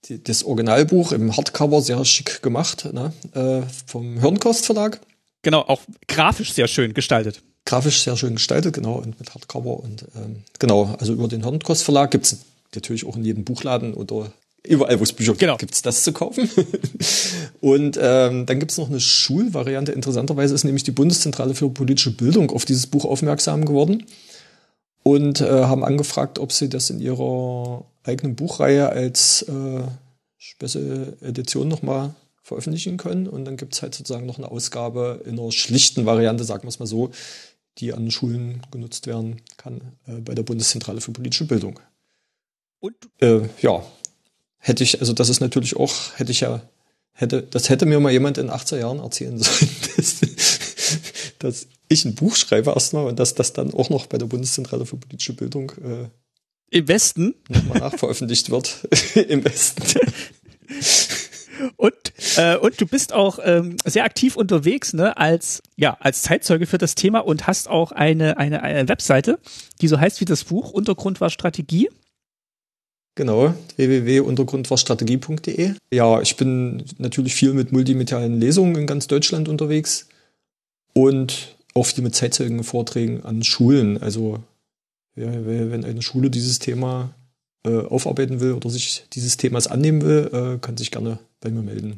[0.06, 3.14] die das Originalbuch im Hardcover sehr schick gemacht, ne?
[3.34, 5.02] äh, vom Hirnkost Verlag.
[5.42, 7.42] Genau, auch grafisch sehr schön gestaltet.
[7.66, 11.84] Grafisch sehr schön gestaltet, genau, und mit Hardcover und ähm, genau, also über den Hirnkost
[11.84, 12.40] Verlag gibt es
[12.74, 14.32] natürlich auch in jedem Buchladen oder
[14.68, 15.58] Überall, wo es Bücher genau.
[15.58, 16.50] gibt, es das zu kaufen.
[17.62, 19.92] und ähm, dann gibt es noch eine Schulvariante.
[19.92, 24.06] Interessanterweise ist nämlich die Bundeszentrale für politische Bildung auf dieses Buch aufmerksam geworden
[25.04, 29.84] und äh, haben angefragt, ob sie das in ihrer eigenen Buchreihe als äh,
[30.38, 32.14] Special Edition nochmal
[32.44, 33.28] veröffentlichen können.
[33.28, 36.70] Und dann gibt es halt sozusagen noch eine Ausgabe in einer schlichten Variante, sagen wir
[36.70, 37.12] es mal so,
[37.78, 41.80] die an Schulen genutzt werden kann äh, bei der Bundeszentrale für politische Bildung.
[42.80, 43.84] Und äh, ja,
[44.58, 46.62] hätte ich, also das ist natürlich auch, hätte ich ja,
[47.14, 50.16] hätte, das hätte mir mal jemand in 80er Jahren erzählen sollen, dass,
[51.40, 54.86] dass ich ein Buch schreibe erstmal und dass das dann auch noch bei der Bundeszentrale
[54.86, 56.10] für politische Bildung äh,
[56.70, 59.84] im Westen nochmal nachveröffentlicht wird im Westen.
[61.76, 66.68] Und, äh, und du bist auch ähm, sehr aktiv unterwegs, ne, als, ja, als Zeitzeuge
[66.68, 69.40] für das Thema und hast auch eine, eine, eine Webseite,
[69.82, 71.90] die so heißt wie das Buch, Untergrund war Strategie.
[73.18, 75.74] Genau, www.untergrundwarstrategie.de.
[75.92, 80.08] Ja, ich bin natürlich viel mit multimedialen Lesungen in ganz Deutschland unterwegs
[80.94, 84.00] und auch viel mit Zeitzeugenvorträgen an Schulen.
[84.00, 84.44] Also
[85.16, 87.16] ja, wenn eine Schule dieses Thema
[87.66, 91.64] äh, aufarbeiten will oder sich dieses Themas annehmen will, äh, kann sich gerne bei mir
[91.64, 91.96] melden.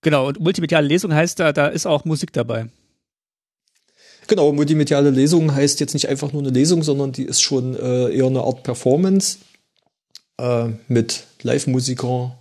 [0.00, 2.70] Genau, und multimediale Lesung heißt, da, da ist auch Musik dabei.
[4.26, 8.08] Genau, multimediale Lesung heißt jetzt nicht einfach nur eine Lesung, sondern die ist schon äh,
[8.16, 9.36] eher eine Art Performance
[10.40, 12.32] äh, mit Live-Musikern,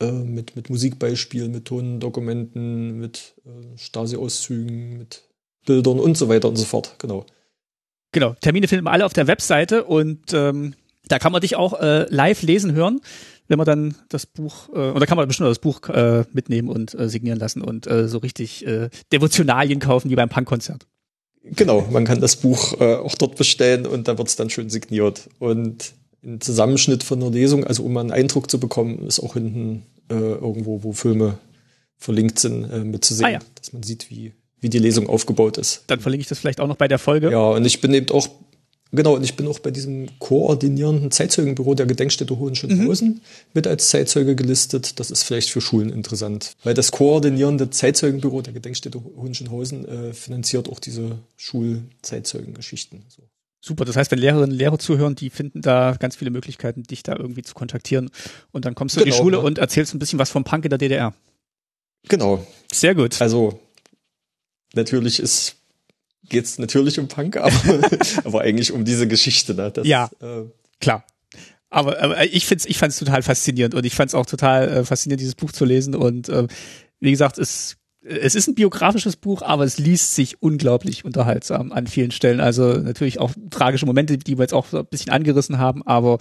[0.00, 5.22] äh, mit, mit Musikbeispielen, mit Tondokumenten, mit äh, Stasi-Auszügen, mit
[5.66, 6.96] Bildern und so weiter und so fort.
[6.98, 7.26] Genau.
[8.12, 8.34] Genau.
[8.40, 10.74] Termine finden wir alle auf der Webseite und ähm,
[11.06, 13.00] da kann man dich auch äh, live lesen hören,
[13.48, 16.94] wenn man dann das Buch, äh, oder kann man bestimmt das Buch äh, mitnehmen und
[16.98, 20.86] äh, signieren lassen und äh, so richtig äh, Devotionalien kaufen wie beim Punkkonzert.
[21.42, 24.68] Genau, man kann das Buch äh, auch dort bestellen und da wird es dann schön
[24.70, 25.28] signiert.
[25.38, 29.84] Und ein Zusammenschnitt von einer Lesung, also um einen Eindruck zu bekommen, ist auch hinten
[30.10, 31.38] äh, irgendwo, wo Filme
[31.96, 33.38] verlinkt sind, äh, mitzusehen, ah, ja.
[33.54, 35.84] dass man sieht, wie, wie die Lesung aufgebaut ist.
[35.86, 37.30] Dann verlinke ich das vielleicht auch noch bei der Folge.
[37.30, 38.28] Ja, und ich bin eben auch,
[38.90, 43.20] genau, und ich bin auch bei diesem koordinierenden Zeitzeugenbüro der Gedenkstätte Hohenschönhausen mhm.
[43.54, 44.98] mit als Zeitzeuge gelistet.
[44.98, 50.68] Das ist vielleicht für Schulen interessant, weil das koordinierende Zeitzeugenbüro der Gedenkstätte Hohenschönhausen äh, finanziert
[50.70, 53.04] auch diese Schulzeitzeugengeschichten.
[53.08, 53.22] So.
[53.60, 57.02] Super, das heißt, wenn Lehrerinnen und Lehrer zuhören, die finden da ganz viele Möglichkeiten, dich
[57.02, 58.10] da irgendwie zu kontaktieren.
[58.52, 59.42] Und dann kommst du genau, in die genau, Schule ja.
[59.42, 61.14] und erzählst ein bisschen was vom Punk in der DDR.
[62.08, 62.46] Genau.
[62.72, 63.20] Sehr gut.
[63.20, 63.60] Also
[64.74, 65.56] natürlich ist
[66.30, 67.52] geht's natürlich um Punk, aber,
[68.24, 69.54] aber eigentlich um diese Geschichte.
[69.54, 69.70] Ne?
[69.70, 70.44] Das, ja, äh,
[70.80, 71.04] klar.
[71.68, 75.20] Aber, aber ich find's, ich fand's total faszinierend und ich fand's auch total äh, faszinierend,
[75.20, 75.94] dieses Buch zu lesen.
[75.94, 76.46] Und äh,
[77.00, 81.86] wie gesagt, es es ist ein biografisches Buch, aber es liest sich unglaublich unterhaltsam an
[81.86, 82.40] vielen Stellen.
[82.40, 86.18] Also natürlich auch tragische Momente, die wir jetzt auch so ein bisschen angerissen haben, aber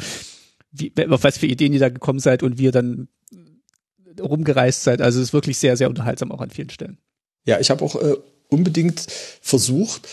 [0.72, 3.08] wie, auf was für Ideen ihr da gekommen seid und wie ihr dann
[4.20, 5.02] rumgereist seid.
[5.02, 6.98] Also es ist wirklich sehr, sehr unterhaltsam auch an vielen Stellen.
[7.46, 8.16] Ja, ich habe auch äh,
[8.50, 9.06] unbedingt
[9.42, 10.08] versucht,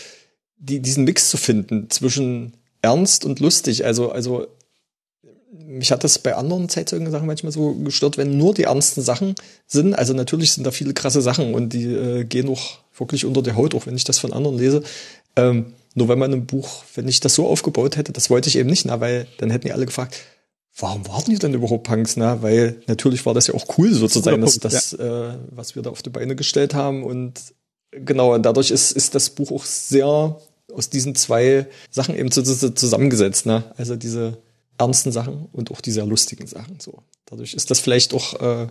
[0.57, 3.85] die, diesen Mix zu finden zwischen ernst und lustig.
[3.85, 4.47] Also, also
[5.51, 9.93] mich hat das bei anderen Zeitzeugen-Sachen manchmal so gestört, wenn nur die ernsten Sachen sind.
[9.93, 13.53] Also natürlich sind da viele krasse Sachen und die äh, gehen auch wirklich unter die
[13.53, 14.83] Haut, auch wenn ich das von anderen lese.
[15.35, 18.57] Ähm, nur wenn man ein Buch, wenn ich das so aufgebaut hätte, das wollte ich
[18.57, 20.17] eben nicht, na, weil dann hätten die alle gefragt,
[20.77, 22.17] warum warten die denn überhaupt Punks?
[22.17, 25.31] Na, weil natürlich war das ja auch cool sozusagen, dass das, ja.
[25.31, 27.33] äh, was wir da auf die Beine gestellt haben und
[27.91, 30.39] genau, und dadurch ist, ist das Buch auch sehr
[30.73, 33.63] aus diesen zwei Sachen eben zusammengesetzt, ne?
[33.77, 34.37] Also diese
[34.77, 36.79] ernsten Sachen und auch die sehr lustigen Sachen.
[36.79, 37.03] So.
[37.25, 38.67] Dadurch ist das vielleicht auch äh,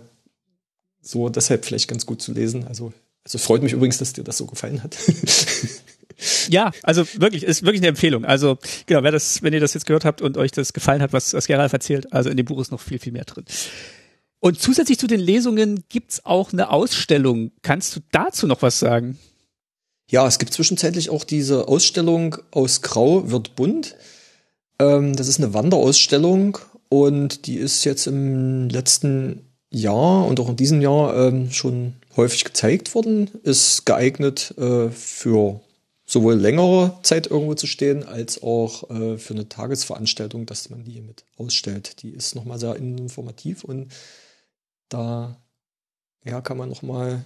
[1.01, 2.65] so deshalb vielleicht ganz gut zu lesen.
[2.67, 2.93] Also,
[3.23, 4.97] also freut mich übrigens, dass dir das so gefallen hat.
[6.49, 8.25] ja, also wirklich, ist wirklich eine Empfehlung.
[8.25, 11.13] Also genau, wer das, wenn ihr das jetzt gehört habt und euch das gefallen hat,
[11.13, 13.45] was, was Gerald erzählt, also in dem Buch ist noch viel, viel mehr drin.
[14.39, 17.51] Und zusätzlich zu den Lesungen gibt's auch eine Ausstellung.
[17.63, 19.17] Kannst du dazu noch was sagen?
[20.09, 23.95] Ja, es gibt zwischenzeitlich auch diese Ausstellung aus Grau wird bunt.
[24.79, 26.57] Ähm, das ist eine Wanderausstellung
[26.89, 32.43] und die ist jetzt im letzten Jahr und auch in diesem Jahr ähm, schon häufig
[32.43, 33.29] gezeigt worden.
[33.43, 35.59] Ist geeignet äh, für
[36.05, 41.01] sowohl längere Zeit irgendwo zu stehen, als auch äh, für eine Tagesveranstaltung, dass man die
[41.01, 42.01] mit ausstellt.
[42.01, 43.91] Die ist nochmal sehr informativ und
[44.89, 45.37] da
[46.23, 47.25] ja, kann man nochmal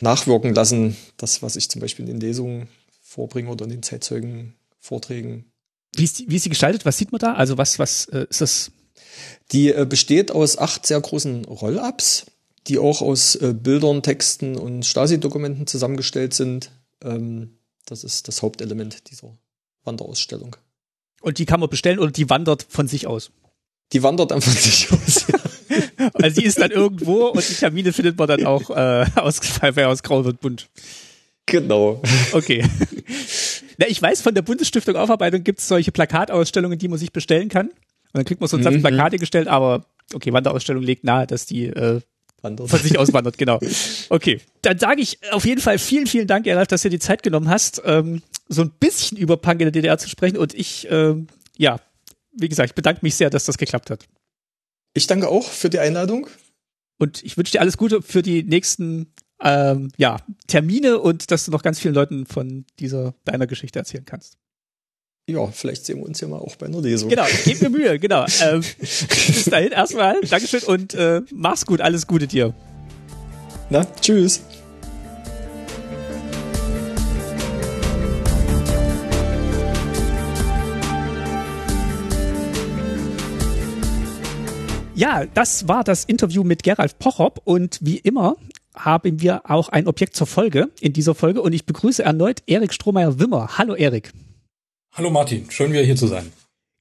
[0.00, 2.68] nachwirken lassen, das, was ich zum Beispiel in den Lesungen
[3.02, 5.49] vorbringe oder in den Zeitzeugen-Vorträgen
[5.96, 6.84] wie ist, die, wie ist die gestaltet?
[6.84, 7.34] Was sieht man da?
[7.34, 8.70] Also was, was äh, ist das?
[9.52, 12.26] Die äh, besteht aus acht sehr großen Roll-ups,
[12.68, 16.70] die auch aus äh, Bildern, Texten und Stasi-Dokumenten zusammengestellt sind.
[17.02, 19.36] Ähm, das ist das Hauptelement dieser
[19.84, 20.56] Wanderausstellung.
[21.20, 23.30] Und die kann man bestellen oder die wandert von sich aus?
[23.92, 25.38] Die wandert dann von sich aus, ja.
[26.14, 30.02] Also die ist dann irgendwo und die Termine findet man dann auch äh, aus, aus
[30.02, 30.68] Grau und Bunt.
[31.46, 32.02] Genau.
[32.32, 32.64] Okay.
[33.80, 37.48] Na, ich weiß, von der Bundesstiftung Aufarbeitung gibt es solche Plakatausstellungen, die man sich bestellen
[37.48, 37.68] kann.
[37.68, 37.76] Und
[38.12, 38.82] dann kriegt man so ein Satz mhm.
[38.82, 42.00] Plakate gestellt, aber okay, Wanderausstellung legt nahe, dass die äh,
[42.42, 43.58] von sich aus wandert, genau.
[44.10, 47.04] Okay, dann sage ich auf jeden Fall vielen, vielen Dank, Gerald, dass du dir die
[47.04, 50.36] Zeit genommen hast, ähm, so ein bisschen über Punk in der DDR zu sprechen.
[50.36, 51.80] Und ich, ähm, ja,
[52.32, 54.06] wie gesagt, ich bedanke mich sehr, dass das geklappt hat.
[54.92, 56.26] Ich danke auch für die Einladung.
[56.98, 59.12] Und ich wünsche dir alles Gute für die nächsten
[59.42, 64.04] ähm, ja, Termine und dass du noch ganz vielen Leuten von dieser deiner Geschichte erzählen
[64.04, 64.36] kannst.
[65.28, 67.08] Ja, vielleicht sehen wir uns ja mal auch bei einer Lesung.
[67.08, 68.26] Genau, gib mir Mühe, genau.
[68.42, 72.54] Ähm, bis dahin erstmal, Dankeschön und äh, mach's gut, alles Gute dir.
[73.68, 74.40] Na, tschüss.
[85.00, 88.36] Ja, das war das Interview mit Gerald Pochop und wie immer
[88.74, 92.72] haben wir auch ein Objekt zur Folge in dieser Folge und ich begrüße erneut Erik
[92.72, 93.58] Strohmeier-Wimmer.
[93.58, 94.12] Hallo Erik.
[94.92, 96.32] Hallo Martin, schön wieder hier zu sein.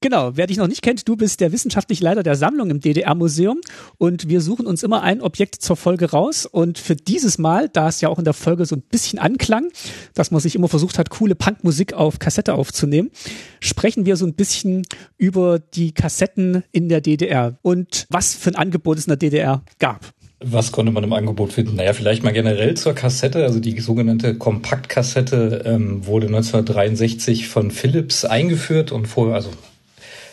[0.02, 3.60] Genau, wer dich noch nicht kennt, du bist der wissenschaftliche Leiter der Sammlung im DDR-Museum
[3.98, 7.90] und wir suchen uns immer ein Objekt zur Folge raus und für dieses Mal, da
[7.90, 9.70] es ja auch in der Folge so ein bisschen anklang,
[10.14, 13.12] dass man sich immer versucht hat, coole Punkmusik auf Kassette aufzunehmen,
[13.60, 14.88] sprechen wir so ein bisschen
[15.18, 19.64] über die Kassetten in der DDR und was für ein Angebot es in der DDR
[19.80, 20.14] gab.
[20.42, 21.76] Was konnte man im Angebot finden?
[21.76, 23.44] Naja, vielleicht mal generell zur Kassette.
[23.44, 29.50] Also die sogenannte Kompaktkassette ähm, wurde 1963 von Philips eingeführt und vorher, also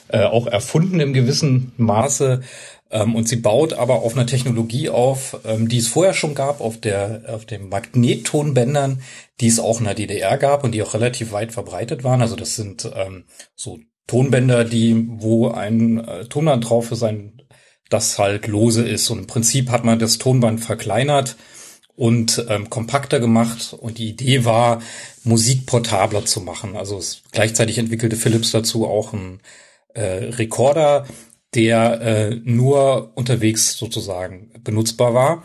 [0.08, 2.42] äh, auch erfunden im gewissen Maße.
[2.90, 6.60] Ähm, und sie baut aber auf einer Technologie auf, ähm, die es vorher schon gab,
[6.60, 9.02] auf der auf den Magnettonbändern,
[9.40, 12.22] die es auch in der DDR gab und die auch relativ weit verbreitet waren.
[12.22, 13.24] Also das sind ähm,
[13.56, 17.42] so Tonbänder, die wo ein äh, Tonband drauf für sein
[17.88, 19.10] das halt lose ist.
[19.10, 21.36] Und im Prinzip hat man das Tonband verkleinert
[21.94, 23.74] und ähm, kompakter gemacht.
[23.78, 24.82] Und die Idee war,
[25.24, 26.76] Musik portabler zu machen.
[26.76, 29.40] Also es, gleichzeitig entwickelte Philips dazu auch einen
[29.94, 31.06] äh, Rekorder,
[31.54, 35.42] der äh, nur unterwegs sozusagen benutzbar war.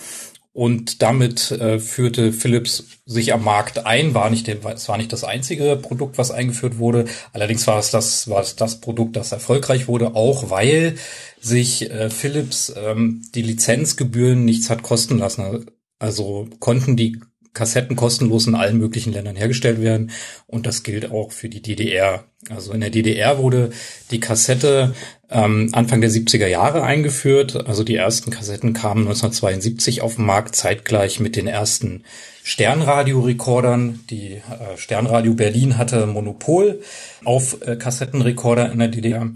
[0.53, 5.13] Und damit äh, führte Philips sich am Markt ein, war nicht, der, es war nicht
[5.13, 7.05] das einzige Produkt, was eingeführt wurde.
[7.31, 10.95] Allerdings war es das, war es das Produkt, das erfolgreich wurde, auch weil
[11.39, 15.67] sich äh, Philips ähm, die Lizenzgebühren nichts hat kosten lassen.
[15.99, 17.21] Also konnten die
[17.53, 20.11] Kassetten kostenlos in allen möglichen Ländern hergestellt werden.
[20.47, 22.23] Und das gilt auch für die DDR.
[22.49, 23.71] Also in der DDR wurde
[24.09, 24.93] die Kassette
[25.29, 27.67] ähm, Anfang der 70er Jahre eingeführt.
[27.67, 32.03] Also die ersten Kassetten kamen 1972 auf den Markt, zeitgleich mit den ersten
[32.43, 33.99] Sternradio-Rekordern.
[34.09, 36.81] Die äh, Sternradio Berlin hatte Monopol
[37.23, 39.29] auf äh, Kassettenrekorder in der DDR.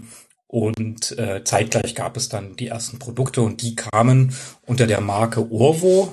[0.48, 4.34] Und äh, zeitgleich gab es dann die ersten Produkte und die kamen
[4.64, 6.10] unter der Marke Orvo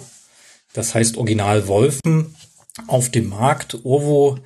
[0.73, 2.35] das heißt Original Wolfen
[2.87, 3.77] auf dem Markt.
[3.83, 4.39] Urvo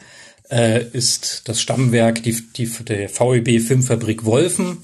[0.49, 4.77] äh, ist das Stammwerk die, die, der VEB Filmfabrik Wolfen,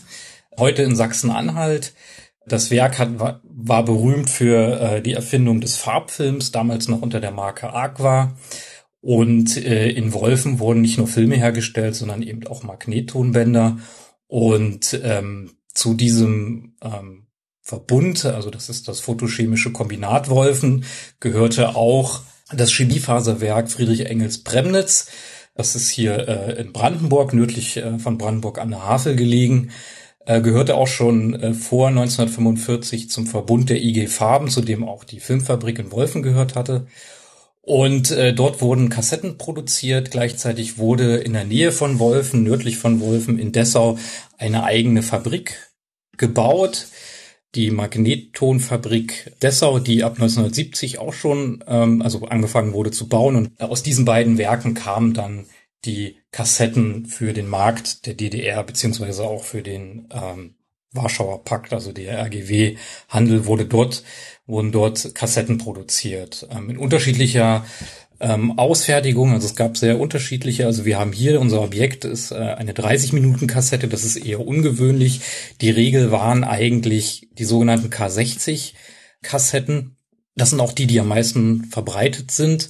[0.57, 1.93] heute in Sachsen-Anhalt.
[2.45, 7.21] Das Werk hat, war, war berühmt für äh, die Erfindung des Farbfilms, damals noch unter
[7.21, 8.35] der Marke Aqua.
[8.99, 13.77] Und äh, in Wolfen wurden nicht nur Filme hergestellt, sondern eben auch Magnettonbänder.
[14.27, 17.22] Und ähm, zu diesem ähm,
[17.63, 20.83] Verbund, also das ist das photochemische Kombinat Wolfen,
[21.21, 22.19] gehörte auch
[22.51, 25.07] das Chemiefaserwerk Friedrich Engels Bremnitz.
[25.55, 29.71] Das ist hier äh, in Brandenburg, nördlich äh, von Brandenburg an der Havel gelegen.
[30.25, 35.05] Äh, gehörte auch schon äh, vor 1945 zum Verbund der IG Farben, zu dem auch
[35.05, 36.87] die Filmfabrik in Wolfen gehört hatte.
[37.61, 40.11] Und äh, dort wurden Kassetten produziert.
[40.11, 43.97] Gleichzeitig wurde in der Nähe von Wolfen, nördlich von Wolfen in Dessau,
[44.37, 45.71] eine eigene Fabrik
[46.17, 46.87] gebaut
[47.55, 53.35] die Magnettonfabrik Dessau, die ab 1970 auch schon ähm, also angefangen wurde zu bauen.
[53.35, 55.45] Und aus diesen beiden Werken kamen dann
[55.85, 60.55] die Kassetten für den Markt der DDR beziehungsweise auch für den ähm,
[60.93, 64.03] Warschauer Pakt, also der RGW-Handel wurde dort
[64.45, 67.65] wurden dort Kassetten produziert ähm, in unterschiedlicher
[68.19, 69.33] ähm, Ausfertigung.
[69.33, 70.65] Also es gab sehr unterschiedliche.
[70.65, 73.87] Also wir haben hier unser Objekt ist äh, eine 30 Minuten Kassette.
[73.87, 75.21] Das ist eher ungewöhnlich.
[75.61, 78.73] Die Regel waren eigentlich die sogenannten K60
[79.21, 79.97] Kassetten.
[80.35, 82.69] Das sind auch die, die am meisten verbreitet sind.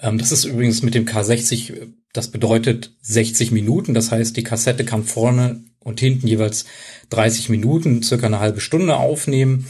[0.00, 3.94] Ähm, das ist übrigens mit dem K60, das bedeutet 60 Minuten.
[3.94, 6.66] Das heißt, die Kassette kann vorne und hinten jeweils
[7.10, 9.66] 30 Minuten, circa eine halbe Stunde aufnehmen.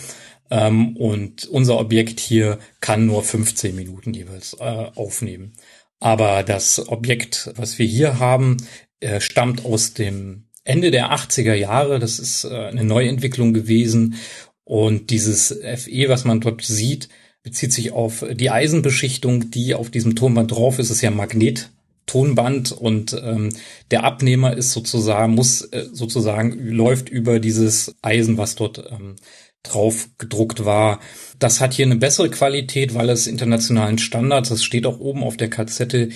[0.51, 5.53] Ähm, und unser Objekt hier kann nur 15 Minuten jeweils äh, aufnehmen.
[6.01, 8.57] Aber das Objekt, was wir hier haben,
[9.01, 11.99] äh, stammt aus dem Ende der 80er Jahre.
[11.99, 14.17] Das ist äh, eine Neuentwicklung gewesen.
[14.65, 17.09] Und dieses FE, was man dort sieht,
[17.43, 20.87] bezieht sich auf die Eisenbeschichtung, die auf diesem Tonband drauf ist.
[20.87, 21.71] Es ist ja Magnet.
[22.07, 23.51] Tonband und ähm,
[23.93, 29.15] der Abnehmer ist sozusagen muss äh, sozusagen läuft über dieses Eisen, was dort ähm,
[29.63, 31.01] drauf gedruckt war.
[31.39, 35.37] Das hat hier eine bessere Qualität, weil es internationalen Standards, das steht auch oben auf
[35.37, 36.09] der Kassette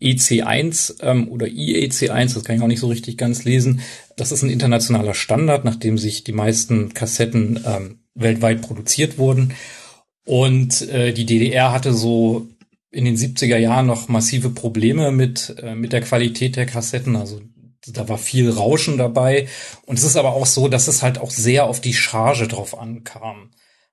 [0.00, 3.80] EC1 ähm, oder IEC1, das kann ich auch nicht so richtig ganz lesen.
[4.16, 9.54] Das ist ein internationaler Standard, nachdem sich die meisten Kassetten ähm, weltweit produziert wurden.
[10.24, 12.48] Und äh, die DDR hatte so
[12.90, 17.16] in den 70er Jahren noch massive Probleme mit, äh, mit der Qualität der Kassetten.
[17.16, 17.40] Also
[17.86, 19.48] da war viel Rauschen dabei.
[19.86, 22.78] Und es ist aber auch so, dass es halt auch sehr auf die Charge drauf
[22.78, 23.50] ankam.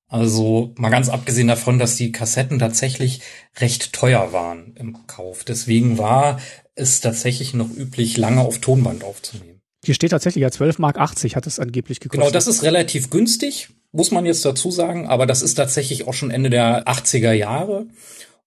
[0.07, 3.21] Also mal ganz abgesehen davon, dass die Kassetten tatsächlich
[3.57, 5.43] recht teuer waren im Kauf.
[5.43, 6.39] Deswegen war
[6.75, 9.61] es tatsächlich noch üblich, lange auf Tonband aufzunehmen.
[9.83, 12.21] Hier steht tatsächlich ja 12 Mark 80 hat es angeblich gekostet.
[12.21, 16.13] Genau, das ist relativ günstig, muss man jetzt dazu sagen, aber das ist tatsächlich auch
[16.13, 17.87] schon Ende der 80er Jahre.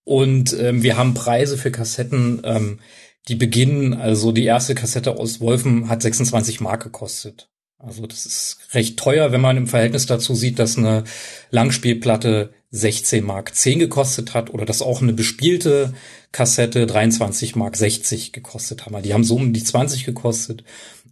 [0.04, 2.80] Und ähm, wir haben Preise für Kassetten, ähm,
[3.26, 7.50] die beginnen, also die erste Kassette aus Wolfen hat 26 Mark gekostet.
[7.78, 11.04] Also das ist recht teuer, wenn man im Verhältnis dazu sieht, dass eine
[11.50, 15.94] Langspielplatte 16 Mark 10 gekostet hat oder dass auch eine bespielte
[16.32, 19.00] Kassette 23 Mark 60 gekostet haben.
[19.02, 20.64] Die haben so um die 20 gekostet.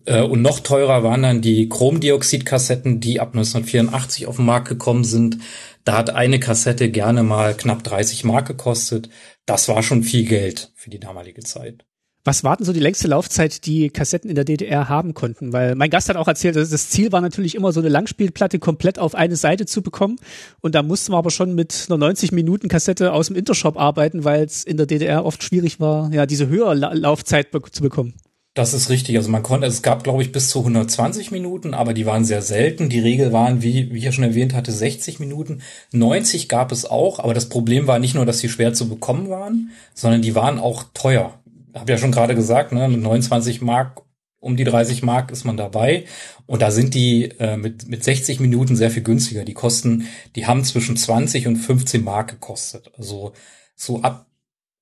[0.06, 5.04] Äh, und noch teurer waren dann die Chromdioxid-Kassetten, die ab 1984 auf den Markt gekommen
[5.04, 5.38] sind.
[5.84, 9.08] Da hat eine Kassette gerne mal knapp 30 Mark gekostet.
[9.46, 11.86] Das war schon viel Geld für die damalige Zeit.
[12.27, 15.53] Was war denn so die längste Laufzeit, die Kassetten in der DDR haben konnten?
[15.53, 18.59] Weil mein Gast hat auch erzählt, dass das Ziel war natürlich immer so eine Langspielplatte
[18.59, 20.16] komplett auf eine Seite zu bekommen.
[20.61, 24.24] Und da mussten wir aber schon mit einer 90 Minuten Kassette aus dem Intershop arbeiten,
[24.24, 28.15] weil es in der DDR oft schwierig war, ja, diese höhere Laufzeit be zu bekommen.
[28.55, 29.16] Das ist richtig.
[29.16, 32.43] Also man konnte, es gab, glaube ich, bis zu 120 Minuten, aber die waren sehr
[32.43, 32.89] selten.
[32.89, 35.61] Die Regel waren, wie, wie ich ja schon erwähnt hatte, 60 Minuten.
[35.93, 39.31] 90 gab es auch, aber das Problem war nicht nur, dass sie schwer zu bekommen
[39.31, 41.39] waren, sondern die waren auch teuer
[41.81, 44.03] habe ja schon gerade gesagt, ne, mit 29 Mark,
[44.40, 46.05] um die 30 Mark ist man dabei.
[46.47, 49.44] Und da sind die äh, mit, mit 60 Minuten sehr viel günstiger.
[49.44, 52.93] Die kosten, die haben zwischen 20 und 15 Mark gekostet.
[52.97, 53.32] Also
[53.74, 54.27] so ab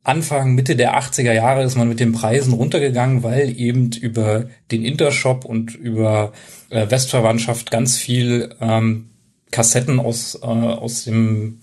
[0.03, 4.85] Anfang, Mitte der 80er Jahre ist man mit den Preisen runtergegangen, weil eben über den
[4.85, 6.33] Intershop und über
[6.69, 9.09] äh, Westverwandtschaft ganz viel ähm,
[9.51, 11.61] Kassetten aus, äh, aus dem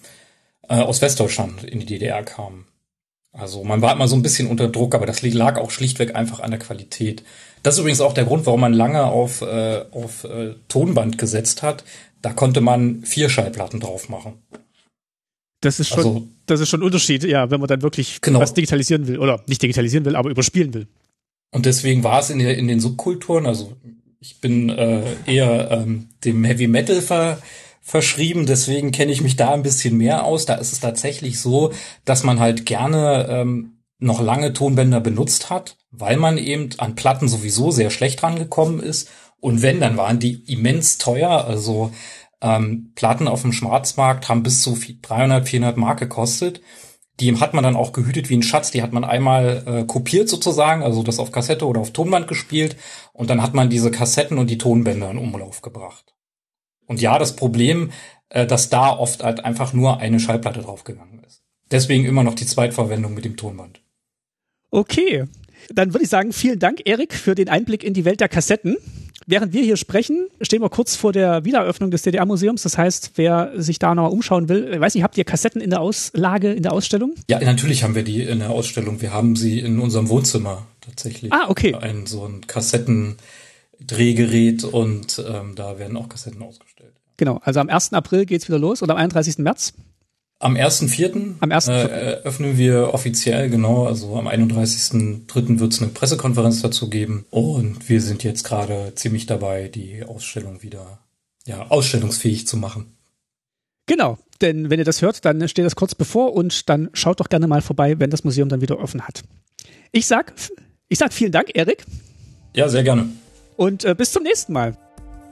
[0.68, 2.66] äh, aus Westdeutschland in die DDR kamen.
[3.34, 6.42] Also man war immer so ein bisschen unter Druck, aber das lag auch schlichtweg einfach
[6.42, 7.24] an der Qualität.
[7.64, 11.64] Das ist übrigens auch der Grund, warum man lange auf, äh, auf äh, Tonband gesetzt
[11.64, 11.84] hat.
[12.22, 14.34] Da konnte man vier Schallplatten drauf machen.
[15.62, 18.40] Das ist schon, also, das ist schon ein Unterschied, ja, wenn man dann wirklich genau.
[18.40, 20.88] was digitalisieren will oder nicht digitalisieren will, aber überspielen will.
[21.52, 23.78] Und deswegen war es in, der, in den Subkulturen, also
[24.20, 27.42] ich bin äh, eher ähm, dem Heavy Metal ver,
[27.82, 30.46] verschrieben, deswegen kenne ich mich da ein bisschen mehr aus.
[30.46, 31.72] Da ist es tatsächlich so,
[32.06, 37.28] dass man halt gerne ähm, noch lange Tonbänder benutzt hat, weil man eben an Platten
[37.28, 39.10] sowieso sehr schlecht rangekommen ist.
[39.40, 41.46] Und wenn, dann waren die immens teuer.
[41.46, 41.92] Also
[42.42, 46.62] ähm, Platten auf dem Schwarzmarkt haben bis zu 300, 400 Mark gekostet.
[47.20, 48.72] Die hat man dann auch gehütet wie ein Schatz.
[48.72, 52.78] Die hat man einmal äh, kopiert sozusagen, also das auf Kassette oder auf Tonband gespielt.
[53.14, 56.11] Und dann hat man diese Kassetten und die Tonbänder in Umlauf gebracht.
[56.92, 57.92] Und ja, das Problem,
[58.28, 61.42] äh, dass da oft halt einfach nur eine Schallplatte draufgegangen ist.
[61.72, 63.80] Deswegen immer noch die Zweitverwendung mit dem Tonband.
[64.72, 65.24] Okay.
[65.74, 68.76] Dann würde ich sagen, vielen Dank, Erik, für den Einblick in die Welt der Kassetten.
[69.26, 72.64] Während wir hier sprechen, stehen wir kurz vor der Wiedereröffnung des DDR-Museums.
[72.64, 75.70] Das heißt, wer sich da noch umschauen will, ich weiß nicht, habt ihr Kassetten in
[75.70, 77.14] der Auslage, in der Ausstellung?
[77.30, 79.00] Ja, natürlich haben wir die in der Ausstellung.
[79.00, 81.32] Wir haben sie in unserem Wohnzimmer tatsächlich.
[81.32, 81.74] Ah, okay.
[81.74, 82.48] Ein so ein
[83.82, 86.94] Kassettendrehgerät und ähm, da werden auch Kassetten ausgestellt.
[87.18, 87.94] Genau, also am 1.
[87.94, 89.40] April geht's wieder los oder am 31.
[89.40, 89.74] März?
[90.40, 91.36] Am 1.4.
[91.40, 91.68] Am 1.
[91.68, 91.72] Äh,
[92.24, 95.60] öffnen wir offiziell, genau, also am 31.3.
[95.60, 97.26] wird es eine Pressekonferenz dazu geben.
[97.30, 101.00] Und wir sind jetzt gerade ziemlich dabei, die Ausstellung wieder
[101.46, 102.98] ja, ausstellungsfähig zu machen.
[103.86, 107.30] Genau, denn wenn ihr das hört, dann steht das kurz bevor und dann schaut doch
[107.30, 109.22] gerne mal vorbei, wenn das Museum dann wieder offen hat.
[109.92, 110.34] Ich sag,
[110.88, 111.84] ich sag vielen Dank, Erik.
[112.56, 113.10] Ja, sehr gerne.
[113.62, 114.74] Und äh, bis zum nächsten Mal.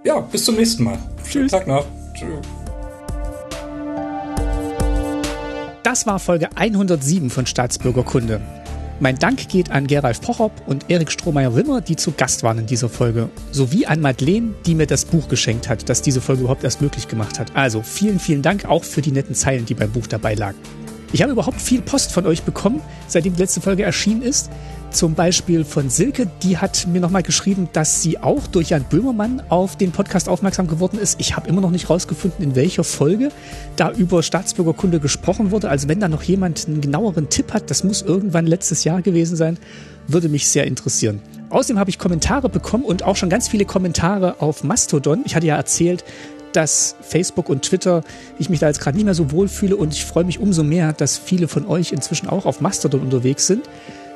[0.03, 0.99] Ja, bis zum nächsten Mal.
[1.27, 1.51] Tschüss.
[1.51, 1.83] Tag noch.
[2.13, 2.37] Tschüss.
[5.81, 8.39] Das war Folge 107 von Staatsbürgerkunde.
[8.99, 12.87] Mein Dank geht an Geralf Pochop und Erik Strohmeier-Wimmer, die zu Gast waren in dieser
[12.87, 16.83] Folge, sowie an Madeleine, die mir das Buch geschenkt hat, das diese Folge überhaupt erst
[16.83, 17.55] möglich gemacht hat.
[17.55, 20.59] Also vielen, vielen Dank auch für die netten Zeilen, die beim Buch dabei lagen.
[21.11, 24.51] Ich habe überhaupt viel Post von euch bekommen, seitdem die letzte Folge erschienen ist.
[24.91, 29.43] Zum Beispiel von Silke, die hat mir nochmal geschrieben, dass sie auch durch Jan Böhmermann
[29.49, 31.19] auf den Podcast aufmerksam geworden ist.
[31.21, 33.29] Ich habe immer noch nicht rausgefunden, in welcher Folge
[33.75, 35.69] da über Staatsbürgerkunde gesprochen wurde.
[35.69, 39.35] Also wenn da noch jemand einen genaueren Tipp hat, das muss irgendwann letztes Jahr gewesen
[39.35, 39.57] sein,
[40.07, 41.21] würde mich sehr interessieren.
[41.51, 45.21] Außerdem habe ich Kommentare bekommen und auch schon ganz viele Kommentare auf Mastodon.
[45.23, 46.03] Ich hatte ja erzählt,
[46.53, 48.03] dass Facebook und Twitter
[48.39, 50.63] ich mich da jetzt gerade nicht mehr so wohl fühle und ich freue mich umso
[50.63, 53.69] mehr, dass viele von euch inzwischen auch auf Mastodon unterwegs sind.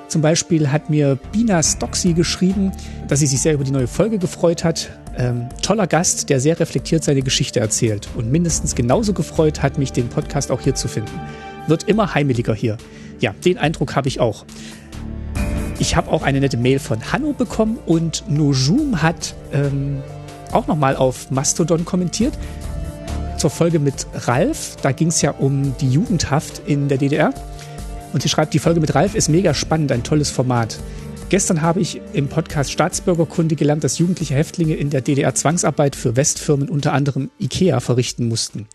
[0.07, 2.71] Zum Beispiel hat mir Bina Stoxy geschrieben,
[3.07, 4.91] dass sie sich sehr über die neue Folge gefreut hat.
[5.17, 8.09] Ähm, toller Gast, der sehr reflektiert seine Geschichte erzählt.
[8.15, 11.19] Und mindestens genauso gefreut hat mich, den Podcast auch hier zu finden.
[11.67, 12.77] Wird immer heimeliger hier.
[13.19, 14.45] Ja, den Eindruck habe ich auch.
[15.79, 20.01] Ich habe auch eine nette Mail von Hanno bekommen und Nojum hat ähm,
[20.51, 22.33] auch nochmal auf Mastodon kommentiert.
[23.37, 27.33] Zur Folge mit Ralf, da ging es ja um die Jugendhaft in der DDR.
[28.13, 30.77] Und sie schreibt, die Folge mit Ralf ist mega spannend, ein tolles Format.
[31.29, 36.15] Gestern habe ich im Podcast Staatsbürgerkunde gelernt, dass jugendliche Häftlinge in der DDR Zwangsarbeit für
[36.15, 38.67] Westfirmen, unter anderem IKEA, verrichten mussten.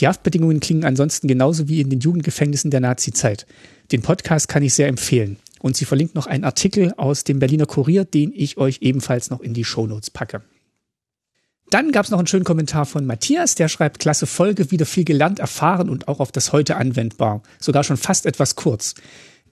[0.00, 3.46] Die Haftbedingungen klingen ansonsten genauso wie in den Jugendgefängnissen der Nazi-Zeit.
[3.92, 5.36] Den Podcast kann ich sehr empfehlen.
[5.60, 9.40] Und sie verlinkt noch einen Artikel aus dem Berliner Kurier, den ich euch ebenfalls noch
[9.40, 10.42] in die Shownotes packe.
[11.70, 15.04] Dann gab es noch einen schönen Kommentar von Matthias, der schreibt, klasse Folge, wieder viel
[15.04, 17.42] gelernt, erfahren und auch auf das heute anwendbar.
[17.60, 18.96] Sogar schon fast etwas kurz.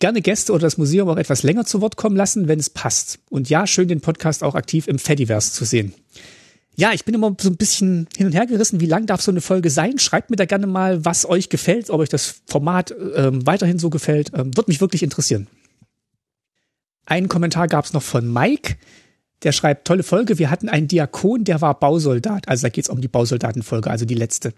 [0.01, 3.21] Gerne Gäste oder das Museum auch etwas länger zu Wort kommen lassen, wenn es passt.
[3.31, 5.95] Und ja, schön den Podcast auch aktiv im Fediverse zu sehen.
[6.77, 9.33] Ja, ich bin immer so ein bisschen hin und her gerissen, wie lang darf so
[9.33, 9.99] eine Folge sein?
[9.99, 13.91] Schreibt mir da gerne mal, was euch gefällt, ob euch das Format ähm, weiterhin so
[13.91, 14.33] gefällt.
[14.35, 15.49] Ähm, Würde mich wirklich interessieren.
[17.07, 18.77] Einen Kommentar gab es noch von Mike.
[19.45, 22.49] Der schreibt, tolle Folge, wir hatten einen Diakon, der war Bausoldat.
[22.49, 24.53] Also da geht es um die Bausoldatenfolge, also die letzte.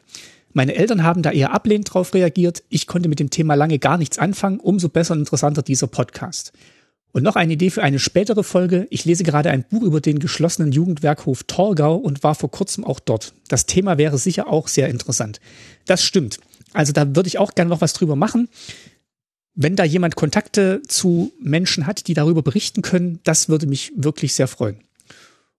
[0.53, 2.63] Meine Eltern haben da eher ablehnend drauf reagiert.
[2.71, 4.59] Ich konnte mit dem Thema lange gar nichts anfangen.
[4.59, 6.53] Umso besser und interessanter dieser Podcast.
[7.13, 8.87] Und noch eine Idee für eine spätere Folge.
[8.91, 13.01] Ich lese gerade ein Buch über den geschlossenen Jugendwerkhof Torgau und war vor kurzem auch
[13.01, 13.35] dort.
[13.49, 15.41] Das Thema wäre sicher auch sehr interessant.
[15.87, 16.39] Das stimmt.
[16.73, 18.49] Also da würde ich auch gerne noch was drüber machen
[19.63, 24.33] wenn da jemand Kontakte zu Menschen hat, die darüber berichten können, das würde mich wirklich
[24.33, 24.79] sehr freuen.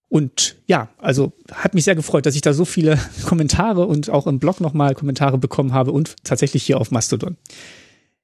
[0.09, 4.25] Und ja, also hat mich sehr gefreut, dass ich da so viele Kommentare und auch
[4.25, 7.37] im Blog nochmal Kommentare bekommen habe und tatsächlich hier auf Mastodon.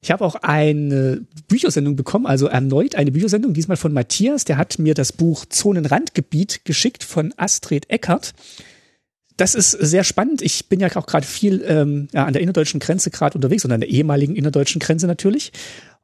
[0.01, 4.45] Ich habe auch eine Büchersendung bekommen, also erneut eine Büchersendung, diesmal von Matthias.
[4.45, 8.33] Der hat mir das Buch Zonenrandgebiet geschickt von Astrid Eckert
[9.37, 10.41] das ist sehr spannend.
[10.41, 13.71] Ich bin ja auch gerade viel ähm, ja, an der innerdeutschen Grenze gerade unterwegs und
[13.71, 15.51] an der ehemaligen innerdeutschen Grenze natürlich.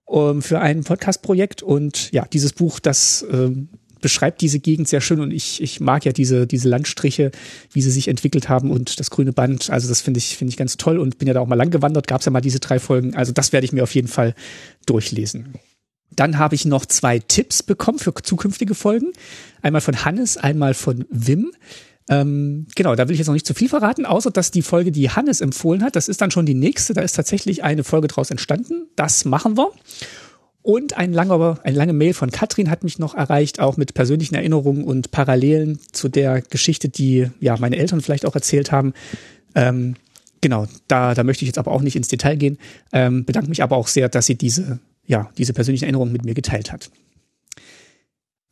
[0.05, 1.63] um, für ein Podcast-Projekt.
[1.63, 3.69] Und ja, dieses Buch, das ähm,
[4.01, 7.31] beschreibt diese Gegend sehr schön und ich, ich mag ja diese, diese Landstriche,
[7.71, 9.69] wie sie sich entwickelt haben und das grüne Band.
[9.69, 11.71] Also das finde ich, finde ich ganz toll und bin ja da auch mal lang
[11.71, 13.15] gewandert, gab es ja mal diese drei Folgen.
[13.15, 14.35] Also das werde ich mir auf jeden Fall
[14.85, 15.53] durchlesen.
[16.11, 19.13] Dann habe ich noch zwei Tipps bekommen für zukünftige Folgen.
[19.61, 21.51] Einmal von Hannes, einmal von Wim.
[22.09, 24.91] Ähm, genau, da will ich jetzt noch nicht zu viel verraten, außer dass die Folge,
[24.91, 26.93] die Hannes empfohlen hat, das ist dann schon die nächste.
[26.93, 28.87] Da ist tatsächlich eine Folge draus entstanden.
[28.95, 29.71] Das machen wir.
[30.61, 34.35] Und ein langer, eine lange Mail von Katrin hat mich noch erreicht, auch mit persönlichen
[34.35, 38.93] Erinnerungen und Parallelen zu der Geschichte, die ja meine Eltern vielleicht auch erzählt haben.
[39.55, 39.95] Ähm,
[40.39, 42.57] genau, da, da möchte ich jetzt aber auch nicht ins Detail gehen.
[42.93, 46.33] Ähm, bedanke mich aber auch sehr, dass sie diese, ja, diese persönlichen Erinnerungen mit mir
[46.33, 46.89] geteilt hat.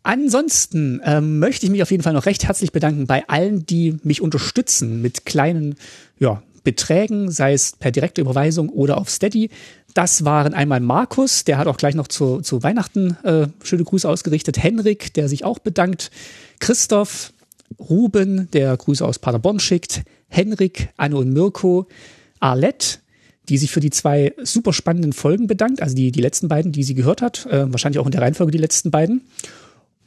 [0.04, 3.98] Ansonsten ähm, möchte ich mich auf jeden Fall noch recht herzlich bedanken bei allen, die
[4.04, 5.76] mich unterstützen mit kleinen
[6.18, 9.50] ja, Beträgen, sei es per direkte Überweisung oder auf Steady.
[9.94, 14.10] Das waren einmal Markus, der hat auch gleich noch zu, zu Weihnachten äh, schöne Grüße
[14.10, 14.58] ausgerichtet.
[14.58, 16.10] Henrik, der sich auch bedankt.
[16.60, 17.34] Christoph,
[17.80, 20.02] Ruben, der Grüße aus Paderborn schickt.
[20.28, 21.88] Henrik, Anne und Mirko.
[22.40, 23.00] Arlette,
[23.50, 26.84] die sich für die zwei super spannenden Folgen bedankt, also die, die letzten beiden, die
[26.84, 29.22] sie gehört hat, äh, wahrscheinlich auch in der Reihenfolge die letzten beiden.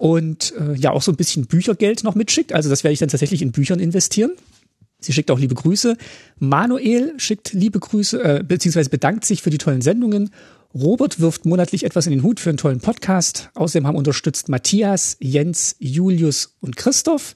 [0.05, 3.09] Und äh, ja, auch so ein bisschen Büchergeld noch mitschickt, also das werde ich dann
[3.09, 4.33] tatsächlich in Büchern investieren.
[5.01, 5.97] Sie schickt auch liebe Grüße.
[6.39, 10.29] Manuel schickt liebe Grüße, äh, beziehungsweise bedankt sich für die tollen Sendungen.
[10.75, 13.49] Robert wirft monatlich etwas in den Hut für einen tollen Podcast.
[13.55, 17.33] Außerdem haben unterstützt Matthias, Jens, Julius und Christoph.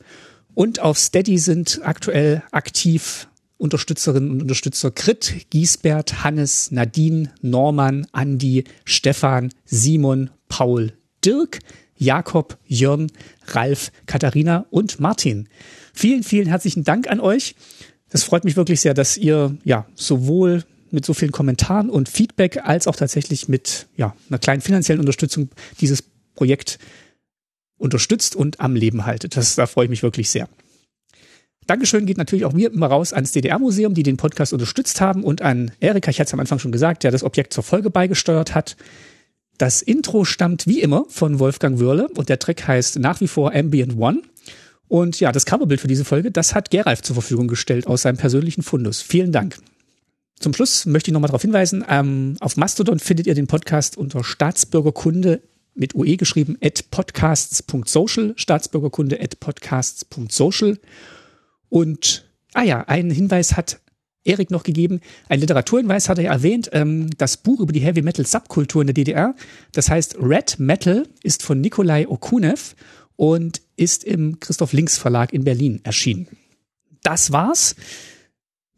[0.53, 8.65] Und auf Steady sind aktuell aktiv Unterstützerinnen und Unterstützer Grit, Giesbert, Hannes, Nadine, Norman, Andi,
[8.85, 10.93] Stefan, Simon, Paul,
[11.24, 11.61] Dirk,
[11.98, 13.10] Jakob, Jörn,
[13.48, 15.48] Ralf, Katharina und Martin.
[15.92, 17.54] Vielen, vielen herzlichen Dank an euch.
[18.08, 22.60] Das freut mich wirklich sehr, dass ihr ja sowohl mit so vielen Kommentaren und Feedback
[22.64, 25.50] als auch tatsächlich mit ja, einer kleinen finanziellen Unterstützung
[25.80, 26.02] dieses
[26.34, 26.78] Projekt
[27.76, 29.36] unterstützt und am Leben haltet.
[29.36, 30.48] Das, da freue ich mich wirklich sehr.
[31.66, 35.42] Dankeschön geht natürlich auch mir immer raus ans DDR-Museum, die den Podcast unterstützt haben und
[35.42, 38.54] an Erika, ich hatte es am Anfang schon gesagt, der das Objekt zur Folge beigesteuert
[38.54, 38.76] hat.
[39.59, 43.52] Das Intro stammt wie immer von Wolfgang Würle und der Track heißt nach wie vor
[43.55, 44.22] Ambient One.
[44.86, 48.16] Und ja, das Coverbild für diese Folge, das hat Geralf zur Verfügung gestellt aus seinem
[48.16, 49.02] persönlichen Fundus.
[49.02, 49.59] Vielen Dank.
[50.39, 54.22] Zum Schluss möchte ich nochmal darauf hinweisen, ähm, auf Mastodon findet ihr den Podcast unter
[54.22, 55.43] Staatsbürgerkunde
[55.74, 60.78] mit UE geschrieben at podcasts.social, Staatsbürgerkunde at podcasts.social.
[61.68, 63.80] Und, ah ja, einen Hinweis hat
[64.24, 65.01] Erik noch gegeben.
[65.28, 68.95] Ein Literaturhinweis hat er erwähnt, ähm, das Buch über die Heavy Metal Subkultur in der
[68.95, 69.35] DDR.
[69.73, 72.74] Das heißt Red Metal ist von Nikolai Okunev
[73.16, 76.28] und ist im Christoph Links Verlag in Berlin erschienen.
[77.03, 77.74] Das war's.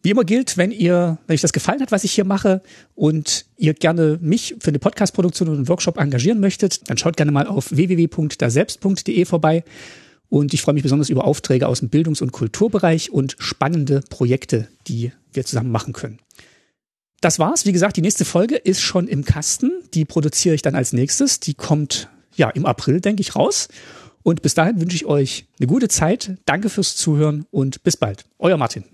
[0.03, 2.63] Wie immer gilt, wenn ihr, wenn euch das gefallen hat, was ich hier mache
[2.95, 7.33] und ihr gerne mich für eine Podcast-Produktion und einen Workshop engagieren möchtet, dann schaut gerne
[7.33, 9.63] mal auf www.daselbst.de vorbei.
[10.31, 14.69] Und ich freue mich besonders über Aufträge aus dem Bildungs- und Kulturbereich und spannende Projekte,
[14.87, 16.19] die wir zusammen machen können.
[17.21, 17.67] Das war's.
[17.67, 19.73] Wie gesagt, die nächste Folge ist schon im Kasten.
[19.93, 21.41] Die produziere ich dann als nächstes.
[21.41, 23.69] Die kommt ja im April, denke ich, raus.
[24.23, 26.37] Und bis dahin wünsche ich euch eine gute Zeit.
[26.47, 28.25] Danke fürs Zuhören und bis bald.
[28.39, 28.85] Euer Martin.